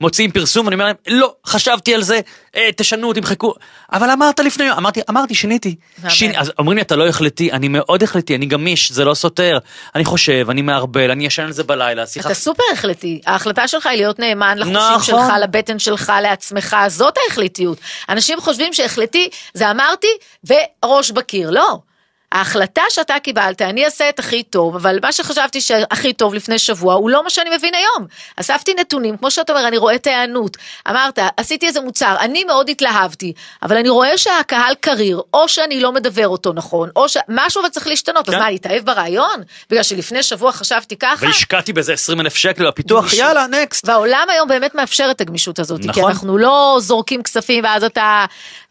מוציאים 0.00 0.30
פרסום 0.30 0.66
ואני 0.66 0.74
אומר 0.74 0.84
להם 0.84 0.96
לא 1.08 1.34
חשבתי 1.46 1.94
על 1.94 2.02
זה 2.02 2.20
אה, 2.56 2.68
תשנו 2.76 3.12
תמחקו 3.12 3.54
אבל 3.92 4.10
אמרת 4.10 4.40
לפני 4.40 4.64
יום 4.64 4.78
אמרתי 4.78 5.00
אמרתי 5.10 5.34
שיניתי. 5.34 5.74
שיני, 6.08 6.38
אז 6.38 6.52
אומרים 6.58 6.76
לי 6.76 6.82
אתה 6.82 6.96
לא 6.96 7.08
החלטי 7.08 7.52
אני 7.52 7.68
מאוד 7.68 8.02
החלטי 8.02 8.34
אני 8.34 8.46
גמיש 8.46 8.92
זה 8.92 9.04
לא 9.04 9.14
סותר 9.14 9.58
אני 9.94 10.04
חושב 10.04 10.46
אני 10.50 10.62
מערבל 10.62 11.10
אני 11.10 11.26
ישן 11.26 11.42
על 11.42 11.52
זה 11.52 11.64
בלילה 11.64 12.06
שיחה 12.06 12.28
אתה 12.28 12.34
סופר 12.34 12.62
החלטי, 12.72 13.20
ההחלטה 13.26 13.68
שלך 13.68 13.86
היא 13.86 14.00
להיות 14.00 14.18
נאמן 14.18 14.58
לחושים 14.58 14.76
נכון. 14.76 15.00
שלך, 15.00 15.32
לבטן 15.42 15.78
שלך, 15.78 16.12
לעצמך, 16.22 16.76
זאת 16.88 17.14
ההחלטיות. 17.24 17.78
אנשים 18.08 18.40
חושבים 18.40 18.72
שהחלטי 18.72 19.28
זה 19.54 19.70
אמרתי 19.70 20.06
וראש 20.84 21.10
בקיר, 21.10 21.50
לא. 21.50 21.78
ההחלטה 22.32 22.82
שאתה 22.90 23.14
קיבלת, 23.22 23.62
אני 23.62 23.84
אעשה 23.84 24.08
את 24.08 24.18
הכי 24.18 24.42
טוב, 24.42 24.76
אבל 24.76 24.98
מה 25.02 25.12
שחשבתי 25.12 25.60
שהכי 25.60 26.12
טוב 26.12 26.34
לפני 26.34 26.58
שבוע, 26.58 26.94
הוא 26.94 27.10
לא 27.10 27.24
מה 27.24 27.30
שאני 27.30 27.56
מבין 27.56 27.74
היום. 27.74 28.06
אספתי 28.36 28.74
נתונים, 28.74 29.16
כמו 29.16 29.30
שאתה 29.30 29.52
אומר, 29.52 29.68
אני 29.68 29.78
רואה 29.78 29.94
את 29.94 30.06
ההיענות. 30.06 30.56
אמרת, 30.88 31.18
עשיתי 31.36 31.66
איזה 31.66 31.80
מוצר, 31.80 32.16
אני 32.20 32.44
מאוד 32.44 32.70
התלהבתי, 32.70 33.32
אבל 33.62 33.76
אני 33.76 33.88
רואה 33.88 34.18
שהקהל 34.18 34.74
קריר, 34.80 35.22
או 35.34 35.48
שאני 35.48 35.80
לא 35.80 35.92
מדבר 35.92 36.28
אותו 36.28 36.52
נכון, 36.52 36.90
או 36.96 37.06
שמשהו 37.08 37.60
אבל 37.60 37.68
צריך 37.68 37.86
להשתנות, 37.86 38.28
אז 38.28 38.34
כן. 38.34 38.40
מה, 38.40 38.50
להתאהב 38.50 38.84
ברעיון? 38.84 39.42
בגלל 39.70 39.82
שלפני 39.82 40.22
שבוע 40.22 40.52
חשבתי 40.52 40.96
ככה? 40.96 41.26
והשקעתי 41.26 41.72
בזה 41.72 41.92
20 41.92 42.20
אלף 42.20 42.36
שקל 42.36 42.66
בפיתוח 42.66 43.04
גמישות. 43.04 43.18
יאללה 43.18 43.46
נקסט. 43.46 43.88
והעולם 43.88 44.26
היום 44.30 44.48
באמת 44.48 44.74
מאפשר 44.74 45.08
את 45.10 45.20
הגמישות 45.20 45.58
הזאת, 45.58 45.80
כי 45.82 45.88
נכון. 45.88 46.10
אנחנו 46.10 46.38
לא 46.38 46.76
זורקים 46.80 47.22
כספים 47.22 47.64
ואז 47.64 47.84
אתה, 47.84 48.24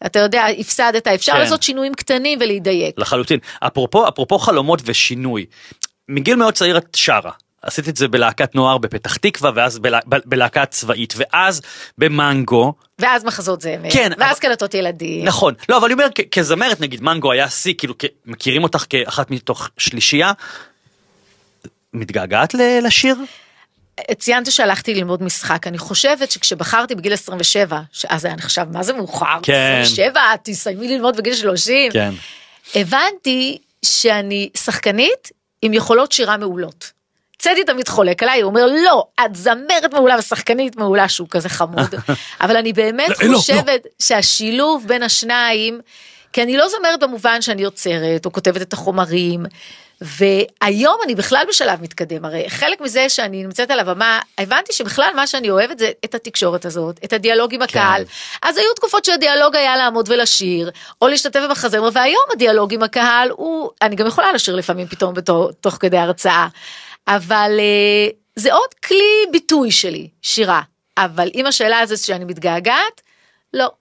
אתה 0.06 0.20
יודע, 0.20 0.46
הפסדת, 0.60 1.08
אפשר 1.08 1.32
כן. 1.32 1.40
לעשות 1.40 1.64
שינויים 1.64 1.94
קטנים 1.94 2.40
ולהידייק. 2.42 2.96
לחלוטין. 2.98 3.40
אפרופו, 3.60 4.08
אפרופו 4.08 4.40
חלומות 4.40 4.82
ושינוי, 4.86 5.46
מגיל 6.10 6.36
מאוד 6.36 6.54
צעיר 6.54 6.78
את 6.78 6.96
שרה. 6.96 7.32
עשיתי 7.62 7.90
את 7.90 7.98
זה 7.98 8.08
בלהקת 8.08 8.56
נוער 8.56 8.78
בפתח 8.78 9.16
תקווה 9.18 9.52
ואז 9.56 9.80
בלה, 9.80 10.00
בלהקה 10.06 10.66
צבאית 10.66 11.14
ואז 11.18 11.62
במנגו 11.98 12.74
ואז 13.00 13.24
מחזות 13.24 13.62
זמר, 13.62 13.90
כן, 13.92 14.12
ואז 14.18 14.32
אבל- 14.32 14.40
קלטות 14.40 14.74
ילדים. 14.74 15.26
נכון 15.26 15.54
לא 15.70 15.78
אבל 15.78 15.86
אני 15.86 15.94
אומר 15.94 16.06
כ- 16.16 16.22
כזמרת 16.32 16.80
נגיד 16.82 17.02
מנגו 17.04 17.32
היה 17.32 17.50
שיא 17.50 17.74
כאילו 17.78 17.94
מכירים 18.26 18.64
אותך 18.64 18.86
כאחת 18.90 19.32
מתוך 19.32 19.70
שלישייה. 19.78 20.32
מתגעגעת 21.94 22.54
לשיר? 22.82 23.16
ציינת 24.18 24.52
שהלכתי 24.52 24.94
ללמוד 24.94 25.24
משחק, 25.24 25.68
אני 25.68 25.78
חושבת 25.78 26.32
שכשבחרתי 26.32 26.96
בגיל 26.96 27.14
27, 27.14 27.80
שאז 27.92 28.26
היה 28.26 28.36
נחשב 28.36 28.66
מה 28.72 28.84
זה 28.84 28.94
מאוחר, 28.94 29.40
כן. 29.44 29.80
27, 29.82 30.22
תסיימי 30.44 30.88
ללמוד 30.88 31.18
בגיל 31.18 31.36
30, 31.36 31.92
כן. 31.92 32.14
הבנתי 32.76 33.58
שאני 33.86 34.50
שחקנית 34.58 35.32
עם 35.62 35.74
יכולות 35.74 36.12
שירה 36.12 36.38
מעולות. 36.38 36.92
צדי 37.40 37.64
תמיד 37.64 37.88
חולק 37.88 38.24
עליי, 38.24 38.42
הוא 38.42 38.50
אומר 38.50 38.66
לא, 38.66 39.06
את 39.26 39.36
זמרת 39.36 39.94
מעולה 39.94 40.16
ושחקנית 40.20 40.76
מעולה 40.76 41.10
שהוא 41.10 41.28
כזה 41.32 41.50
חמוד, 41.50 41.96
אבל 42.42 42.58
אני 42.58 42.74
באמת 42.74 43.10
לא, 43.10 43.30
לא, 43.30 43.38
חושבת 43.38 43.88
שהשילוב 44.00 44.88
בין 44.88 45.04
השניים, 45.04 45.80
כי 46.34 46.44
אני 46.44 46.58
לא 46.58 46.68
זמרת 46.70 47.00
במובן 47.00 47.42
שאני 47.42 47.62
יוצרת 47.62 48.26
או 48.26 48.32
כותבת 48.32 48.62
את 48.62 48.74
החומרים, 48.74 49.46
והיום 50.02 50.98
אני 51.04 51.16
בכלל 51.16 51.46
בשלב 51.50 51.82
מתקדם, 51.82 52.26
הרי 52.26 52.50
חלק 52.50 52.82
מזה 52.82 53.10
שאני 53.10 53.44
נמצאת 53.44 53.72
על 53.72 53.80
הבמה, 53.80 54.20
הבנתי 54.38 54.74
שבכלל 54.74 55.12
מה 55.16 55.28
שאני 55.28 55.50
אוהבת 55.50 55.80
זה 55.80 55.92
את 56.06 56.16
התקשורת 56.16 56.66
הזאת, 56.66 57.00
את 57.04 57.14
הדיאלוג 57.14 57.54
עם 57.54 57.62
הקהל, 57.62 58.04
אז 58.42 58.58
היו 58.58 58.74
תקופות 58.76 59.06
שהדיאלוג 59.06 59.56
היה 59.56 59.78
לעמוד 59.78 60.10
ולשיר, 60.10 60.72
או 61.02 61.08
להשתתף 61.08 61.40
במחזמר, 61.40 61.90
והיום 61.94 62.24
הדיאלוג 62.34 62.74
עם 62.74 62.84
הקהל 62.84 63.30
הוא, 63.30 63.70
אני 63.82 63.96
גם 63.96 64.08
יכולה 64.08 64.34
לשיר 64.34 64.56
לפעמים 64.56 64.88
פתאום 64.88 65.14
בתור, 65.14 65.52
תוך 65.52 65.78
כדי 65.80 65.98
הרצאה, 65.98 66.48
אבל 67.08 67.52
אה, 67.60 68.10
זה 68.36 68.54
עוד 68.54 68.74
כלי 68.74 69.26
ביטוי 69.32 69.72
שלי, 69.72 70.10
שירה, 70.22 70.62
אבל 70.98 71.30
אם 71.36 71.46
השאלה 71.46 71.80
הזו 71.80 72.06
שאני 72.06 72.26
מתגעגעת, 72.26 73.02
לא. 73.54 73.72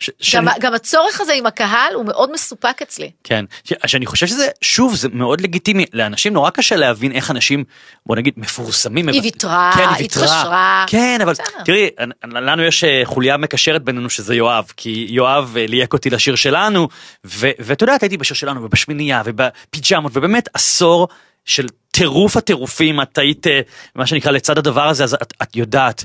ש- 0.00 0.34
גם, 0.34 0.46
גם 0.60 0.74
הצורך 0.74 1.20
הזה 1.20 1.32
עם 1.32 1.46
הקהל 1.46 1.94
הוא 1.94 2.04
מאוד 2.04 2.32
מסופק 2.32 2.82
אצלי. 2.82 3.10
כן, 3.24 3.44
שאני 3.86 4.06
חושב 4.06 4.26
שזה, 4.26 4.48
שוב, 4.62 4.94
זה 4.94 5.08
מאוד 5.12 5.40
לגיטימי, 5.40 5.84
לאנשים 5.92 6.32
נורא 6.32 6.50
קשה 6.50 6.76
להבין 6.76 7.12
איך 7.12 7.30
אנשים, 7.30 7.64
בוא 8.06 8.16
נגיד, 8.16 8.34
מפורסמים. 8.36 9.08
היא 9.08 9.22
ויתרה, 9.22 9.72
כן, 9.74 9.88
היא 9.96 10.04
התחשרה. 10.04 10.84
כן, 10.86 11.18
אבל 11.22 11.32
בסדר. 11.32 11.64
תראי, 11.64 11.90
לנו 12.24 12.62
יש 12.62 12.84
אה, 12.84 13.00
חוליה 13.04 13.36
מקשרת 13.36 13.82
בינינו 13.82 14.10
שזה 14.10 14.34
יואב, 14.34 14.72
כי 14.76 15.06
יואב 15.10 15.54
אה, 15.56 15.66
ליהק 15.66 15.92
אותי 15.92 16.10
לשיר 16.10 16.34
שלנו, 16.34 16.88
ואת 17.24 17.82
יודעת, 17.82 18.02
הייתי 18.02 18.16
בשיר 18.16 18.34
שלנו, 18.34 18.64
ובשמינייה, 18.64 19.22
ובפיג'מות, 19.24 20.12
ובאמת 20.14 20.48
עשור 20.54 21.08
של 21.44 21.66
טירוף 21.90 22.36
הטירופים, 22.36 23.00
את 23.00 23.18
היית, 23.18 23.46
אה, 23.46 23.60
מה 23.94 24.06
שנקרא, 24.06 24.30
לצד 24.30 24.58
הדבר 24.58 24.88
הזה, 24.88 25.04
אז 25.04 25.14
את, 25.14 25.34
את 25.42 25.56
יודעת. 25.56 26.04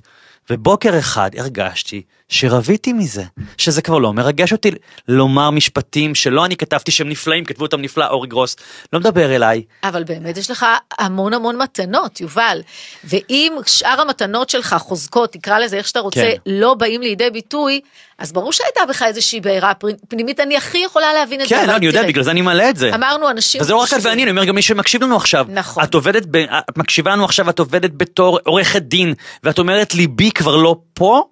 ובוקר 0.49 0.99
אחד 0.99 1.29
הרגשתי 1.37 2.01
שרביתי 2.29 2.93
מזה, 2.93 3.23
שזה 3.57 3.81
כבר 3.81 3.97
לא 3.97 4.13
מרגש 4.13 4.51
אותי 4.51 4.71
לומר 5.07 5.49
משפטים 5.49 6.15
שלא 6.15 6.45
אני 6.45 6.55
כתבתי 6.55 6.91
שהם 6.91 7.09
נפלאים, 7.09 7.45
כתבו 7.45 7.65
אותם 7.65 7.81
נפלא, 7.81 8.07
אורי 8.07 8.27
גרוס, 8.27 8.55
לא 8.93 8.99
מדבר 8.99 9.35
אליי. 9.35 9.63
אבל 9.83 10.03
באמת 10.03 10.37
יש 10.37 10.51
לך 10.51 10.65
המון 10.99 11.33
המון 11.33 11.61
מתנות, 11.61 12.21
יובל. 12.21 12.61
ואם 13.03 13.53
שאר 13.65 14.01
המתנות 14.01 14.49
שלך 14.49 14.75
חוזקות, 14.79 15.31
תקרא 15.31 15.59
לזה 15.59 15.77
איך 15.77 15.87
שאתה 15.87 15.99
רוצה, 15.99 16.21
כן. 16.21 16.35
לא 16.45 16.73
באים 16.73 17.01
לידי 17.01 17.29
ביטוי, 17.29 17.81
אז 18.17 18.31
ברור 18.31 18.53
שהייתה 18.53 18.81
בך 18.89 19.01
איזושהי 19.01 19.41
בעירה 19.41 19.71
פנימית, 20.09 20.39
אני 20.39 20.57
הכי 20.57 20.77
יכולה 20.77 21.13
להבין 21.13 21.41
את 21.41 21.47
זה. 21.47 21.55
כן, 21.55 21.67
לא, 21.67 21.75
אני 21.75 21.85
יודע, 21.85 21.99
תראה, 21.99 22.09
בגלל 22.09 22.23
זה 22.23 22.31
אני 22.31 22.41
מעלה 22.41 22.69
את 22.69 22.77
זה. 22.77 22.95
אמרנו 22.95 23.29
אנשים... 23.29 23.61
וזה 23.61 23.73
לא 23.73 23.77
רק 23.77 23.93
את 23.93 23.99
ואני, 24.01 24.23
אני 24.23 24.31
אומר 24.31 24.45
גם 24.45 24.55
מי 24.55 24.61
שמקשיב 24.61 25.03
לנו 25.03 25.15
עכשיו. 25.15 25.45
נכון. 25.49 25.83
את 25.83 25.93
עובדת, 25.93 26.23
ב, 26.31 26.35
את 26.35 26.77
מקשיבה 26.77 27.11
לנו 27.11 27.25
עכשיו, 27.25 27.49
את 27.49 27.59
עובדת 27.59 27.91
בתור 27.97 28.39
עורכת 28.43 28.81
דין, 28.81 29.13
ואת 29.43 29.59
אומרת 29.59 29.95
ליבי 29.95 30.31
כבר 30.31 30.55
לא 30.55 30.75
פה, 30.93 31.23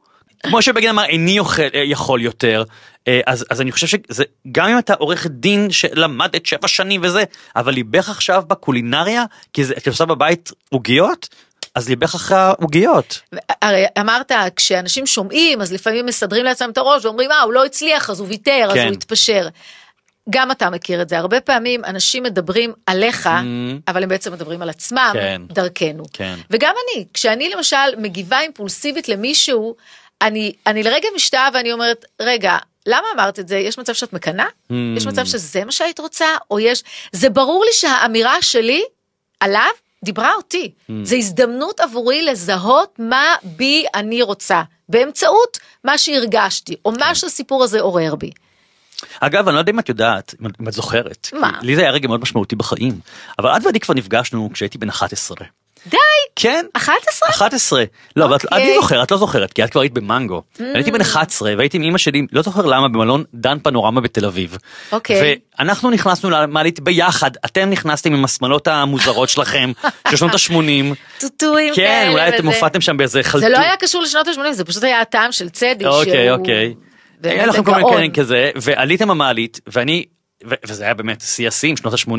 כמו 0.43 0.61
שבגין 0.61 0.89
אמר, 0.89 1.05
איני 1.05 1.31
יכול, 1.31 1.65
יכול 1.73 2.21
יותר. 2.21 2.63
אה, 3.07 3.19
אז, 3.25 3.45
אז 3.49 3.61
אני 3.61 3.71
חושב 3.71 3.87
שזה, 3.87 4.23
גם 4.51 4.67
אם 4.67 4.79
אתה 4.79 4.93
עורכת 4.93 5.31
דין 5.31 5.71
שלמדת 5.71 6.45
שבע 6.45 6.67
שנים 6.67 7.01
וזה, 7.03 7.23
אבל 7.55 7.73
ליבך 7.73 8.09
עכשיו 8.09 8.43
בקולינריה, 8.47 9.25
כי 9.53 9.63
זה, 9.65 9.73
את 9.77 9.87
עושה 9.87 10.05
בבית 10.05 10.51
עוגיות, 10.69 11.29
אז 11.75 11.89
ליבך 11.89 12.15
אחרי 12.15 12.37
העוגיות. 12.37 13.21
הרי 13.61 13.85
אמרת, 13.99 14.31
כשאנשים 14.55 15.07
שומעים, 15.07 15.61
אז 15.61 15.73
לפעמים 15.73 16.05
מסדרים 16.05 16.45
לעצמם 16.45 16.69
את 16.69 16.77
הראש 16.77 17.05
ואומרים, 17.05 17.31
אה, 17.31 17.41
הוא 17.41 17.53
לא 17.53 17.65
הצליח, 17.65 18.09
אז 18.09 18.19
הוא 18.19 18.27
ויתר, 18.27 18.67
אז 18.69 18.73
כן. 18.73 18.85
הוא 18.85 18.93
התפשר. 18.93 19.47
גם 20.29 20.51
אתה 20.51 20.69
מכיר 20.69 21.01
את 21.01 21.09
זה, 21.09 21.17
הרבה 21.17 21.41
פעמים 21.41 21.85
אנשים 21.85 22.23
מדברים 22.23 22.73
עליך, 22.85 23.29
אבל 23.87 24.03
הם 24.03 24.09
בעצם 24.09 24.33
מדברים 24.33 24.61
על 24.61 24.69
עצמם, 24.69 25.11
Mm. 25.13 25.17
כן. 25.17 25.41
דרכנו. 25.49 26.03
כן. 26.13 26.35
וגם 26.49 26.73
אני, 26.83 27.05
כשאני 27.13 27.49
למשל 27.49 27.75
מגיבה 27.97 28.39
אימפולסיבית 28.39 29.09
למישהו, 29.09 29.75
אני, 30.21 30.53
אני 30.67 30.83
לרגע 30.83 31.07
משתאה 31.15 31.49
ואני 31.53 31.73
אומרת, 31.73 32.05
רגע, 32.21 32.57
למה 32.85 33.07
אמרת 33.15 33.39
את 33.39 33.47
זה? 33.47 33.57
יש 33.57 33.79
מצב 33.79 33.93
שאת 33.93 34.13
מקנאה? 34.13 34.45
Mm. 34.45 34.73
יש 34.97 35.07
מצב 35.07 35.25
שזה 35.25 35.65
מה 35.65 35.71
שהיית 35.71 35.99
רוצה? 35.99 36.25
או 36.51 36.59
יש... 36.59 36.83
זה 37.11 37.29
ברור 37.29 37.65
לי 37.65 37.73
שהאמירה 37.73 38.41
שלי 38.41 38.83
עליו 39.39 39.69
דיברה 40.03 40.33
אותי. 40.35 40.71
Mm. 40.89 40.93
זו 41.03 41.15
הזדמנות 41.15 41.79
עבורי 41.79 42.21
לזהות 42.21 42.95
מה 42.99 43.35
בי 43.43 43.85
אני 43.95 44.21
רוצה, 44.21 44.61
באמצעות 44.89 45.57
מה 45.83 45.97
שהרגשתי, 45.97 46.75
או 46.85 46.93
כן. 46.93 46.99
מה 46.99 47.15
שהסיפור 47.15 47.63
הזה 47.63 47.81
עורר 47.81 48.15
בי. 48.15 48.31
אגב, 49.19 49.47
אני 49.47 49.55
לא 49.55 49.59
יודע 49.59 49.71
אם 49.71 49.79
את 49.79 49.89
יודעת, 49.89 50.35
אם 50.61 50.67
את- 50.67 50.73
זוכרת. 50.73 51.27
מה? 51.33 51.51
לי 51.61 51.75
זה 51.75 51.81
היה 51.81 51.91
רגע 51.91 52.07
מאוד 52.07 52.21
משמעותי 52.21 52.55
בחיים. 52.55 52.99
אבל 53.39 53.57
את 53.57 53.65
ואני 53.65 53.79
כבר 53.79 53.93
נפגשנו 53.93 54.49
כשהייתי 54.53 54.77
בן 54.77 54.89
11. 54.89 55.37
די, 55.87 55.97
כן. 56.35 56.65
11? 56.73 57.29
11. 57.29 57.83
לא, 58.15 58.25
אבל 58.25 58.35
את- 58.35 58.45
אוקיי. 58.45 58.63
אני 58.63 58.73
זוכר, 58.75 59.03
את 59.03 59.11
לא 59.11 59.17
זוכרת, 59.17 59.53
כי 59.53 59.63
את 59.63 59.69
כבר 59.69 59.81
היית 59.81 59.93
במנגו. 59.93 60.41
אני 60.59 60.67
הייתי 60.73 60.91
בן 60.91 61.01
11 61.01 61.53
והייתי 61.57 61.77
עם 61.77 61.83
אמא 61.83 61.97
שלי, 61.97 62.21
לא 62.31 62.41
זוכר 62.41 62.65
למה, 62.65 62.87
במלון 62.87 63.23
דן 63.33 63.57
פנורמה 63.63 64.01
בתל 64.01 64.25
אביב. 64.25 64.57
אוקיי. 64.91 65.37
ואנחנו 65.59 65.89
נכנסנו 65.91 66.29
למעלית 66.29 66.79
ביחד, 66.79 67.31
אתם 67.45 67.69
נכנסתם 67.69 68.13
עם 68.13 68.25
השמלות 68.25 68.67
המוזרות 68.67 69.29
שלכם, 69.29 69.71
של 70.09 70.15
שנות 70.17 70.31
ה-80. 70.33 70.95
טוטואים 71.19 71.73
כן, 71.75 71.81
כאלה 71.81 72.11
אולי 72.11 72.29
אתם. 72.29 72.47
הופעתם 72.47 72.81
שם 72.81 72.97
באיזה 72.97 73.11
זה 73.13 73.23
חלטור. 73.23 73.49
לא 73.49 73.57
היה 73.57 73.77
קשור 73.77 74.01
לשנות 74.01 74.27
ה-80, 74.27 74.51
זה 74.53 74.65
פשוט 74.65 74.83
היה 74.83 75.01
הטעם 75.01 75.31
של 75.31 75.49
צדי, 75.49 75.85
אוקיי, 75.85 76.25
שהוא 76.27 76.37
אוקיי. 76.39 76.73
באמת 77.21 77.35
היה 77.35 77.45
לכם 77.45 77.63
כל 77.63 77.71
מיני. 77.75 77.89
כאלה 77.91 78.07
כזה, 78.13 78.51
ועליתם 78.55 79.07
במעלית, 79.07 79.59
ואני, 79.67 80.05
וזה 80.67 80.83
היה 80.83 80.93
באמת 80.93 81.21
שיא 81.21 81.47
השיאים, 81.47 81.77
שנות 81.77 81.93
ה-80, 81.93 82.11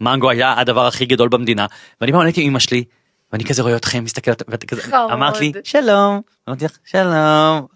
מנגו 0.00 0.30
היה 0.30 0.54
הדבר 0.58 0.86
הכי 0.86 1.06
גדול 1.06 1.28
במדינה, 1.28 1.66
ואני 2.00 2.12
פעם 2.12 2.20
עליתי 2.20 2.40
עם 2.40 2.46
אמא 2.46 2.58
שלי, 2.58 2.84
ואני 3.36 3.44
כזה 3.44 3.62
רואה 3.62 3.76
אתכם, 3.76 4.04
מסתכל, 4.04 4.30
ואתה 4.48 4.66
כזה. 4.66 4.82
אמרת 5.12 5.40
לי, 5.40 5.52
שלום, 5.64 6.20
אמרתי 6.48 6.64
לך, 6.64 6.78
שלום. 6.84 7.66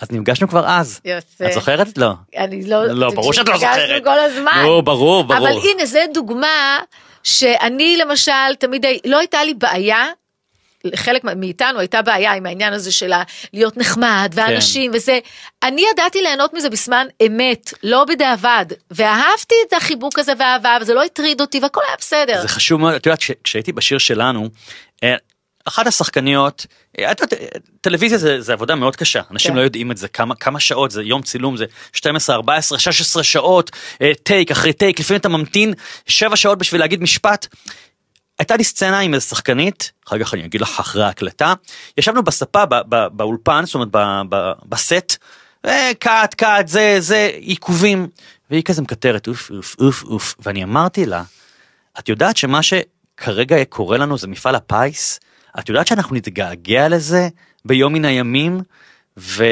אז 0.00 0.10
נפגשנו 0.10 0.48
כבר 0.48 0.66
אז. 0.66 1.00
יפה. 1.04 1.46
את 1.46 1.52
זוכרת? 1.52 1.98
לא. 1.98 2.12
אני 2.36 2.66
לא... 2.66 2.86
לא, 2.86 3.10
ברור 3.10 3.32
שאת 3.32 3.48
לא 3.48 3.54
נפגשנו 3.54 3.72
זוכרת. 3.72 4.04
כל 4.04 4.18
הזמן. 4.18 4.62
נו, 4.62 4.82
ברור, 4.82 5.24
ברור. 5.24 5.38
אבל 5.38 5.56
הנה, 5.70 5.86
זו 5.86 5.98
דוגמה 6.14 6.78
שאני 7.22 7.96
למשל, 7.96 8.54
תמיד, 8.58 8.86
לא 9.04 9.18
הייתה 9.18 9.44
לי 9.44 9.54
בעיה. 9.54 10.06
לחלק 10.84 11.24
מאיתנו 11.24 11.78
הייתה 11.78 12.02
בעיה 12.02 12.32
עם 12.32 12.46
העניין 12.46 12.72
הזה 12.72 12.92
של 12.92 13.12
להיות 13.52 13.76
נחמד 13.76 14.32
ואנשים 14.34 14.90
כן. 14.92 14.96
וזה. 14.96 15.18
אני 15.62 15.84
ידעתי 15.92 16.22
ליהנות 16.22 16.54
מזה 16.54 16.70
בזמן 16.70 17.06
אמת, 17.26 17.72
לא 17.82 18.04
בדיעבד, 18.04 18.66
ואהבתי 18.90 19.54
את 19.68 19.72
החיבוק 19.72 20.18
הזה 20.18 20.32
והאהבה, 20.38 20.78
וזה 20.80 20.94
לא 20.94 21.02
הטריד 21.04 21.40
אותי 21.40 21.60
והכל 21.60 21.80
היה 21.86 21.96
בסדר. 21.98 22.42
זה 22.42 22.48
חשוב 22.48 22.80
מאוד, 22.80 22.94
את 22.94 23.06
יודעת, 23.06 23.18
כש- 23.18 23.30
כשהייתי 23.44 23.72
בשיר 23.72 23.98
שלנו, 23.98 24.48
אחת 25.64 25.86
השחקניות, 25.86 26.66
אה, 26.98 27.04
אה, 27.08 27.12
טלוויזיה 27.80 28.18
זה, 28.18 28.40
זה 28.40 28.52
עבודה 28.52 28.74
מאוד 28.74 28.96
קשה, 28.96 29.20
אנשים 29.30 29.50
כן. 29.50 29.56
לא 29.56 29.60
יודעים 29.62 29.90
את 29.90 29.96
זה, 29.96 30.08
כמה, 30.08 30.34
כמה 30.34 30.60
שעות, 30.60 30.90
זה 30.90 31.02
יום 31.02 31.22
צילום, 31.22 31.56
זה 31.56 31.64
12, 31.92 32.36
14, 32.36 32.78
16 32.78 33.22
שעות, 33.22 33.70
אה, 34.02 34.12
טייק 34.22 34.50
אחרי 34.50 34.72
טייק, 34.72 35.00
לפעמים 35.00 35.20
אתה 35.20 35.28
ממתין 35.28 35.74
7 36.06 36.36
שעות 36.36 36.58
בשביל 36.58 36.80
להגיד 36.80 37.02
משפט. 37.02 37.46
הייתה 38.38 38.56
לי 38.56 38.64
סצנה 38.64 38.98
עם 38.98 39.14
איזה 39.14 39.26
שחקנית, 39.26 39.92
אחר 40.08 40.18
כך 40.18 40.34
אני 40.34 40.44
אגיד 40.44 40.60
לך 40.60 40.80
אחרי 40.80 41.04
ההקלטה, 41.04 41.54
ישבנו 41.98 42.22
בספה 42.22 42.66
ב- 42.66 42.74
ב- 42.88 43.06
באולפן, 43.12 43.64
זאת 43.66 43.74
אומרת 43.74 43.88
ב- 43.90 44.22
ב- 44.28 44.52
בסט, 44.66 45.16
אה, 45.66 45.90
קאט 45.98 46.34
קאט 46.34 46.68
זה 46.68 46.96
זה 46.98 47.30
עיכובים, 47.34 48.08
והיא 48.50 48.62
כזה 48.62 48.82
מקטרת 48.82 49.28
אוף 49.28 49.50
אוף 49.50 49.76
אוף 49.78 50.02
אוף, 50.02 50.34
ואני 50.38 50.64
אמרתי 50.64 51.06
לה, 51.06 51.22
את 51.98 52.08
יודעת 52.08 52.36
שמה 52.36 52.60
שכרגע 53.22 53.64
קורה 53.64 53.98
לנו 53.98 54.18
זה 54.18 54.28
מפעל 54.28 54.54
הפיס? 54.54 55.20
את 55.58 55.68
יודעת 55.68 55.86
שאנחנו 55.86 56.16
נתגעגע 56.16 56.88
לזה 56.88 57.28
ביום 57.64 57.92
מן 57.92 58.04
הימים? 58.04 58.60
ו... 59.18 59.44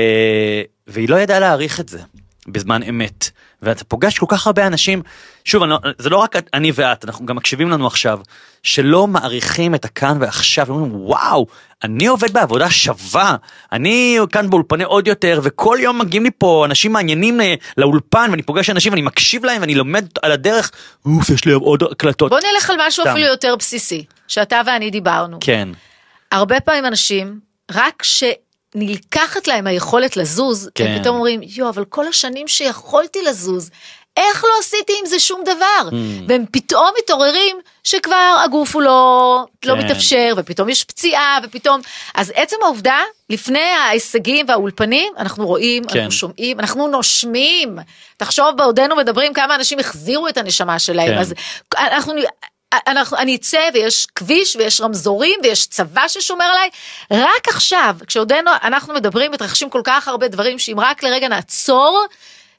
והיא 0.87 1.09
לא 1.09 1.17
ידעה 1.17 1.41
להעריך 1.41 1.81
את 1.81 1.89
זה 1.89 1.99
בזמן 2.49 2.83
אמת. 2.83 3.31
ואתה 3.63 3.85
פוגש 3.85 4.19
כל 4.19 4.27
כך 4.29 4.47
הרבה 4.47 4.67
אנשים, 4.67 5.03
שוב, 5.45 5.63
אני 5.63 5.71
לא, 5.71 5.79
זה 5.99 6.11
לא 6.11 6.17
רק 6.17 6.37
אני 6.55 6.73
ואת, 6.75 7.05
אנשים 7.05 7.27
גם 7.27 7.37
מקשיבים 7.37 7.71
לנו 7.71 7.87
עכשיו, 7.87 8.19
שלא 8.63 9.07
מעריכים 9.07 9.75
את 9.75 9.85
הכאן 9.85 10.17
ועכשיו, 10.21 10.71
אומרים 10.71 10.93
וואו, 10.95 11.47
אני 11.85 12.07
עובד 12.07 12.33
בעבודה 12.33 12.71
שווה, 12.71 13.37
אני 13.73 14.19
כאן 14.33 14.51
באולפני 14.51 14.85
עוד 14.85 15.09
יותר, 15.09 15.41
וכל 15.43 15.79
יום 15.81 15.99
מגיעים 15.99 16.25
לי 16.25 16.31
פה 16.39 16.65
אנשים 16.67 16.93
מעניינים 16.93 17.41
ל- 17.41 17.55
לאולפן, 17.77 18.29
ואני 18.31 18.43
פוגש 18.43 18.71
אנשים 18.71 18.93
ואני 18.93 19.03
מקשיב 19.03 19.45
להם 19.45 19.61
ואני 19.61 19.75
לומד 19.75 20.07
על 20.23 20.33
הדרך, 20.33 20.71
אוף, 21.07 21.31
יש 21.31 21.45
לי 21.45 21.53
עוד 21.53 21.83
הקלטות. 21.83 22.31
בוא 22.31 22.39
נלך 22.53 22.71
על 22.71 22.77
משהו 22.87 23.03
סתם. 23.05 23.13
אפילו 23.13 23.27
יותר 23.27 23.57
בסיסי, 23.57 24.05
שאתה 24.29 24.61
ואני 24.67 24.91
דיברנו. 24.91 25.39
כן, 25.41 25.69
הרבה 26.33 26.61
פעמים 26.61 26.87
אנשים, 26.87 27.41
רק 27.71 28.03
שנלקחת 28.03 29.49
להם 29.49 29.67
היכולת 29.67 30.17
לזוז, 30.17 30.71
כן. 30.75 30.87
הם 30.87 31.01
פתאום 31.01 31.17
אומרים, 31.17 31.41
יו, 31.43 31.69
אבל 31.69 31.85
כל 31.85 32.07
השנים 32.07 32.49
שיכולתי 32.49 33.19
לזוז, 33.23 33.71
איך 34.17 34.45
לא 34.45 34.51
עשיתי 34.61 34.93
עם 35.01 35.07
זה 35.07 35.21
שום 35.21 35.43
דבר? 35.45 35.89
Mm. 35.91 35.95
והם 36.29 36.45
פתאום 36.53 36.91
מתעוררים 36.99 37.57
שכבר 37.85 38.37
הגוף 38.45 38.75
הוא 38.75 38.83
לא, 38.83 39.45
לא 39.65 39.75
כן. 39.75 39.85
מתאפשר, 39.85 40.35
ופתאום 40.37 40.69
יש 40.69 40.85
פציעה, 40.85 41.39
ופתאום... 41.43 41.81
אז 42.15 42.33
עצם 42.35 42.57
העובדה, 42.63 43.01
לפני 43.31 43.59
ההישגים 43.59 44.47
והאולפנים, 44.49 45.13
אנחנו 45.19 45.47
רואים, 45.47 45.85
כן. 45.85 45.99
אנחנו 45.99 46.13
שומעים, 46.13 46.61
אנחנו 46.61 46.89
נושמים. 46.89 47.79
תחשוב 48.17 48.57
בעודנו 48.57 48.97
מדברים 48.97 49.33
כמה 49.33 49.55
אנשים 49.55 49.79
החזירו 49.79 50.29
את 50.29 50.37
הנשמה 50.37 50.79
שלהם, 50.79 51.15
כן. 51.15 51.19
אז 51.19 51.35
אנחנו... 51.79 52.15
אנחנו, 52.87 53.17
אני 53.17 53.37
אצא 53.37 53.69
ויש 53.75 54.07
כביש 54.15 54.57
ויש 54.57 54.81
רמזורים 54.81 55.41
ויש 55.43 55.67
צבא 55.67 56.09
ששומר 56.09 56.45
עליי, 56.45 56.71
רק 57.11 57.49
עכשיו, 57.49 57.97
כשעודנו 58.07 58.51
אנחנו 58.63 58.95
מדברים, 58.95 59.33
מתרחשים 59.33 59.71
כל 59.71 59.81
כך 59.85 60.09
הרבה 60.09 60.29
דברים, 60.29 60.59
שאם 60.59 60.81
רק 60.81 61.03
לרגע 61.03 61.29
נעצור 61.29 62.07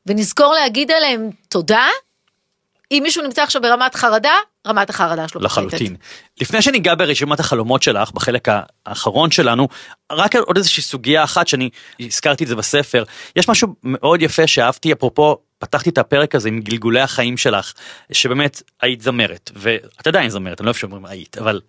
ונזכור 0.06 0.54
להגיד 0.54 0.91
עליהם 0.91 1.30
תודה, 1.49 1.88
אם 2.91 2.99
מישהו 3.04 3.24
נמצא 3.24 3.43
עכשיו 3.43 3.62
ברמת 3.62 3.95
חרדה, 3.95 4.34
רמת 4.68 4.89
החרדה 4.89 5.28
שלו 5.28 5.41
לחלוטין. 5.41 5.95
לפני 6.41 6.62
שניגע 6.62 6.95
ברשימת 6.95 7.39
החלומות 7.39 7.84
שלך 7.84 8.12
בחלק 8.12 8.47
האחרון 8.86 9.32
שלנו, 9.32 9.68
רק 10.12 10.36
עוד 10.36 10.58
איזושהי 10.58 10.84
סוגיה 10.84 11.24
אחת 11.24 11.47
שאני 11.47 11.70
הזכרתי 11.99 12.43
את 12.43 12.49
זה 12.49 12.56
בספר, 12.56 13.04
יש 13.36 13.49
משהו 13.49 13.76
מאוד 13.84 14.22
יפה 14.22 14.47
שאהבתי 14.47 14.93
אפרופו 14.93 15.38
פתחתי 15.60 15.89
את 15.89 15.97
הפרק 15.97 16.36
הזה 16.36 16.49
עם 16.49 16.62
גלגולי 16.62 17.02
החיים 17.02 17.38
שלך, 17.38 17.74
שבאמת 18.12 18.62
היית 18.82 19.02
זמרת, 19.02 19.52
ואת 19.56 20.08
עדיין 20.08 20.30
זמרת, 20.30 20.62
אני 20.62 20.66
לא 20.66 20.70
אוהב 20.70 20.78
שאומרים 20.78 21.06
היית, 21.06 21.38
אבל 21.38 21.62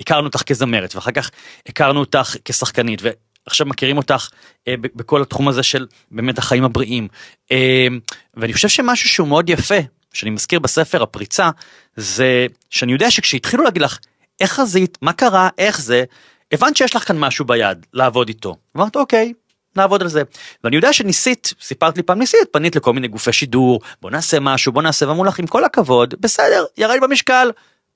הכרנו 0.00 0.26
אותך 0.26 0.42
כזמרת, 0.42 0.94
ואחר 0.94 1.10
כך 1.10 1.30
הכרנו 1.68 2.00
אותך 2.00 2.36
כשחקנית, 2.44 3.02
ועכשיו 3.46 3.66
מכירים 3.66 3.96
אותך 3.96 4.28
אה, 4.68 4.74
בכל 4.80 5.22
התחום 5.22 5.48
הזה 5.48 5.62
של 5.62 5.86
באמת 6.10 6.38
החיים 6.38 6.64
הבריאים. 6.64 7.08
אה, 7.52 7.86
ואני 8.34 8.52
חושב 8.52 8.68
שמשהו 8.68 9.08
שהוא 9.08 9.28
מאוד 9.28 9.50
יפה, 9.50 9.78
שאני 10.12 10.30
מזכיר 10.30 10.58
בספר 10.58 11.02
הפריצה, 11.02 11.50
זה 11.96 12.46
שאני 12.70 12.92
יודע 12.92 13.10
שכשהתחילו 13.10 13.64
להגיד 13.64 13.82
לך, 13.82 13.98
איך 14.40 14.52
חזית, 14.52 14.98
מה 15.02 15.12
קרה, 15.12 15.48
איך 15.58 15.80
זה, 15.80 16.04
הבנת 16.52 16.76
שיש 16.76 16.96
לך 16.96 17.08
כאן 17.08 17.18
משהו 17.18 17.44
ביד, 17.44 17.86
לעבוד 17.92 18.28
איתו. 18.28 18.56
אמרת 18.76 18.96
אוקיי, 18.96 19.32
נעבוד 19.76 20.02
על 20.02 20.08
זה. 20.08 20.22
ואני 20.64 20.76
יודע 20.76 20.92
שניסית, 20.92 21.54
סיפרת 21.60 21.96
לי 21.96 22.02
פעם, 22.02 22.18
ניסית, 22.18 22.48
פנית 22.52 22.76
לכל 22.76 22.92
מיני 22.92 23.08
גופי 23.08 23.32
שידור, 23.32 23.80
בוא 24.02 24.10
נעשה 24.10 24.40
משהו, 24.40 24.72
בוא 24.72 24.82
נעשה, 24.82 25.08
ואמרו 25.08 25.24
לך 25.24 25.38
עם 25.38 25.46
כל 25.46 25.64
הכבוד, 25.64 26.14
בסדר, 26.20 26.64
ירד 26.76 26.96
במשקל, 27.02 27.50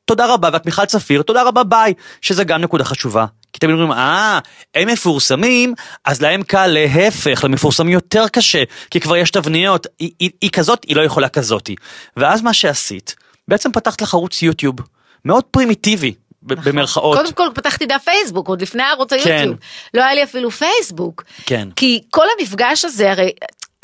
תודה 0.04 0.34
רבה, 0.34 0.48
ואת 0.52 0.66
מיכל 0.66 0.84
צפיר, 0.84 1.22
תודה 1.22 1.42
רבה, 1.42 1.64
ביי, 1.64 1.94
שזה 2.20 2.44
גם 2.44 2.60
נקודה 2.60 2.84
חשובה. 2.84 3.26
כי 3.52 3.58
תמיד 3.58 3.74
אומרים, 3.74 3.92
אה, 3.92 4.38
הם 4.74 4.88
מפורסמים, 4.88 5.74
אז 6.04 6.22
להם 6.22 6.42
קל 6.42 6.66
להפך, 6.66 7.44
למפורסמים 7.44 7.92
יותר 7.92 8.28
קשה, 8.28 8.62
כי 8.90 9.00
כבר 9.00 9.16
יש 9.16 9.30
תבניות, 9.30 9.86
היא, 9.98 10.10
היא, 10.18 10.30
היא 10.40 10.50
כזאת, 10.50 10.84
היא 10.84 10.96
לא 10.96 11.02
יכולה 11.02 11.28
כזאתי. 11.28 11.74
ואז 12.16 12.42
מה 12.42 12.52
שעשית, 12.52 13.16
בעצם 13.48 13.72
פתחת 13.72 14.02
לך 14.02 14.14
ערוץ 14.14 14.42
יוטיוב, 14.42 14.76
מאוד 15.24 15.44
פרימיטיבי, 15.44 16.14
ב- 16.42 16.68
במרכאות. 16.68 17.18
קודם 17.18 17.32
כל 17.32 17.48
פתחתי 17.54 17.86
דף 17.86 18.02
פייסבוק 18.04 18.48
עוד 18.48 18.62
לפני 18.62 18.82
ערוץ 18.82 19.12
כן. 19.12 19.30
היוטיוב, 19.30 19.56
לא 19.94 20.02
היה 20.02 20.14
לי 20.14 20.24
אפילו 20.24 20.50
פייסבוק, 20.50 21.24
כן. 21.46 21.68
כי 21.76 22.02
כל 22.10 22.26
המפגש 22.38 22.84
הזה 22.84 23.10
הרי. 23.10 23.30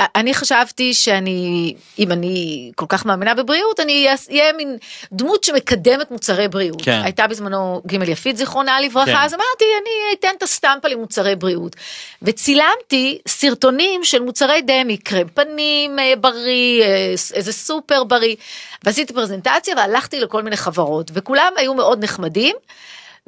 אני 0.01 0.35
חשבתי 0.35 0.95
שאני, 0.95 1.75
אם 1.99 2.13
אני 2.13 2.71
כל 2.75 2.87
כך 2.89 3.07
מאמינה 3.07 3.35
בבריאות, 3.35 3.81
אני 3.81 4.07
אהיה 4.31 4.53
מין 4.53 4.77
דמות 5.13 5.45
שמקדמת 5.45 6.11
מוצרי 6.11 6.49
בריאות. 6.49 6.83
כן. 6.83 7.01
הייתה 7.05 7.27
בזמנו 7.27 7.83
ג' 7.87 8.09
יפית 8.09 8.37
זיכרונה 8.37 8.81
לברכה, 8.81 9.07
כן. 9.07 9.17
אז 9.17 9.35
אמרתי, 9.35 9.65
אני 9.83 10.19
אתן 10.19 10.29
את 10.39 10.43
הסטמפה 10.43 10.89
למוצרי 10.89 11.37
בריאות. 11.37 11.77
וצילמתי 12.23 13.19
סרטונים 13.29 14.05
של 14.05 14.23
מוצרי 14.23 14.63
דמי, 14.63 14.97
קרם 14.97 15.29
פנים 15.35 15.99
אה, 15.99 16.13
בריא, 16.21 16.83
אה, 16.83 17.15
איזה 17.35 17.53
סופר 17.53 18.05
בריא, 18.05 18.37
ועשיתי 18.85 19.13
פרזנטציה 19.13 19.75
והלכתי 19.77 20.21
לכל 20.21 20.43
מיני 20.43 20.57
חברות, 20.57 21.11
וכולם 21.15 21.53
היו 21.57 21.75
מאוד 21.75 22.05
נחמדים. 22.05 22.57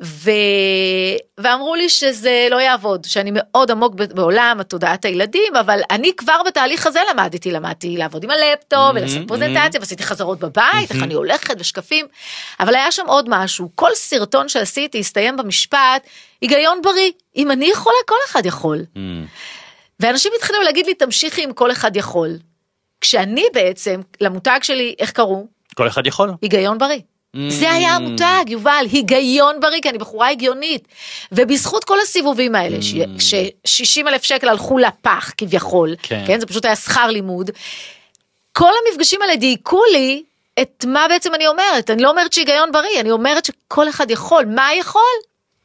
ו... 0.03 0.31
ואמרו 1.39 1.75
לי 1.75 1.89
שזה 1.89 2.47
לא 2.51 2.57
יעבוד, 2.57 3.05
שאני 3.05 3.31
מאוד 3.35 3.71
עמוק 3.71 3.95
בעולם 3.95 4.57
התודעת 4.61 5.05
הילדים, 5.05 5.57
אבל 5.57 5.81
אני 5.91 6.13
כבר 6.17 6.43
בתהליך 6.47 6.87
הזה 6.87 7.01
למדתי, 7.11 7.51
למדתי 7.51 7.97
לעבוד 7.97 8.25
עם 8.25 8.31
הלפטופ 8.31 8.93
ולעשות 8.95 9.29
פרזנטציה, 9.29 9.81
ועשיתי 9.81 10.03
חזרות 10.03 10.39
בבית, 10.39 10.91
איך 10.91 11.03
אני 11.03 11.15
הולכת 11.15 11.57
ושקפים, 11.59 12.07
אבל 12.61 12.75
היה 12.75 12.93
שם 12.93 13.07
עוד 13.07 13.27
משהו, 13.29 13.71
כל 13.75 13.91
סרטון 13.95 14.49
שעשיתי 14.49 15.01
הסתיים 15.01 15.37
במשפט, 15.37 16.07
היגיון 16.41 16.83
בריא, 16.83 17.11
אם 17.37 17.51
אני 17.51 17.67
יכולה, 17.71 17.97
כל 18.07 18.15
אחד 18.31 18.47
יכול. 18.47 18.85
Mm, 18.95 18.99
ואנשים 20.01 20.33
התחילו 20.37 20.63
להגיד 20.63 20.87
לי, 20.87 20.95
תמשיכי 20.95 21.45
אם 21.45 21.53
כל 21.53 21.73
אחד 21.73 21.97
יכול. 21.97 22.39
כשאני 23.01 23.45
בעצם, 23.55 24.01
למותג 24.21 24.59
שלי, 24.63 24.95
איך 24.99 25.11
קראו? 25.11 25.47
כל 25.75 25.89
אחד 25.89 26.07
יכול. 26.07 26.31
היגיון 26.43 26.79
בריא. 26.79 27.01
זה 27.49 27.73
היה 27.73 27.95
המותג, 27.95 28.45
יובל, 28.49 28.87
היגיון 28.93 29.61
בריא, 29.61 29.81
כי 29.81 29.89
אני 29.89 29.99
בחורה 29.99 30.31
הגיונית. 30.31 30.89
ובזכות 31.33 31.85
כל 31.85 32.01
הסיבובים 32.01 32.55
האלה, 32.55 32.77
ש-60 33.19 34.09
אלף 34.09 34.23
שקל 34.23 34.49
הלכו 34.49 34.79
לפח 34.79 35.31
כביכול, 35.37 35.95
כן. 36.03 36.25
כן, 36.27 36.41
זה 36.41 36.47
פשוט 36.47 36.65
היה 36.65 36.77
שכר 36.77 37.07
לימוד, 37.07 37.51
כל 38.53 38.71
המפגשים 38.87 39.23
האלה 39.23 39.37
דייקו 39.37 39.83
לי 39.93 40.23
את 40.61 40.85
מה 40.89 41.07
בעצם 41.09 41.35
אני 41.35 41.47
אומרת. 41.47 41.91
אני 41.91 42.03
לא 42.03 42.11
אומרת 42.11 42.33
שהיגיון 42.33 42.73
בריא, 42.73 43.01
אני 43.01 43.11
אומרת 43.11 43.45
שכל 43.45 43.89
אחד 43.89 44.11
יכול. 44.11 44.45
מה 44.45 44.75
יכול? 44.75 45.03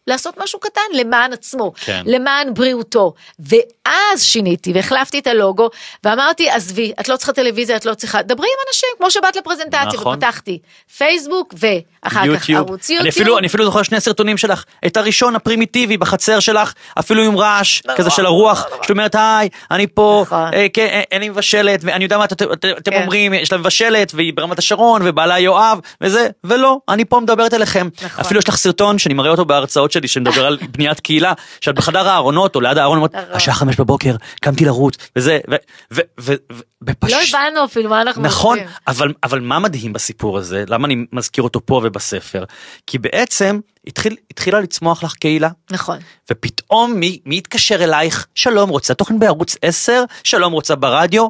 לעשות 0.07 0.35
משהו 0.43 0.59
קטן 0.59 0.81
למען 0.93 1.33
עצמו, 1.33 1.71
כן. 1.85 2.03
למען 2.05 2.53
בריאותו. 2.53 3.13
ואז 3.39 4.23
שיניתי 4.23 4.71
והחלפתי 4.73 5.19
את 5.19 5.27
הלוגו 5.27 5.69
ואמרתי 6.03 6.49
עזבי 6.49 6.91
את 6.99 7.09
לא 7.09 7.17
צריכה 7.17 7.33
טלוויזיה 7.33 7.75
את 7.75 7.85
לא 7.85 7.93
צריכה 7.93 8.21
דברי 8.21 8.47
עם 8.47 8.67
אנשים 8.69 8.89
כמו 8.97 9.11
שבאת 9.11 9.35
לפרזנטציה 9.35 9.83
נכון. 9.99 10.13
ופתחתי 10.17 10.59
פייסבוק 10.97 11.53
ואחר 11.59 12.19
כך 12.19 12.25
יוטיוב. 12.49 12.67
ערוץ 12.67 12.89
אני 12.89 12.97
יוטיוב. 12.97 13.13
אפילו, 13.13 13.37
אני 13.37 13.47
אפילו 13.47 13.65
זוכר 13.65 13.83
שני 13.83 13.99
סרטונים 14.01 14.37
שלך, 14.37 14.63
את 14.85 14.97
הראשון 14.97 15.35
הפרימיטיבי 15.35 15.97
בחצר 15.97 16.39
שלך, 16.39 16.73
אפילו 16.99 17.23
עם 17.23 17.37
רעש 17.37 17.81
כזה 17.95 18.09
של 18.09 18.25
הרוח, 18.25 18.67
שאת 18.81 18.89
אומרת 18.91 19.15
היי, 19.15 19.49
אני 19.71 19.87
פה, 19.87 20.23
נכון. 20.25 20.53
אה, 20.53 20.67
כן, 20.73 20.87
אה, 20.91 21.01
אין 21.11 21.21
לי 21.21 21.29
מבשלת, 21.29 21.79
ואני 21.83 22.03
יודע 22.03 22.17
מה 22.17 22.25
את- 22.25 22.33
את- 22.33 22.41
אתם 22.77 22.91
כן. 22.91 23.01
אומרים, 23.01 23.33
יש 23.33 23.51
לה 23.51 23.57
מבשלת, 23.57 24.11
והיא 24.15 24.33
ברמת 24.35 24.59
השרון, 24.59 25.01
ובעלה 25.05 25.39
יואב, 25.39 25.79
וזה, 26.01 26.27
ולא, 26.43 26.77
אני 26.89 27.05
פה 27.05 27.19
מדברת 27.19 27.53
אליכם. 27.53 27.89
נכון. 28.05 28.25
אפילו 28.25 28.39
יש 28.39 28.49
לך 28.49 28.55
סרטון 28.55 28.99
שאני 28.99 29.13
מראה 29.13 29.31
אותו 29.31 29.45
בהרצאות 29.45 29.91
שלי 29.93 30.07
שמדבר 30.07 30.45
על 30.45 30.57
בניית 30.71 30.99
קהילה, 30.99 31.33
שאת 31.61 31.75
בחדר 31.75 32.07
הארונות 32.07 32.55
או 32.55 32.61
ליד 32.61 32.77
הארון, 32.77 32.97
אומרת, 32.97 33.15
נכון. 33.15 33.31
השעה 33.31 33.55
חמש 33.55 33.79
בבוקר, 33.79 34.15
קמתי 34.41 34.65
לרוץ, 34.65 34.95
וזה, 35.15 35.39
ו... 35.51 35.55
ו... 35.91 36.01
ו... 36.19 36.33
ו... 36.51 36.59
בפש- 36.83 37.11
לא 37.11 37.17
הבנו 37.29 37.65
אפילו 37.65 37.89
מה 37.89 38.01
אנחנו 38.01 38.21
נכון. 38.21 38.57
אבל, 38.87 39.13
אבל 39.23 39.39
מה 39.39 39.59
מדהים 39.59 39.93
בסיפור 39.93 40.37
הזה? 40.37 40.63
למה 40.67 40.87
אני 40.87 41.05
מזכיר 41.11 41.43
אותו 41.43 41.65
פה 41.65 41.81
ובספר? 41.83 42.43
כי 42.87 42.97
בעצם 42.97 43.59
התחיל, 43.87 44.15
התחילה 44.31 44.59
לצמוח 44.59 45.03
לך 45.03 45.13
קהילה, 45.13 45.49
נכון. 45.71 45.97
ופתאום 46.31 46.93
מי, 46.93 47.19
מי 47.25 47.37
התקשר 47.37 47.83
אלייך? 47.83 48.27
שלום, 48.35 48.69
רוצה 48.69 48.93
תוכן 48.93 49.19
בערוץ 49.19 49.55
10? 49.61 50.03
שלום, 50.23 50.53
רוצה 50.53 50.75
ברדיו? 50.75 51.27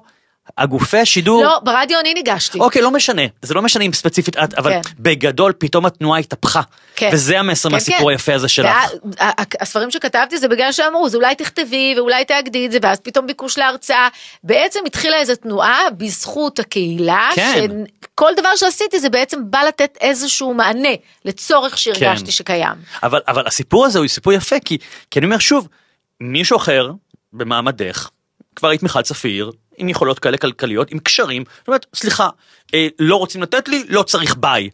הגופי 0.57 0.97
השידור? 0.97 1.43
לא, 1.43 1.59
ברדיו 1.63 1.99
אני 1.99 2.13
ניגשתי. 2.13 2.59
אוקיי, 2.59 2.81
לא 2.81 2.91
משנה, 2.91 3.21
זה 3.41 3.53
לא 3.53 3.61
משנה 3.61 3.83
אם 3.83 3.93
ספציפית 3.93 4.37
את, 4.37 4.53
אבל 4.53 4.71
כן. 4.71 4.81
בגדול 4.99 5.53
פתאום 5.57 5.85
התנועה 5.85 6.19
התהפכה. 6.19 6.61
כן. 6.95 7.09
וזה 7.13 7.39
המסר 7.39 7.69
כן, 7.69 7.75
מהסיפור 7.75 8.01
כן. 8.01 8.09
היפה 8.09 8.33
הזה 8.33 8.47
שלך. 8.47 8.75
וה- 9.19 9.31
הספרים 9.61 9.91
שכתבתי 9.91 10.37
זה 10.37 10.47
בגלל 10.47 10.71
שאמרו, 10.71 11.05
אז 11.05 11.15
אולי 11.15 11.35
תכתבי 11.35 11.93
ואולי 11.97 12.25
תאגדי 12.25 12.65
את 12.65 12.71
זה, 12.71 12.77
ואז 12.81 12.99
פתאום 12.99 13.27
ביקוש 13.27 13.57
להרצאה. 13.57 14.07
בעצם 14.43 14.79
התחילה 14.85 15.17
איזו 15.17 15.35
תנועה 15.35 15.79
בזכות 15.97 16.59
הקהילה, 16.59 17.29
כן. 17.35 17.67
שכל 18.01 18.31
דבר 18.37 18.55
שעשיתי 18.55 18.99
זה 18.99 19.09
בעצם 19.09 19.39
בא 19.45 19.61
לתת 19.67 19.97
איזשהו 20.01 20.53
מענה 20.53 20.93
לצורך 21.25 21.77
שהרגשתי 21.77 22.25
כן. 22.25 22.31
שקיים. 22.31 22.73
אבל, 23.03 23.19
אבל 23.27 23.47
הסיפור 23.47 23.85
הזה 23.85 23.99
הוא 23.99 24.07
סיפור 24.07 24.33
יפה, 24.33 24.55
כי, 24.65 24.77
כי 25.11 25.19
אני 25.19 25.25
אומר 25.25 25.37
שוב, 25.37 25.67
מישהו 26.21 26.57
אחר 26.57 26.91
במעמדך, 27.33 28.09
כבר 28.55 28.69
היית 28.69 28.83
מיכל 28.83 29.01
צפיר, 29.01 29.51
עם 29.77 29.89
יכולות 29.89 30.19
כאלה 30.19 30.37
כלכליות, 30.37 30.91
עם 30.91 30.99
קשרים, 30.99 31.43
זאת 31.59 31.67
אומרת, 31.67 31.85
סליחה, 31.95 32.29
אה, 32.73 32.87
לא 32.99 33.15
רוצים 33.15 33.41
לתת 33.41 33.67
לי, 33.67 33.83
לא 33.89 34.03
צריך 34.03 34.35
ביי. 34.39 34.69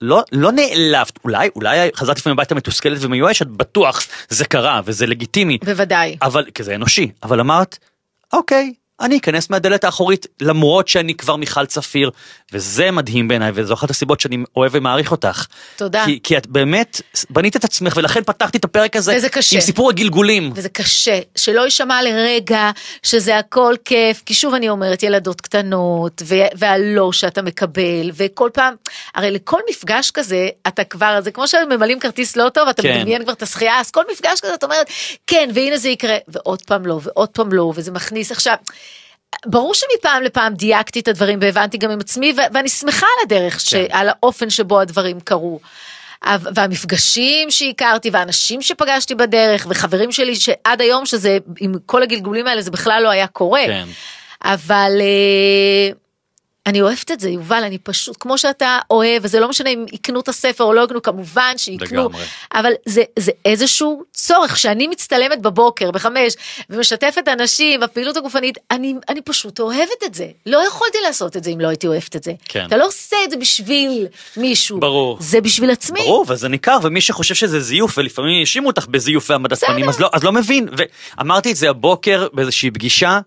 לא, 0.00 0.22
לא 0.32 0.52
נעלבת, 0.52 1.18
אולי, 1.24 1.48
אולי 1.56 1.90
חזרת 1.94 2.18
לפעמים 2.18 2.38
הביתה 2.38 2.54
מתוסכלת 2.54 2.98
ומיואשת, 3.00 3.46
בטוח 3.46 4.02
זה 4.28 4.44
קרה 4.44 4.80
וזה 4.84 5.06
לגיטימי, 5.06 5.58
בוודאי. 5.64 6.16
אבל, 6.22 6.44
כי 6.54 6.62
זה 6.62 6.74
אנושי, 6.74 7.10
אבל 7.22 7.40
אמרת, 7.40 7.78
אוקיי, 8.32 8.74
אני 9.00 9.16
אכנס 9.16 9.50
מהדלת 9.50 9.84
האחורית 9.84 10.26
למרות 10.40 10.88
שאני 10.88 11.14
כבר 11.14 11.36
מיכל 11.36 11.66
צפיר, 11.66 12.10
וזה 12.52 12.90
מדהים 12.90 13.28
בעיניי, 13.28 13.50
וזו 13.54 13.74
אחת 13.74 13.90
הסיבות 13.90 14.20
שאני 14.20 14.44
אוהב 14.56 14.72
ומעריך 14.74 15.10
אותך. 15.10 15.46
תודה. 15.76 16.04
כי, 16.04 16.20
כי 16.22 16.36
את 16.36 16.46
באמת 16.46 17.00
בנית 17.30 17.56
את 17.56 17.64
עצמך, 17.64 17.96
ולכן 17.96 18.24
פתחתי 18.24 18.58
את 18.58 18.64
הפרק 18.64 18.96
הזה 18.96 19.14
וזה 19.16 19.28
קשה. 19.28 19.56
עם 19.56 19.62
סיפור 19.62 19.90
הגלגולים. 19.90 20.52
וזה 20.54 20.68
קשה, 20.68 21.18
שלא 21.36 21.60
יישמע 21.60 22.02
לרגע 22.02 22.70
שזה 23.02 23.38
הכל 23.38 23.74
כיף, 23.84 24.22
כי 24.26 24.34
שוב 24.34 24.54
אני 24.54 24.68
אומרת, 24.68 25.02
ילדות 25.02 25.40
קטנות, 25.40 26.22
ו- 26.24 26.34
והלא 26.54 27.12
שאתה 27.12 27.42
מקבל, 27.42 28.10
וכל 28.14 28.50
פעם, 28.52 28.74
הרי 29.14 29.30
לכל 29.30 29.60
מפגש 29.70 30.10
כזה, 30.10 30.48
אתה 30.68 30.84
כבר, 30.84 31.20
זה 31.20 31.30
כמו 31.30 31.48
שממלאים 31.48 32.00
כרטיס 32.00 32.36
לא 32.36 32.48
טוב, 32.48 32.68
אתה 32.68 32.82
כן. 32.82 32.98
מדמיין 32.98 33.22
כבר 33.22 33.32
את 33.32 33.42
השחייה, 33.42 33.80
אז 33.80 33.90
כל 33.90 34.02
מפגש 34.12 34.40
כזה, 34.40 34.54
את 34.54 34.64
אומרת, 34.64 34.90
כן, 35.26 35.50
והנה 35.54 35.76
זה 35.76 35.88
יקרה, 35.88 36.16
ועוד 36.28 36.62
פעם 36.62 36.86
לא, 36.86 37.00
ועוד 37.02 37.28
פעם 37.28 37.52
לא, 37.52 37.72
וזה 37.76 37.92
מכניס 37.92 38.32
עכשיו. 38.32 38.54
ברור 39.46 39.74
שמפעם 39.74 40.22
לפעם 40.22 40.54
דייקתי 40.54 41.00
את 41.00 41.08
הדברים 41.08 41.38
והבנתי 41.42 41.78
גם 41.78 41.90
עם 41.90 42.00
עצמי 42.00 42.32
ו- 42.36 42.54
ואני 42.54 42.68
שמחה 42.68 43.06
על 43.06 43.22
הדרך, 43.26 43.60
ש- 43.60 43.74
כן. 43.74 43.84
על 43.90 44.08
האופן 44.08 44.50
שבו 44.50 44.80
הדברים 44.80 45.20
קרו. 45.20 45.60
והמפגשים 46.54 47.50
שהכרתי 47.50 48.10
והאנשים 48.10 48.62
שפגשתי 48.62 49.14
בדרך 49.14 49.66
וחברים 49.70 50.12
שלי 50.12 50.36
שעד 50.36 50.80
היום 50.80 51.06
שזה 51.06 51.38
עם 51.60 51.74
כל 51.86 52.02
הגלגולים 52.02 52.46
האלה 52.46 52.62
זה 52.62 52.70
בכלל 52.70 53.02
לא 53.02 53.08
היה 53.08 53.26
קורה. 53.26 53.62
כן. 53.66 53.84
אבל 54.42 54.92
אה, 55.00 55.92
אני 56.66 56.82
אוהבת 56.82 57.10
את 57.10 57.20
זה 57.20 57.30
יובל 57.30 57.64
אני 57.64 57.78
פשוט 57.78 58.16
כמו 58.20 58.38
שאתה 58.38 58.78
אוהב 58.90 59.24
וזה 59.24 59.40
לא 59.40 59.48
משנה 59.48 59.70
אם 59.70 59.86
יקנו 59.92 60.20
את 60.20 60.28
הספר 60.28 60.64
או 60.64 60.72
לא 60.72 60.84
יקנו 60.84 61.02
כמובן 61.02 61.52
שיקנו 61.56 62.04
לגמרי. 62.04 62.24
אבל 62.54 62.72
זה 62.86 63.02
זה 63.18 63.32
איזשהו 63.44 64.02
צורך 64.12 64.58
שאני 64.58 64.86
מצטלמת 64.86 65.42
בבוקר 65.42 65.90
בחמש 65.90 66.34
ומשתפת 66.70 67.28
אנשים 67.28 67.80
בפעילות 67.80 68.16
הגופנית 68.16 68.58
אני 68.70 68.94
אני 69.08 69.20
פשוט 69.22 69.60
אוהבת 69.60 70.04
את 70.04 70.14
זה 70.14 70.26
לא 70.46 70.66
יכולתי 70.66 70.98
לעשות 71.06 71.36
את 71.36 71.44
זה 71.44 71.50
אם 71.50 71.60
לא 71.60 71.68
הייתי 71.68 71.86
אוהבת 71.86 72.16
את 72.16 72.24
זה 72.24 72.32
כן. 72.44 72.66
אתה 72.66 72.76
לא 72.76 72.86
עושה 72.86 73.16
את 73.24 73.30
זה 73.30 73.36
בשביל 73.36 74.06
מישהו 74.36 74.80
ברור. 74.80 75.16
זה 75.20 75.40
בשביל 75.40 75.70
עצמי 75.70 76.00
ברור, 76.00 76.24
וזה 76.28 76.48
ניכר, 76.48 76.78
ומי 76.82 77.00
שחושב 77.00 77.34
שזה 77.34 77.60
זיוף, 77.60 77.98
ולפעמים 77.98 78.40
האשימו 78.40 78.66
אותך 78.66 78.86
בזיוף 78.86 79.30
והעמדת 79.30 79.52
בסדר. 79.52 79.72
פנים, 79.72 79.88
אז 79.88 80.00
לא, 80.00 80.10
אז 80.12 80.24
לא 80.24 80.32
מבין. 80.32 80.68
ואמרתי 81.18 81.50
את 81.50 81.56
זה 81.56 81.70
הבוקר 81.70 82.28
באיזושהי 82.32 82.70
פגישה, 82.70 83.20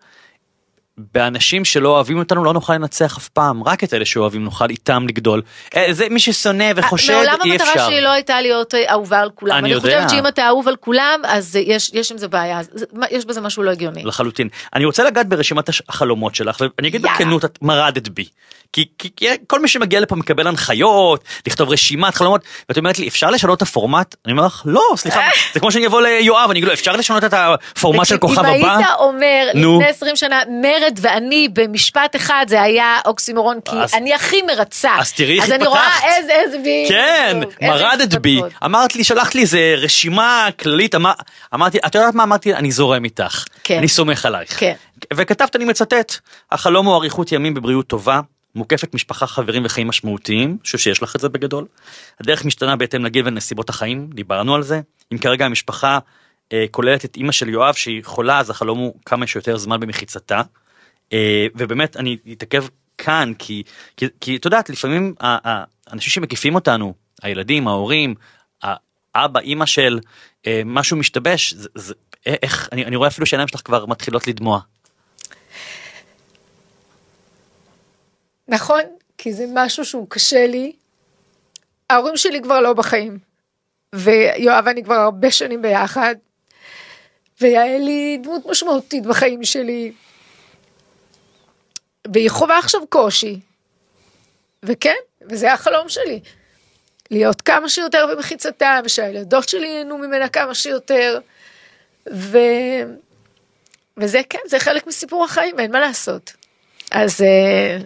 באנשים 0.98 1.66
שלא 1.66 1.89
אוהבים 1.89 2.20
אותנו 2.20 2.43
לא 2.43 2.54
נוכל 2.54 2.74
לנצח 2.74 3.18
אף 3.18 3.28
פעם, 3.28 3.64
רק 3.64 3.84
את 3.84 3.93
אלה 3.93 4.06
שאוהבים 4.06 4.43
נוכל 4.43 4.70
איתם 4.70 5.08
לגדול. 5.08 5.41
אה, 5.76 5.88
זה 5.91 6.10
מי 6.10 6.20
ששונא 6.20 6.72
וחושד, 6.76 7.14
מעולם 7.14 7.38
אי 7.45 7.52
המטרה 7.52 7.70
אפשר. 7.70 7.89
שלי 7.89 8.02
לא 8.02 8.10
הייתה 8.10 8.41
להיות 8.41 8.74
אה, 8.76 8.91
אהובה 8.91 9.20
על 9.20 9.30
כולם. 9.36 9.56
אני 9.56 9.60
אני 9.60 9.70
יודע. 9.70 9.95
חושבת 9.98 10.10
שאם 10.10 10.28
אתה 10.28 10.48
אהוב 10.48 10.68
על 10.68 10.76
כולם, 10.76 11.22
אז 11.24 11.56
אה, 11.56 11.62
יש 11.66 11.91
יש 11.93 12.12
עם 12.12 12.18
זה 12.18 12.28
בעיה, 12.28 12.62
יש 13.12 13.26
בזה 13.26 13.41
משהו 13.41 13.64
לא 13.64 13.72
הגיוני. 13.72 14.04
לחלוטין. 14.04 14.50
אני 14.76 14.86
רוצה 14.86 15.04
לגעת 15.04 15.28
ברשימת 15.30 15.70
החלומות 15.89 16.36
שלך, 16.36 16.62
ואני 16.78 16.88
אגיד. 16.88 17.02
בכנות, 17.02 17.45
את 17.45 17.60
מרדת 17.62 18.08
בי. 18.10 18.26
כי, 18.78 18.86
כי, 18.97 19.09
כי 19.15 19.25
כל 19.47 19.59
מי 19.61 19.67
שמגיע 19.67 19.99
לפה 19.99 20.15
מקבל 20.15 20.47
הנחיות, 20.47 21.23
לכתוב 21.47 21.69
רשימת 21.69 22.15
חלומות, 22.15 22.41
ואת 22.69 22.78
אומרת 22.78 22.99
לי, 22.99 23.07
אפשר 23.07 23.30
לשנות 23.30 23.57
את 23.57 23.61
הפורמט? 23.61 24.15
אני 24.25 24.32
אומר 24.32 24.45
לך, 24.45 24.61
לא, 24.65 24.82
סליחה, 24.95 25.19
זה 25.53 25.59
כמו 25.59 25.71
שאני 25.71 25.88
אבוא 25.88 26.01
ליואב, 26.01 26.49
אני 26.49 26.59
אגיד 26.59 26.67
לו, 26.67 26.73
אפשר 26.73 26.95
לשנות 26.95 27.23
את 27.23 27.34
הפורמט 27.34 28.05
של 28.05 28.17
כוכב 28.17 28.39
אם 28.45 28.65
הבא? 28.65 28.75
היית 28.78 28.88
אומר 28.99 29.49
נו. 29.53 29.80
לפני 29.80 29.89
20 29.89 30.15
שנה, 30.15 30.41
מרד 30.61 30.99
ואני 31.01 31.49
במשפט 31.53 32.15
אחד, 32.15 32.45
זה 32.49 32.61
היה 32.61 32.99
אוקסימורון, 33.05 33.59
כי 33.65 33.75
אז- 33.75 33.93
אני 33.93 34.13
הכי 34.13 34.41
מרצה. 34.41 34.91
אז 34.99 35.13
תראי 35.13 35.36
איך 35.36 35.43
אז 35.43 35.51
אני 35.51 35.63
התפתחת. 35.63 35.80
רואה 36.03 36.17
איזה, 36.17 36.32
איזה, 36.34 36.57
בדיוק, 36.57 36.89
כן, 36.89 37.39
מרדת 37.67 38.15
בי. 38.15 38.41
אמרת 38.65 38.95
לי, 38.95 39.03
שלחת 39.03 39.36
לי 39.36 39.41
איזה 39.41 39.75
רשימה 39.78 40.47
כללית, 40.59 40.95
אמר, 40.95 41.11
אמרתי, 41.53 41.78
את 41.86 41.95
יודעת 41.95 42.15
מה 42.15 42.23
אמרתי? 42.23 42.53
אני 42.53 42.71
זורם 42.71 43.03
איתך, 43.03 43.43
כן. 43.63 43.78
אני 43.78 43.88
סומך 43.88 44.25
עלייך. 44.25 44.59
כן. 44.59 44.73
וכתבת, 45.13 45.55
אני 45.55 45.65
מצטט, 45.65 46.15
החלום 46.51 46.86
הוא 46.86 46.95
אריכות 46.95 47.32
ימים 47.32 47.53
בבריאות 47.53 47.88
טובה, 47.88 48.19
מוקפת 48.58 48.93
משפחה, 48.93 49.28
חברים 49.28 49.66
וחיים 49.66 49.88
משמעותיים, 49.88 50.49
אני 50.49 50.58
חושב 50.64 50.78
שיש 50.78 51.03
לך 51.03 51.16
את 51.16 51.22
זה 51.22 51.30
בגדול. 51.30 51.66
הדרך 52.20 52.45
משתנה 52.45 52.76
בהתאם 52.76 53.05
לגיל 53.05 53.28
ונסיבות 53.28 53.70
החיים, 53.70 54.10
דיברנו 54.14 54.55
על 54.55 54.64
זה. 54.64 54.82
אם 55.14 55.18
כרגע 55.18 55.45
המשפחה 55.45 55.99
אה, 56.53 56.66
כוללת 56.72 57.05
את 57.05 57.18
אימא 57.18 57.32
של 57.32 57.49
יואב 57.49 57.74
שהיא 57.74 58.03
חולה, 58.03 58.39
אז 58.39 58.49
החלום 58.49 58.80
הוא 58.80 58.93
כמה 59.05 59.28
שיותר 59.28 59.58
זמן 59.58 59.80
במחיצתה. 59.80 60.41
אה, 61.14 61.47
ובאמת 61.55 61.97
אני 61.97 62.18
אתעכב 62.32 62.66
כאן 62.97 63.32
כי 63.39 63.64
כי, 63.97 64.05
כי 64.22 64.36
את 64.36 64.45
יודעת 64.45 64.70
לפעמים 64.70 65.14
האנשים 65.20 66.12
שמקיפים 66.12 66.55
אותנו 66.55 66.93
הילדים 67.24 67.68
ההורים 67.68 68.16
האבא 69.16 69.39
אימא 69.39 69.66
של 69.66 69.99
אה, 70.47 70.62
משהו 70.66 70.97
משתבש 70.97 71.53
זה, 71.53 71.70
זה, 71.76 71.93
איך 72.26 72.70
אני, 72.72 72.86
אני 72.86 72.95
רואה 72.95 73.08
אפילו 73.08 73.26
שהעיניים 73.26 73.47
שלך 73.47 73.62
כבר 73.66 73.86
מתחילות 73.86 74.28
לדמוע. 74.28 74.60
נכון, 78.48 78.82
כי 79.18 79.34
זה 79.34 79.45
משהו 79.54 79.86
שהוא 79.86 80.08
קשה 80.10 80.48
לי. 80.48 80.74
ההורים 81.89 82.18
שלי 82.18 82.41
כבר 82.41 82.60
לא 82.60 82.74
בחיים, 82.74 83.20
ויואב 83.95 84.64
ואני 84.66 84.84
כבר 84.84 84.95
הרבה 84.95 85.32
שנים 85.32 85.62
ביחד, 85.62 86.16
ויעל 87.41 87.88
היא 87.88 88.20
דמות 88.20 88.45
משמעותית 88.45 89.06
בחיים 89.06 89.43
שלי, 89.43 89.91
והיא 92.14 92.30
חווה 92.30 92.60
עכשיו 92.60 92.88
קושי, 92.89 93.39
וכן, 94.64 94.95
וזה 95.30 95.54
החלום 95.54 95.89
שלי, 95.89 96.20
להיות 97.12 97.41
כמה 97.41 97.70
שיותר 97.70 98.06
במחיצתה, 98.12 98.80
ושהילדות 98.84 99.50
שלי 99.50 99.68
ייהנו 99.68 99.98
ממנה 99.98 100.30
כמה 100.30 100.56
שיותר, 100.56 101.20
ו... 102.14 102.38
וזה 103.98 104.22
כן, 104.30 104.39
זה 104.45 104.60
חלק 104.60 104.88
מסיפור 104.88 105.24
החיים, 105.24 105.60
אין 105.60 105.72
מה 105.72 105.80
לעשות. 105.80 106.34
אז... 106.91 107.22
אה, 107.22 107.78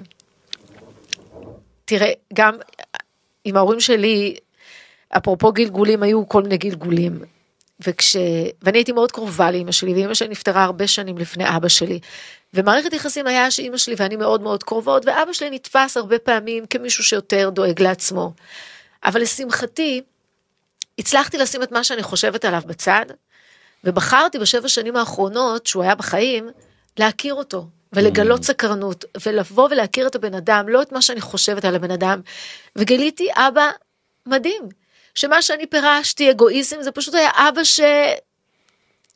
תראה, 1.91 2.11
גם 2.33 2.55
עם 3.43 3.57
ההורים 3.57 3.79
שלי, 3.79 4.35
אפרופו 5.17 5.51
גלגולים, 5.51 6.03
היו 6.03 6.29
כל 6.29 6.43
מיני 6.43 6.57
גלגולים. 6.57 7.19
וכש... 7.79 8.15
ואני 8.61 8.77
הייתי 8.77 8.91
מאוד 8.91 9.11
קרובה 9.11 9.51
לאימא 9.51 9.71
שלי, 9.71 9.93
ואימא 9.93 10.13
שלי 10.13 10.27
נפטרה 10.27 10.63
הרבה 10.63 10.87
שנים 10.87 11.17
לפני 11.17 11.43
אבא 11.57 11.67
שלי. 11.67 11.99
ומערכת 12.53 12.93
יחסים 12.93 13.27
היה 13.27 13.51
שאימא 13.51 13.77
שלי 13.77 13.95
ואני 13.97 14.15
מאוד 14.15 14.41
מאוד 14.41 14.63
קרובות, 14.63 15.05
ואבא 15.05 15.33
שלי 15.33 15.49
נתפס 15.49 15.97
הרבה 15.97 16.19
פעמים 16.19 16.65
כמישהו 16.65 17.03
שיותר 17.03 17.49
דואג 17.49 17.81
לעצמו. 17.81 18.33
אבל 19.05 19.21
לשמחתי, 19.21 20.01
הצלחתי 20.99 21.37
לשים 21.37 21.63
את 21.63 21.71
מה 21.71 21.83
שאני 21.83 22.03
חושבת 22.03 22.45
עליו 22.45 22.61
בצד, 22.65 23.05
ובחרתי 23.83 24.39
בשבע 24.39 24.67
שנים 24.67 24.95
האחרונות, 24.95 25.67
שהוא 25.67 25.83
היה 25.83 25.95
בחיים, 25.95 26.49
להכיר 26.99 27.33
אותו, 27.33 27.67
ולגלות 27.93 28.43
סקרנות, 28.43 29.05
ולבוא 29.25 29.67
ולהכיר 29.71 30.07
את 30.07 30.15
הבן 30.15 30.33
אדם, 30.33 30.69
לא 30.69 30.81
את 30.81 30.91
מה 30.91 31.01
שאני 31.01 31.21
חושבת 31.21 31.65
על 31.65 31.75
הבן 31.75 31.91
אדם. 31.91 32.21
וגיליתי 32.75 33.27
אבא 33.35 33.69
מדהים, 34.25 34.69
שמה 35.15 35.41
שאני 35.41 35.67
פירשתי, 35.67 36.31
אגואיזם, 36.31 36.81
זה 36.81 36.91
פשוט 36.91 37.15
היה 37.15 37.29
אבא 37.35 37.63
ש... 37.63 37.79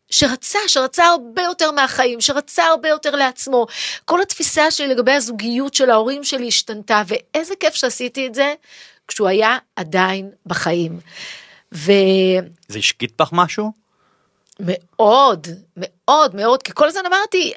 שרצה, 0.09 0.59
שרצה 0.67 1.05
הרבה 1.05 1.41
יותר 1.41 1.71
מהחיים, 1.71 2.21
שרצה 2.21 2.63
הרבה 2.65 2.89
יותר 2.89 3.15
לעצמו. 3.15 3.67
כל 4.05 4.21
התפיסה 4.21 4.71
שלי 4.71 4.88
לגבי 4.88 5.11
הזוגיות 5.11 5.73
של 5.73 5.89
ההורים 5.89 6.23
שלי 6.23 6.47
השתנתה, 6.47 7.01
ואיזה 7.07 7.53
כיף 7.59 7.76
שעשיתי 7.76 8.28
את 8.28 8.36
זה 8.36 8.53
כשהוא 9.07 9.28
היה 9.28 9.57
עדיין 9.76 10.30
בחיים. 10.45 10.99
זה 12.67 12.80
השקיט 12.80 13.21
בך 13.21 13.30
משהו? 13.32 13.71
ומאוד, 14.59 15.47
מאוד, 15.78 16.36
מאוד, 16.36 16.63
כי 16.63 16.71
כל 16.76 16.88
הזמן 16.88 17.05
אמרתי, 17.05 17.53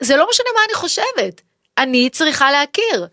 זה 0.00 0.16
לא 0.16 0.26
משנה 0.30 0.46
מה 0.54 0.60
אני 0.66 0.74
חושבת, 0.74 1.40
אני 1.78 2.10
צריכה 2.10 2.50
להכיר. 2.52 3.06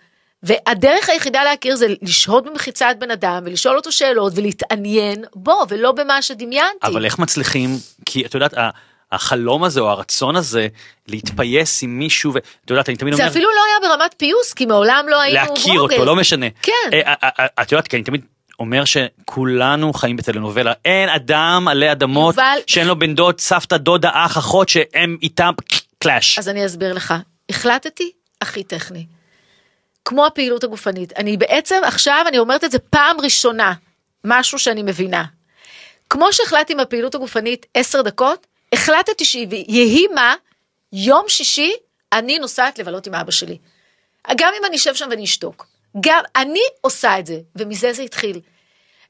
והדרך 0.44 1.10
היחידה 1.10 1.44
להכיר 1.44 1.76
זה 1.76 1.88
לשהות 2.02 2.46
במחיצת 2.46 2.96
בן 3.00 3.12
אדם 3.12 3.44
ולשאול 3.46 3.78
אותו 3.78 3.92
שאלות 3.92 4.34
ולהתעניין 4.36 5.26
בו 5.36 5.62
ולא 5.70 5.92
במה 5.92 6.22
שדמיינתי. 6.22 6.88
אבל 6.88 7.06
איך 7.06 7.20
מצליחים, 7.20 7.70
כי 8.06 8.26
את 8.26 8.34
יודעת, 8.34 8.54
החלום 9.12 9.64
הזה 9.64 9.80
או 9.80 9.90
הרצון 9.90 10.36
הזה 10.36 10.68
להתפייס 11.08 11.84
עם 11.84 12.00
מישהו, 12.00 12.34
ואת 12.34 12.44
יודעת, 12.70 12.90
אני 12.90 12.98
תמיד 12.98 13.14
זה 13.14 13.22
אומר, 13.22 13.32
אפילו 13.32 13.50
לא 13.50 13.62
היה 13.66 13.98
ברמת 13.98 14.16
פיוס, 14.18 14.54
כי 14.54 14.66
מעולם 14.66 15.06
לא 15.10 15.22
היינו 15.22 15.54
להכיר. 15.54 15.82
אותו, 15.82 16.06
לא 16.06 16.16
משנה. 16.16 16.46
כן. 16.62 16.74
אה, 16.94 17.00
אה, 17.24 17.30
אה, 17.40 17.46
את 17.62 17.72
יודעת, 17.72 17.88
כי 17.88 17.96
אני 17.96 18.04
תמיד 18.04 18.22
אומר 18.60 18.84
שכולנו 18.86 19.94
חיים 19.94 20.18
בטלנובלה, 20.18 20.74
אין 20.86 21.10
אדם 21.10 21.68
עלי 21.68 21.92
אדמות 21.92 22.36
יובל- 22.36 22.60
שאין 22.68 22.88
לו 22.88 23.00
בן 23.00 23.16
דוד, 23.16 23.40
סבתא, 23.40 23.78
דודה, 23.78 24.10
אח, 24.14 24.38
אחות, 24.38 24.70
שהם 24.70 25.18
איתם 25.22 25.52
קלאש. 26.00 26.40
אז 26.40 26.50
אני 26.50 26.66
אסביר 26.66 26.94
לך. 26.94 27.14
החלטתי 27.50 28.12
הכי 28.42 28.64
טכני. 28.64 29.06
כמו 30.06 30.26
הפעילות 30.26 30.64
הגופנית. 30.64 31.14
אני 31.14 31.38
בעצם 31.38 31.82
עכשיו, 31.86 32.26
אני 32.28 32.40
אומרת 32.40 32.64
את 32.64 32.72
זה 32.72 32.80
פעם 32.80 33.22
ראשונה, 33.22 33.74
משהו 34.24 34.60
שאני 34.60 34.84
מבינה. 34.84 35.26
כמו 36.10 36.34
שהחלטתי 36.34 36.74
עם 36.74 36.80
הפעילות 36.80 37.16
הגופנית 37.16 37.66
עשר 37.74 38.02
דקות, 38.02 38.48
החלטתי 38.74 39.26
שיהי 39.26 40.08
מה, 40.16 40.36
יום 40.94 41.26
שישי, 41.28 41.74
אני 42.14 42.40
נוסעת 42.40 42.80
לבלות 42.80 43.08
עם 43.08 43.16
אבא 43.16 43.32
שלי. 43.32 43.58
גם 44.38 44.54
אם 44.60 44.66
אני 44.66 44.76
אשב 44.76 44.96
שם 44.96 45.08
ואני 45.10 45.24
אשתוק. 45.24 45.68
גם 46.00 46.24
אני 46.36 46.62
עושה 46.82 47.20
את 47.20 47.26
זה, 47.26 47.40
ומזה 47.56 47.94
זה 47.94 48.02
התחיל. 48.02 48.40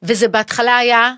וזה 0.03 0.27
בהתחלה 0.27 0.77
היה, 0.77 1.13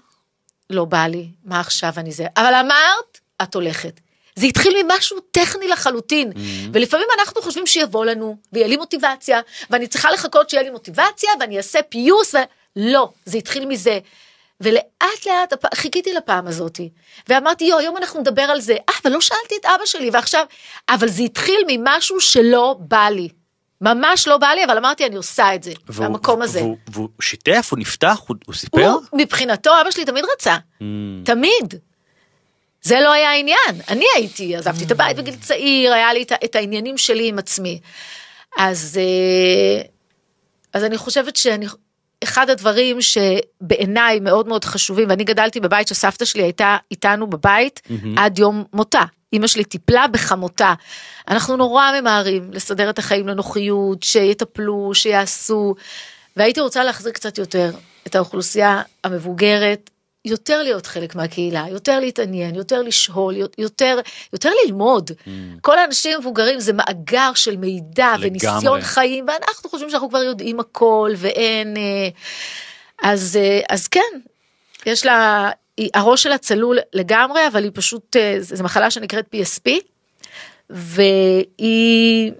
לא 0.69 0.85
בא 0.85 1.07
לי, 1.07 1.27
מה 1.43 1.59
עכשיו 1.59 1.93
אני 1.97 2.11
זה, 2.11 2.25
אבל 2.37 2.53
אמרת, 2.53 3.19
את 3.41 3.55
הולכת. 3.55 3.99
זה 4.41 4.47
התחיל 4.47 4.73
ממשהו 4.83 5.17
טכני 5.31 5.67
לחלוטין, 5.67 6.31
ולפעמים 6.73 7.07
אנחנו 7.19 7.41
חושבים 7.41 7.67
שיבוא 7.67 8.05
לנו, 8.05 8.37
ויהיה 8.53 8.67
לי 8.67 8.77
מוטיבציה, 8.77 9.39
ואני 9.69 9.87
צריכה 9.87 10.11
לחכות 10.11 10.49
שיהיה 10.49 10.63
לי 10.63 10.69
מוטיבציה, 10.69 11.29
ואני 11.39 11.57
אעשה 11.57 11.79
פיוס, 11.89 12.35
ו... 12.35 12.37
לא, 12.75 13.09
זה 13.25 13.37
התחיל 13.37 13.65
מזה. 13.65 13.99
ולאט 14.61 14.81
לאט 15.25 15.53
הפ- 15.53 15.75
חיכיתי 15.75 16.13
לפעם 16.13 16.47
הזאתי, 16.47 16.89
ואמרתי, 17.29 17.63
יו, 17.65 17.77
היום 17.77 17.97
אנחנו 17.97 18.19
נדבר 18.19 18.41
על 18.41 18.61
זה, 18.61 18.73
אה, 18.89 18.93
אבל 19.03 19.11
לא 19.11 19.21
שאלתי 19.21 19.55
את 19.61 19.65
אבא 19.65 19.85
שלי, 19.85 20.09
ועכשיו, 20.13 20.45
אבל 20.89 21.07
זה 21.07 21.23
התחיל 21.23 21.59
ממשהו 21.67 22.19
שלא 22.21 22.75
בא 22.79 23.07
לי. 23.09 23.29
ממש 23.81 24.27
לא 24.27 24.37
בא 24.37 24.47
לי, 24.47 24.65
אבל 24.65 24.77
אמרתי, 24.77 25.05
אני 25.05 25.15
עושה 25.15 25.55
את 25.55 25.63
זה, 25.63 25.71
והוא- 25.87 26.03
מהמקום 26.05 26.41
הזה. 26.41 26.59
והוא- 26.59 26.77
והוא 26.91 27.09
שיתף, 27.21 27.67
הוא 27.71 27.79
נפתח, 27.79 28.19
הוא 28.27 28.35
הוא 28.45 28.55
סיפר? 28.55 28.89
הוא, 28.91 29.01
מבחינתו, 29.13 29.71
אבא 29.81 29.91
שלי 29.91 30.05
תמיד 30.05 30.23
רצה. 30.33 30.57
Mm. 30.79 30.83
תמיד. 31.25 31.75
זה 32.81 32.99
לא 32.99 33.11
היה 33.11 33.31
העניין. 33.31 33.81
אני 33.89 34.05
הייתי, 34.15 34.55
עזבתי 34.55 34.83
את 34.83 34.91
הבית 34.91 35.17
בגיל 35.17 35.35
צעיר, 35.35 35.93
היה 35.93 36.13
לי 36.13 36.23
את, 36.45 36.55
העניינים 36.55 36.97
שלי 36.97 37.27
עם 37.27 37.39
עצמי. 37.39 37.79
אז, 38.57 38.99
אה, 39.01 39.81
אז 40.73 40.83
אני 40.83 40.97
חושבת 40.97 41.35
שאני, 41.35 41.65
אחד 42.23 42.49
הדברים 42.49 42.97
שבעיניי 43.01 44.19
מאוד 44.19 44.47
מאוד 44.47 44.65
חשובים, 44.65 45.09
ואני 45.09 45.23
גדלתי 45.23 45.59
בבית 45.59 45.87
שסבתא 45.87 46.25
שלי 46.25 46.41
הייתה 46.41 46.77
איתנו 46.91 47.27
בבית 47.29 47.81
עד 48.17 48.39
יום 48.39 48.63
מותה. 48.73 49.03
אימא 49.33 49.47
שלי 49.47 49.63
טיפלה 49.63 50.07
בחמותה. 50.07 50.73
אנחנו 51.27 51.57
נורא 51.57 51.91
ממהרים 52.01 52.53
לסדר 52.53 52.89
את 52.89 52.99
החיים 52.99 53.27
לנוחיות, 53.27 54.03
שיטפלו, 54.03 54.91
שיעשו, 54.93 55.75
והייתי 56.37 56.61
רוצה 56.61 56.83
להחזיר 56.83 57.11
קצת 57.11 57.37
יותר 57.37 57.71
את 58.07 58.15
האוכלוסייה 58.15 58.81
המבוגרת, 59.03 59.89
יותר 60.25 60.63
להיות 60.63 60.85
חלק 60.85 61.15
מהקהילה, 61.15 61.65
יותר 61.69 61.99
להתעניין, 61.99 62.55
יותר 62.55 62.81
לשהול, 62.81 63.35
יותר, 63.57 63.99
יותר 64.33 64.49
ללמוד. 64.65 65.11
כל 65.61 65.79
האנשים 65.79 66.15
המבוגרים 66.15 66.59
זה 66.59 66.73
מאגר 66.73 67.31
של 67.35 67.57
מידע 67.57 68.13
לגמרי. 68.13 68.27
וניסיון 68.29 68.81
חיים, 68.81 69.25
ואנחנו 69.27 69.69
חושבים 69.69 69.89
שאנחנו 69.89 70.09
כבר 70.09 70.23
יודעים 70.23 70.59
הכל 70.59 71.11
ואין... 71.17 71.77
אה, 71.77 72.09
אז, 73.03 73.37
אה, 73.41 73.59
אז 73.69 73.87
כן, 73.87 74.19
יש 74.85 75.05
לה, 75.05 75.49
הראש 75.93 76.23
שלה 76.23 76.37
צלול 76.37 76.77
לגמרי, 76.93 77.47
אבל 77.47 77.63
היא 77.63 77.71
פשוט, 77.73 78.15
אה, 78.15 78.35
זו 78.39 78.63
מחלה 78.63 78.91
שנקראת 78.91 79.25
PSP, 79.35 79.69
והיא 80.69 82.31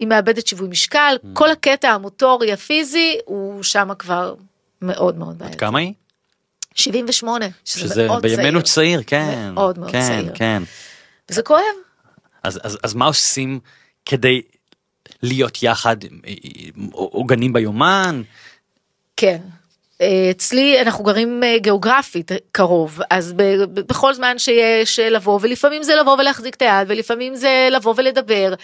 היא 0.00 0.08
מאבדת 0.08 0.46
שיווי 0.46 0.68
משקל, 0.68 1.16
כל 1.32 1.50
הקטע 1.50 1.90
המוטורי 1.90 2.52
הפיזי 2.52 3.18
הוא 3.24 3.62
שם 3.62 3.88
כבר 3.98 4.34
מאוד 4.82 5.18
מאוד 5.18 5.38
בעייתי. 5.38 5.58
כמה 5.58 5.78
היא? 5.78 5.92
78, 6.76 7.46
שזה, 7.64 7.80
שזה 7.80 8.06
מאוד 8.06 8.22
בימינו 8.22 8.62
צעיר. 8.62 9.02
צעיר, 9.02 9.02
כן. 9.06 9.50
מאוד 9.52 9.78
מאוד 9.78 9.90
כן, 9.90 10.06
צעיר. 10.06 10.32
כן. 10.34 10.62
וזה 11.30 11.42
כואב. 11.42 11.60
אז, 12.42 12.60
אז, 12.62 12.78
אז 12.82 12.94
מה 12.94 13.04
עושים 13.04 13.60
כדי 14.04 14.42
להיות 15.22 15.62
יחד, 15.62 15.96
עוגנים 16.92 17.52
ביומן? 17.52 18.22
כן. 19.16 19.40
אה, 20.00 20.30
אצלי 20.30 20.80
אנחנו 20.80 21.04
גרים 21.04 21.42
אה, 21.44 21.58
גיאוגרפית 21.58 22.32
אה, 22.32 22.36
קרוב, 22.52 23.00
אז 23.10 23.32
בכל 23.74 24.14
זמן 24.14 24.38
שיש 24.38 24.98
לבוא, 24.98 25.38
ולפעמים 25.42 25.82
זה 25.82 25.94
לבוא 25.94 26.16
ולהחזיק 26.18 26.54
את 26.54 26.62
היד, 26.62 26.86
ולפעמים 26.86 27.34
זה 27.34 27.68
לבוא 27.70 27.94
ולדבר, 27.96 28.54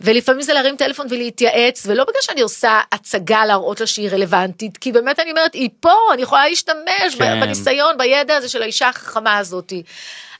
ולפעמים 0.00 0.42
זה 0.42 0.52
להרים 0.52 0.76
טלפון 0.76 1.06
ולהתייעץ, 1.10 1.86
ולא 1.86 2.04
בגלל 2.04 2.22
שאני 2.22 2.40
עושה 2.40 2.80
הצגה 2.92 3.46
להראות 3.46 3.80
לה 3.80 3.86
שהיא 3.86 4.10
רלוונטית, 4.10 4.76
כי 4.76 4.92
באמת 4.92 5.20
אני 5.20 5.30
אומרת, 5.30 5.54
היא 5.54 5.68
פה, 5.80 5.94
אני 6.14 6.22
יכולה 6.22 6.48
להשתמש 6.48 7.14
כן. 7.18 7.40
בניסיון, 7.40 7.98
בידע 7.98 8.36
הזה 8.36 8.48
של 8.48 8.62
האישה 8.62 8.88
החכמה 8.88 9.38
הזאתי. 9.38 9.82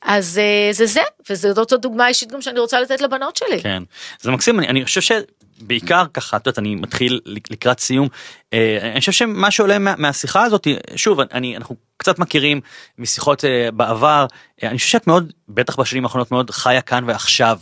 אז 0.02 0.40
זה 0.72 0.86
זה, 0.86 1.00
וזאת 1.30 1.72
דוגמה 1.72 2.08
אישית 2.08 2.32
גם 2.32 2.42
שאני 2.42 2.60
רוצה 2.60 2.80
לתת 2.80 3.00
לבנות 3.00 3.36
שלי. 3.36 3.62
כן. 3.62 3.82
זה 4.20 4.30
מקסים, 4.30 4.58
אני, 4.58 4.68
אני 4.68 4.84
חושב 4.84 5.00
שבעיקר 5.58 6.04
ככה, 6.14 6.36
את 6.36 6.46
יודעת, 6.46 6.58
אני 6.58 6.74
מתחיל 6.74 7.20
לקראת 7.26 7.80
סיום, 7.80 8.08
אה, 8.52 8.90
אני 8.92 9.00
חושב 9.00 9.12
שמה 9.12 9.50
שעולה 9.50 9.78
מה, 9.78 9.94
מהשיחה 9.98 10.44
הזאת, 10.44 10.66
שוב, 10.96 11.20
אני, 11.20 11.56
אנחנו 11.56 11.76
קצת 11.96 12.18
מכירים 12.18 12.60
משיחות 12.98 13.44
אה, 13.44 13.70
בעבר, 13.70 14.26
אה, 14.62 14.68
אני 14.68 14.78
חושב 14.78 14.90
שאת 14.90 15.06
מאוד, 15.06 15.32
בטח 15.48 15.80
בשנים 15.80 16.04
האחרונות 16.04 16.30
מאוד 16.30 16.50
חיה 16.50 16.80
כאן 16.80 17.04
ועכשיו. 17.06 17.58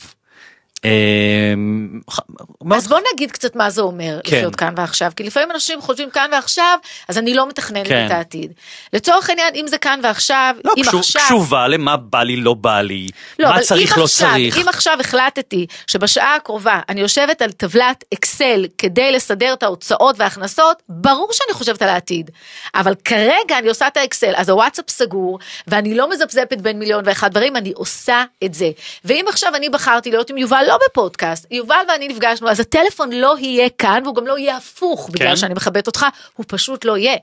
מאוד 2.64 2.78
אז 2.78 2.88
בוא 2.88 2.98
נגיד 3.14 3.30
קצת 3.30 3.56
מה 3.56 3.70
זה 3.70 3.82
אומר 3.82 4.20
כן. 4.24 4.36
לחיות 4.36 4.56
כאן 4.56 4.74
ועכשיו, 4.76 5.12
כי 5.16 5.24
לפעמים 5.24 5.50
אנשים 5.50 5.80
חושבים 5.80 6.10
כאן 6.10 6.30
ועכשיו, 6.32 6.78
אז 7.08 7.18
אני 7.18 7.34
לא 7.34 7.48
מתכננת 7.48 7.86
כן. 7.86 8.06
את 8.06 8.10
העתיד. 8.10 8.52
לצורך 8.92 9.28
העניין, 9.28 9.54
אם 9.54 9.66
זה 9.68 9.78
כאן 9.78 10.00
ועכשיו, 10.02 10.54
לא, 10.64 10.72
אם 10.76 10.82
קשור, 10.82 11.00
עכשיו... 11.00 11.22
קשובה 11.22 11.68
למה 11.68 11.96
בא 11.96 12.22
לי, 12.22 12.36
לא 12.36 12.54
בא 12.54 12.80
לי, 12.80 13.08
לא, 13.38 13.48
מה 13.48 13.60
צריך, 13.60 13.98
לא 13.98 14.04
עכשיו, 14.04 14.30
צריך. 14.30 14.58
אם 14.58 14.68
עכשיו 14.68 14.96
החלטתי 15.00 15.66
שבשעה 15.86 16.34
הקרובה 16.34 16.80
אני 16.88 17.00
יושבת 17.00 17.42
על 17.42 17.52
טבלת 17.52 18.04
אקסל 18.14 18.66
כדי 18.78 19.12
לסדר 19.12 19.52
את 19.52 19.62
ההוצאות 19.62 20.16
וההכנסות, 20.18 20.82
ברור 20.88 21.28
שאני 21.32 21.54
חושבת 21.54 21.82
על 21.82 21.88
העתיד. 21.88 22.30
אבל 22.74 22.94
כרגע 23.04 23.58
אני 23.58 23.68
עושה 23.68 23.86
את 23.86 23.96
האקסל, 23.96 24.32
אז 24.36 24.48
הוואטסאפ 24.48 24.90
סגור, 24.90 25.38
ואני 25.66 25.94
לא 25.94 26.10
מזפזפת 26.10 26.58
בין 26.58 26.78
מיליון 26.78 27.04
ואחד 27.06 27.30
דברים, 27.30 27.56
אני 27.56 27.72
עושה 27.74 28.24
את 28.44 28.54
זה. 28.54 28.70
ואם 29.04 29.24
עכשיו 29.28 29.54
אני 29.54 29.68
בחרתי 29.68 30.10
להיות 30.10 30.30
עם 30.30 30.38
יובל 30.38 30.64
לא 30.68 30.75
בפודקאסט, 30.88 31.46
יובל 31.50 31.84
ואני 31.88 32.08
נפגשנו, 32.08 32.50
אז 32.50 32.60
הטלפון 32.60 33.12
לא 33.12 33.36
יהיה 33.38 33.68
כאן, 33.78 34.00
והוא 34.04 34.14
גם 34.14 34.26
לא 34.26 34.38
יהיה 34.38 34.56
הפוך 34.56 35.10
בגלל 35.12 35.28
כן. 35.28 35.36
שאני 35.36 35.54
מכבדת 35.54 35.86
אותך, 35.86 36.06
הוא 36.36 36.44
פשוט 36.48 36.84
לא 36.84 36.96
יהיה. 36.96 37.16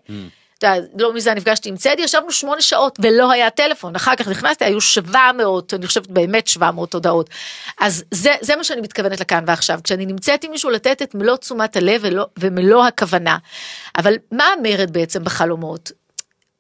אתה 0.57 0.67
יודע, 0.67 0.87
לא 0.97 1.13
מזה 1.13 1.33
נפגשתי 1.33 1.69
עם 1.69 1.77
צדי, 1.77 2.01
ישבנו 2.01 2.31
שמונה 2.31 2.61
שעות 2.61 2.99
ולא 3.01 3.31
היה 3.31 3.49
טלפון, 3.49 3.95
אחר 3.95 4.15
כך 4.15 4.27
נכנסתי, 4.27 4.65
היו 4.65 4.81
700, 4.81 5.73
אני 5.73 5.87
חושבת 5.87 6.07
באמת 6.07 6.47
700 6.47 6.93
הודעות. 6.93 7.29
אז 7.79 8.03
זה, 8.11 8.35
זה 8.41 8.55
מה 8.55 8.63
שאני 8.63 8.81
מתכוונת 8.81 9.19
לכאן 9.19 9.43
ועכשיו, 9.47 9.79
כשאני 9.83 10.05
נמצאת 10.05 10.43
עם 10.43 10.51
מישהו 10.51 10.69
לתת 10.69 11.01
את 11.01 11.15
מלוא 11.15 11.35
תשומת 11.35 11.75
הלב 11.75 12.01
ולא, 12.03 12.25
ומלוא 12.39 12.85
הכוונה. 12.85 13.37
אבל 13.97 14.15
מה 14.31 14.45
המרד 14.45 14.91
בעצם 14.91 15.23
בחלומות? 15.23 15.91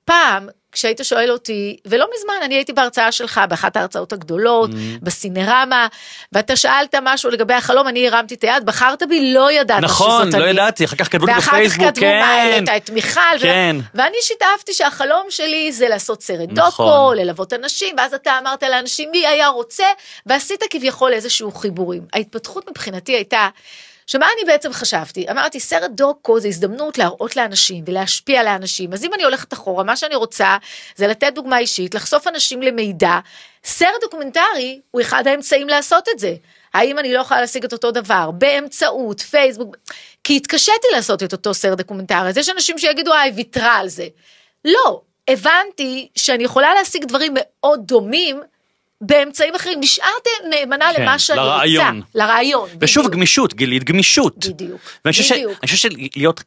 פעם, 0.05 0.47
כשהיית 0.73 0.99
שואל 1.03 1.31
אותי, 1.31 1.77
ולא 1.85 2.07
מזמן, 2.17 2.33
אני 2.43 2.55
הייתי 2.55 2.73
בהרצאה 2.73 3.11
שלך, 3.11 3.41
באחת 3.49 3.77
ההרצאות 3.77 4.13
הגדולות, 4.13 4.69
בסינרמה, 5.01 5.87
ואתה 6.31 6.55
שאלת 6.55 6.95
משהו 7.01 7.29
לגבי 7.29 7.53
החלום, 7.53 7.87
אני 7.87 8.07
הרמתי 8.07 8.35
את 8.35 8.43
היד, 8.43 8.65
בחרת 8.65 9.03
בי, 9.09 9.33
לא 9.33 9.51
ידעת 9.51 9.83
נכון, 9.83 10.21
שזאת 10.29 10.39
לא 10.39 10.43
אני. 10.43 10.51
ידעתי, 10.51 10.85
אחר 10.85 10.95
כך 10.95 11.11
כתבו 11.11 11.25
לי 11.25 11.33
ואחר 11.33 11.51
בפייסבוק, 11.51 11.85
כך 11.85 11.91
כתבו 11.91 12.05
מה 12.05 12.11
כן. 12.11 12.23
העלית 12.23 12.69
את 12.69 12.89
מיכל, 12.89 13.19
ו- 13.37 13.41
כן. 13.41 13.75
ואני 13.95 14.17
שיתפתי 14.21 14.73
שהחלום 14.73 15.25
שלי 15.29 15.71
זה 15.71 15.89
לעשות 15.89 16.23
סרט 16.23 16.49
נכון. 16.51 16.87
דוקו, 16.87 17.13
ללוות 17.13 17.53
אנשים, 17.53 17.95
ואז 17.97 18.13
אתה 18.13 18.39
אמרת 18.41 18.63
לאנשים 18.63 19.11
מי 19.11 19.27
היה 19.27 19.47
רוצה, 19.47 19.85
ועשית 20.25 20.63
כביכול 20.69 21.13
איזשהו 21.13 21.51
חיבורים. 21.51 22.01
ההתפתחות 22.13 22.69
מבחינתי 22.69 23.11
הייתה, 23.11 23.47
שמה 24.07 24.27
אני 24.35 24.45
בעצם 24.45 24.73
חשבתי? 24.73 25.25
אמרתי, 25.31 25.59
סרט 25.59 25.91
דוקו 25.91 26.39
זה 26.39 26.47
הזדמנות 26.47 26.97
להראות 26.97 27.35
לאנשים 27.35 27.83
ולהשפיע 27.87 28.39
על 28.39 28.47
האנשים, 28.47 28.93
אז 28.93 29.03
אם 29.03 29.13
אני 29.13 29.23
הולכת 29.23 29.53
אחורה, 29.53 29.83
מה 29.83 29.95
שאני 29.95 30.15
רוצה 30.15 30.57
זה 30.95 31.07
לתת 31.07 31.31
דוגמה 31.35 31.57
אישית, 31.57 31.95
לחשוף 31.95 32.27
אנשים 32.27 32.61
למידע. 32.61 33.19
סרט 33.63 34.01
דוקומנטרי 34.01 34.81
הוא 34.91 35.01
אחד 35.01 35.27
האמצעים 35.27 35.67
לעשות 35.67 36.09
את 36.09 36.19
זה. 36.19 36.35
האם 36.73 36.99
אני 36.99 37.13
לא 37.13 37.19
יכולה 37.19 37.41
להשיג 37.41 37.63
את 37.65 37.73
אותו 37.73 37.91
דבר 37.91 38.31
באמצעות 38.31 39.21
פייסבוק, 39.21 39.77
כי 40.23 40.37
התקשיתי 40.37 40.87
לעשות 40.93 41.23
את 41.23 41.31
אותו 41.31 41.53
סרט 41.53 41.77
דוקומנטרי, 41.77 42.29
אז 42.29 42.37
יש 42.37 42.49
אנשים 42.49 42.77
שיגידו, 42.77 43.13
היי, 43.13 43.31
ויתרה 43.35 43.75
על 43.75 43.89
זה. 43.89 44.07
לא, 44.65 45.01
הבנתי 45.27 46.09
שאני 46.15 46.43
יכולה 46.43 46.73
להשיג 46.73 47.05
דברים 47.05 47.33
מאוד 47.35 47.79
דומים 47.87 48.41
באמצעים 49.05 49.55
אחרים, 49.55 49.79
נשארתי 49.79 50.29
נאמנה 50.49 50.85
כן, 50.95 51.01
למה 51.01 51.19
שאני 51.19 51.37
לרעיון. 51.37 51.95
רוצה. 51.95 52.07
לרעיון. 52.15 52.69
ושוב 52.81 53.03
בדיוק. 53.03 53.15
גמישות, 53.15 53.53
גילית 53.53 53.83
גמישות. 53.83 54.45
בדיוק, 54.47 54.81
ואני 55.05 55.13
חושב, 55.13 55.35
בדיוק. 55.35 55.51
אני 55.51 55.67
חושב 55.67 55.89
שלהיות 55.89 56.43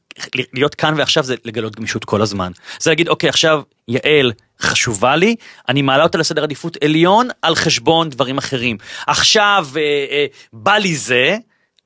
להיות 0.53 0.75
כאן 0.75 0.95
ועכשיו 0.97 1.25
זה 1.25 1.35
לגלות 1.45 1.77
גמישות 1.77 2.05
כל 2.05 2.23
הזמן. 2.23 2.53
זה 2.81 2.91
להגיד, 2.91 3.09
אוקיי, 3.09 3.29
עכשיו 3.29 3.63
יעל 3.89 4.33
חשובה 4.61 5.17
לי, 5.17 5.37
אני 5.69 5.83
מעלה 5.83 6.03
אותה 6.03 6.19
לסדר 6.19 6.43
עדיפות 6.43 6.77
עליון 6.85 7.29
על 7.43 7.55
חשבון 7.55 8.11
דברים 8.11 8.39
אחרים. 8.39 8.77
עכשיו 9.07 9.67
אה, 9.77 9.81
אה, 10.11 10.27
בא 10.53 10.75
לי 10.77 10.97
זה, 10.97 11.37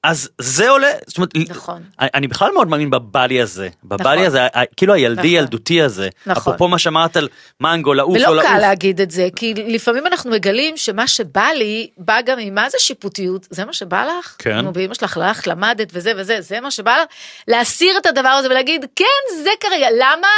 אז 0.02 0.28
זה 0.38 0.70
עולה, 0.70 0.90
זאת 1.06 1.16
אומרת, 1.16 1.30
נכון. 1.48 1.82
אני, 2.00 2.28
בכלל 2.28 2.52
מאוד 2.52 2.68
מאמין 2.68 2.90
בבא 2.90 3.26
לי 3.26 3.40
הזה, 3.40 3.68
בבא 3.84 4.10
לי 4.10 4.26
נכון. 4.26 4.26
הזה, 4.26 4.46
כאילו 4.76 4.94
הילדי 4.94 5.20
נכון. 5.20 5.30
ילדותי 5.30 5.82
הזה, 5.82 6.08
נכון. 6.26 6.42
אפרופו 6.42 6.68
מה 6.68 6.78
שאמרת 6.78 7.16
על 7.16 7.28
מנגו 7.60 7.94
לעוף 7.94 8.16
או 8.16 8.22
ולא 8.22 8.34
לעוף. 8.34 8.48
קל 8.48 8.58
להגיד 8.58 9.00
את 9.00 9.10
זה, 9.10 9.28
כי 9.36 9.54
לפעמים 9.54 10.06
אנחנו 10.06 10.30
מגלים 10.30 10.76
שמה 10.76 11.08
שבא 11.08 11.46
לי, 11.56 11.90
בא 11.98 12.20
גם 12.20 12.38
עם 12.38 12.54
מה 12.54 12.70
זה 12.70 12.78
שיפוטיות, 12.80 13.46
זה 13.50 13.64
מה 13.64 13.72
שבא 13.72 14.04
לך? 14.04 14.36
כן. 14.38 14.58
נו, 14.58 14.72
באמא 14.72 14.94
שלך 14.94 15.16
הלכת, 15.16 15.46
למדת 15.46 15.88
וזה 15.92 16.12
וזה, 16.16 16.40
זה 16.40 16.60
מה 16.60 16.70
שבא 16.70 16.96
לך? 16.96 17.06
להסיר 17.48 17.98
את 17.98 18.06
הדבר 18.06 18.28
הזה 18.28 18.48
ולהגיד, 18.48 18.84
כן, 18.96 19.36
זה 19.44 19.50
כרגע, 19.60 19.86
למה? 19.98 20.28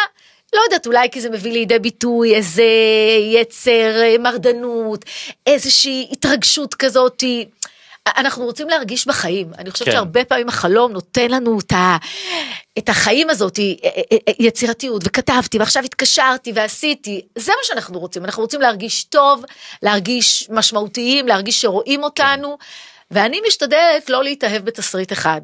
לא 0.53 0.61
יודעת, 0.65 0.87
אולי 0.87 1.11
כי 1.11 1.21
זה 1.21 1.31
מביא 1.31 1.53
לידי 1.53 1.79
ביטוי 1.79 2.35
איזה 2.35 2.65
יצר 3.33 4.03
אה, 4.03 4.17
מרדנות, 4.19 5.05
איזושהי 5.47 6.09
התרגשות 6.13 6.75
כזאתי. 6.75 7.47
אנחנו 8.07 8.45
רוצים 8.45 8.69
להרגיש 8.69 9.07
בחיים, 9.07 9.51
אני 9.59 9.71
חושבת 9.71 9.89
כן. 9.89 9.93
שהרבה 9.93 10.25
פעמים 10.25 10.49
החלום 10.49 10.93
נותן 10.93 11.31
לנו 11.31 11.59
את, 11.59 11.73
ה, 11.73 11.97
את 12.79 12.89
החיים 12.89 13.31
הזאת, 13.31 13.59
אה, 13.59 13.65
אה, 13.85 14.17
אה, 14.29 14.33
יצירתיות, 14.39 15.03
וכתבתי, 15.05 15.59
ועכשיו 15.59 15.85
התקשרתי 15.85 16.53
ועשיתי, 16.55 17.21
זה 17.39 17.53
מה 17.53 17.63
שאנחנו 17.63 17.99
רוצים, 17.99 18.25
אנחנו 18.25 18.43
רוצים 18.43 18.61
להרגיש 18.61 19.05
טוב, 19.05 19.45
להרגיש 19.83 20.49
משמעותיים, 20.51 21.29
להרגיש 21.29 21.61
שרואים 21.61 22.05
אותנו, 22.05 22.59
ואני 23.11 23.41
משתדלת 23.47 24.11
לא 24.11 24.25
להתאהב 24.25 24.65
בתסריט 24.65 25.13
אחד. 25.13 25.41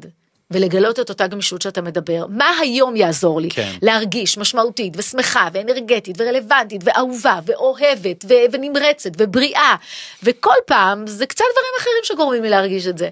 ולגלות 0.51 0.99
את 0.99 1.09
אותה 1.09 1.27
גמישות 1.27 1.61
שאתה 1.61 1.81
מדבר, 1.81 2.25
מה 2.29 2.49
היום 2.61 2.95
יעזור 2.95 3.41
לי 3.41 3.49
כן. 3.49 3.71
להרגיש 3.81 4.37
משמעותית 4.37 4.93
ושמחה 4.97 5.47
ואנרגטית 5.53 6.15
ורלוונטית 6.19 6.81
ואהובה 6.83 7.39
ואוהבת 7.45 8.25
ו- 8.29 8.33
ונמרצת 8.51 9.11
ובריאה 9.17 9.75
וכל 10.23 10.55
פעם 10.65 11.07
זה 11.07 11.25
קצת 11.25 11.45
דברים 11.51 11.73
אחרים 11.79 12.03
שגורמים 12.03 12.43
לי 12.43 12.49
להרגיש 12.49 12.87
את 12.87 12.97
זה. 12.97 13.09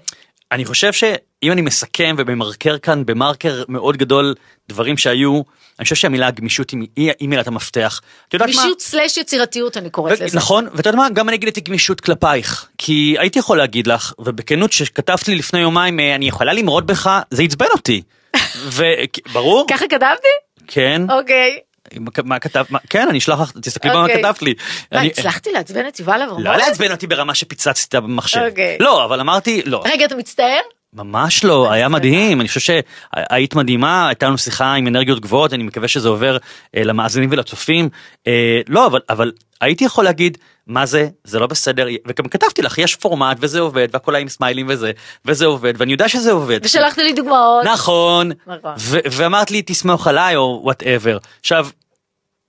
אני 0.52 0.64
חושב 0.64 0.92
שאם 0.92 1.52
אני 1.52 1.60
מסכם 1.60 2.14
וממרקר 2.18 2.78
כאן 2.78 3.06
במרקר 3.06 3.62
מאוד 3.68 3.96
גדול 3.96 4.34
דברים 4.68 4.96
שהיו, 4.96 5.42
אני 5.78 5.84
חושב 5.84 5.96
שהמילה 5.96 6.30
גמישות 6.30 6.70
היא, 6.70 7.12
היא, 7.20 7.28
מילת 7.28 7.46
המפתח. 7.46 8.00
יודעת? 8.32 8.48
גמישות 8.48 8.80
סלש 8.80 9.16
יצירתיות 9.16 9.76
אני 9.76 9.90
קוראת 9.90 10.20
ו- 10.20 10.24
לזה. 10.24 10.36
נכון, 10.36 10.68
ואתה 10.72 10.88
יודע 10.88 10.98
מה, 10.98 11.10
גם 11.10 11.28
אני 11.28 11.36
אגיד 11.36 11.48
את 11.48 11.58
גמישות 11.58 12.00
כלפייך, 12.00 12.68
כי 12.78 13.16
הייתי 13.18 13.38
יכול 13.38 13.58
להגיד 13.58 13.86
לך, 13.86 14.12
ובכנות 14.18 14.72
שכתבת 14.72 15.28
לי 15.28 15.34
לפני 15.34 15.60
יומיים, 15.60 16.00
אה, 16.00 16.14
אני 16.14 16.28
יכולה 16.28 16.52
למרוד 16.52 16.86
בך, 16.86 17.20
זה 17.30 17.42
עצבן 17.42 17.66
אותי. 17.72 18.02
וברור? 18.76 19.66
ככה 19.70 19.84
כתבתי? 19.88 20.28
כן. 20.66 21.02
אוקיי. 21.10 21.58
מה- 22.00 22.10
מה 22.24 22.38
כתבת? 22.38 22.70
מה- 22.70 22.78
כן, 22.90 23.06
אני 23.08 23.18
אשלח 23.18 23.40
לך, 23.40 23.52
תסתכלי 23.62 23.90
במה 23.90 24.02
אוקיי. 24.02 24.18
כתבת 24.22 24.42
לי. 24.42 24.54
מה, 24.92 25.00
הצלחתי 25.00 25.50
לעצבן 25.52 25.88
את 25.88 26.00
יובל 26.00 26.22
אברמוביץ'? 26.22 26.46
לא 26.46 26.56
לעצבן 26.56 26.90
אותי 26.90 27.06
ברמה 27.06 27.34
שפיצצת 27.34 27.94
במחשב. 27.94 28.40
אוקיי. 28.48 28.76
לא, 28.80 29.04
אבל 29.04 29.20
אמרתי, 29.20 29.62
לא. 29.64 29.82
רגע, 29.86 30.04
אתה 30.04 30.16
מצטער? 30.16 30.60
ממש 30.92 31.44
לא, 31.44 31.72
היה 31.72 31.88
מדהים, 31.88 32.40
אני 32.40 32.48
חושב 32.48 32.60
שהיית 32.60 33.54
מדהימה, 33.54 34.08
הייתה 34.08 34.26
לנו 34.26 34.38
שיחה 34.38 34.74
עם 34.74 34.86
אנרגיות 34.86 35.20
גבוהות, 35.20 35.52
אני 35.52 35.62
מקווה 35.62 35.88
שזה 35.88 36.08
עובר 36.08 36.36
אה, 36.76 36.84
למאזינים 36.84 37.28
ולצופים. 37.32 37.88
אה, 38.26 38.60
לא, 38.68 38.86
אבל, 38.86 39.00
אבל 39.10 39.32
הייתי 39.60 39.84
יכול 39.84 40.04
להגיד, 40.04 40.38
מה 40.68 40.86
זה, 40.86 41.08
זה 41.24 41.38
לא 41.38 41.46
בסדר, 41.46 41.86
וגם 42.06 42.28
כתבתי 42.28 42.62
לך, 42.62 42.78
יש 42.78 42.96
פורמט 42.96 43.36
וזה 43.40 43.60
עובד, 43.60 43.88
והכל 43.92 44.14
היה 44.14 44.22
עם 44.22 44.28
סמיילים 44.28 44.66
וזה, 44.68 44.92
וזה 45.24 45.46
עובד, 45.46 45.74
ואני 45.76 45.92
יודע 45.92 46.08
שזה 46.08 46.32
עובד. 46.32 46.60
ושלחת 46.64 46.98
לי 46.98 47.12
דוגמאות. 47.12 47.64
נכון, 47.64 48.30
נכון. 48.46 48.72
ו- 48.78 48.98
ואמרת 49.12 49.50
לי 49.50 49.62
תסמוך 49.66 50.06
עליי 50.06 50.36
או 50.36 50.60
וואטאבר. 50.64 51.18
עכשיו, 51.40 51.68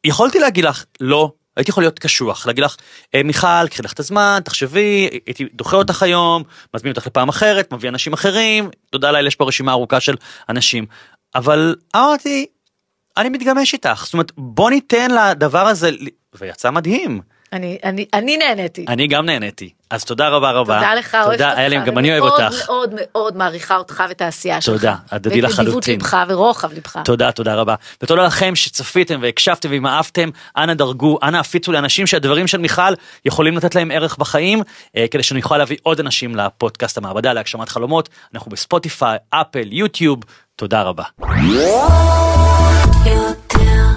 יכולתי 0.03 0.39
להגיד 0.39 0.65
לך 0.65 0.83
לא, 1.01 1.31
הייתי 1.57 1.71
יכול 1.71 1.83
להיות 1.83 1.99
קשוח, 1.99 2.47
להגיד 2.47 2.63
לך 2.63 2.75
"אה, 3.15 3.23
מיכל 3.23 3.67
קחי 3.69 3.83
לך 3.83 3.93
את 3.93 3.99
הזמן, 3.99 4.39
תחשבי, 4.45 5.09
הייתי 5.25 5.45
דוחה 5.53 5.75
אותך 5.77 6.03
היום, 6.03 6.43
מזמין 6.75 6.91
אותך 6.91 7.07
לפעם 7.07 7.29
אחרת, 7.29 7.73
מביא 7.73 7.89
אנשים 7.89 8.13
אחרים, 8.13 8.69
תודה 8.89 9.11
לאל 9.11 9.27
יש 9.27 9.35
פה 9.35 9.45
רשימה 9.45 9.71
ארוכה 9.71 9.99
של 9.99 10.15
אנשים. 10.49 10.85
אבל 11.35 11.75
אמרתי, 11.95 12.45
אני 13.17 13.29
מתגמש 13.29 13.73
איתך, 13.73 14.01
זאת 14.05 14.13
אומרת 14.13 14.31
בוא 14.37 14.69
ניתן 14.69 15.11
לדבר 15.11 15.67
הזה, 15.67 15.89
ויצא 16.39 16.71
מדהים, 16.71 17.21
אני, 17.53 17.77
אני, 17.83 18.05
אני 18.13 18.37
נהניתי. 18.37 18.85
אני 18.87 19.07
גם 19.07 19.25
נהניתי, 19.25 19.69
אז 19.89 20.03
תודה 20.03 20.29
רבה 20.29 20.51
רבה. 20.51 20.75
תודה 20.75 20.93
לך, 20.95 21.15
אוהבת 21.15 21.41
אותך. 21.41 21.49
תודה, 21.49 21.67
לי, 21.67 21.77
גם 21.85 21.97
אני 21.97 22.11
אוהב 22.11 22.23
אותך. 22.23 22.55
מאוד 22.65 22.93
מאוד 22.95 23.37
מעריכה 23.37 23.77
אותך 23.77 24.03
ואת 24.09 24.21
העשייה 24.21 24.61
שלך. 24.61 24.75
תודה, 24.75 24.95
הדדי 25.11 25.29
ואת 25.29 25.35
נדיבות 25.35 25.59
לחלוטין. 25.59 25.93
ליבך 25.93 26.17
ורוחב 26.27 26.73
ליבך. 26.73 26.99
תודה, 27.05 27.31
תודה 27.31 27.55
רבה. 27.55 27.75
ותודה 28.03 28.23
לכם 28.25 28.55
שצפיתם 28.55 29.19
והקשבתם 29.21 29.69
ואם 29.71 29.87
אהבתם, 29.87 30.29
אנא 30.57 30.73
דרגו, 30.73 31.19
אנא 31.23 31.37
הפיצו 31.37 31.71
לאנשים 31.71 32.07
שהדברים 32.07 32.47
של 32.47 32.57
מיכל 32.57 32.93
יכולים 33.25 33.57
לתת 33.57 33.75
להם 33.75 33.91
ערך 33.91 34.17
בחיים, 34.17 34.61
אה, 34.97 35.05
כדי 35.11 35.23
שנוכל 35.23 35.57
להביא 35.57 35.77
עוד 35.83 35.99
אנשים 35.99 36.35
לפודקאסט 36.35 36.97
המעבדה 36.97 37.33
להגשמת 37.33 37.69
חלומות. 37.69 38.09
אנחנו 38.33 38.51
בספוטיפיי, 38.51 39.17
אפל, 39.29 39.73
יוטיוב, 39.73 40.19
תודה 40.55 40.81
רבה. 40.81 41.03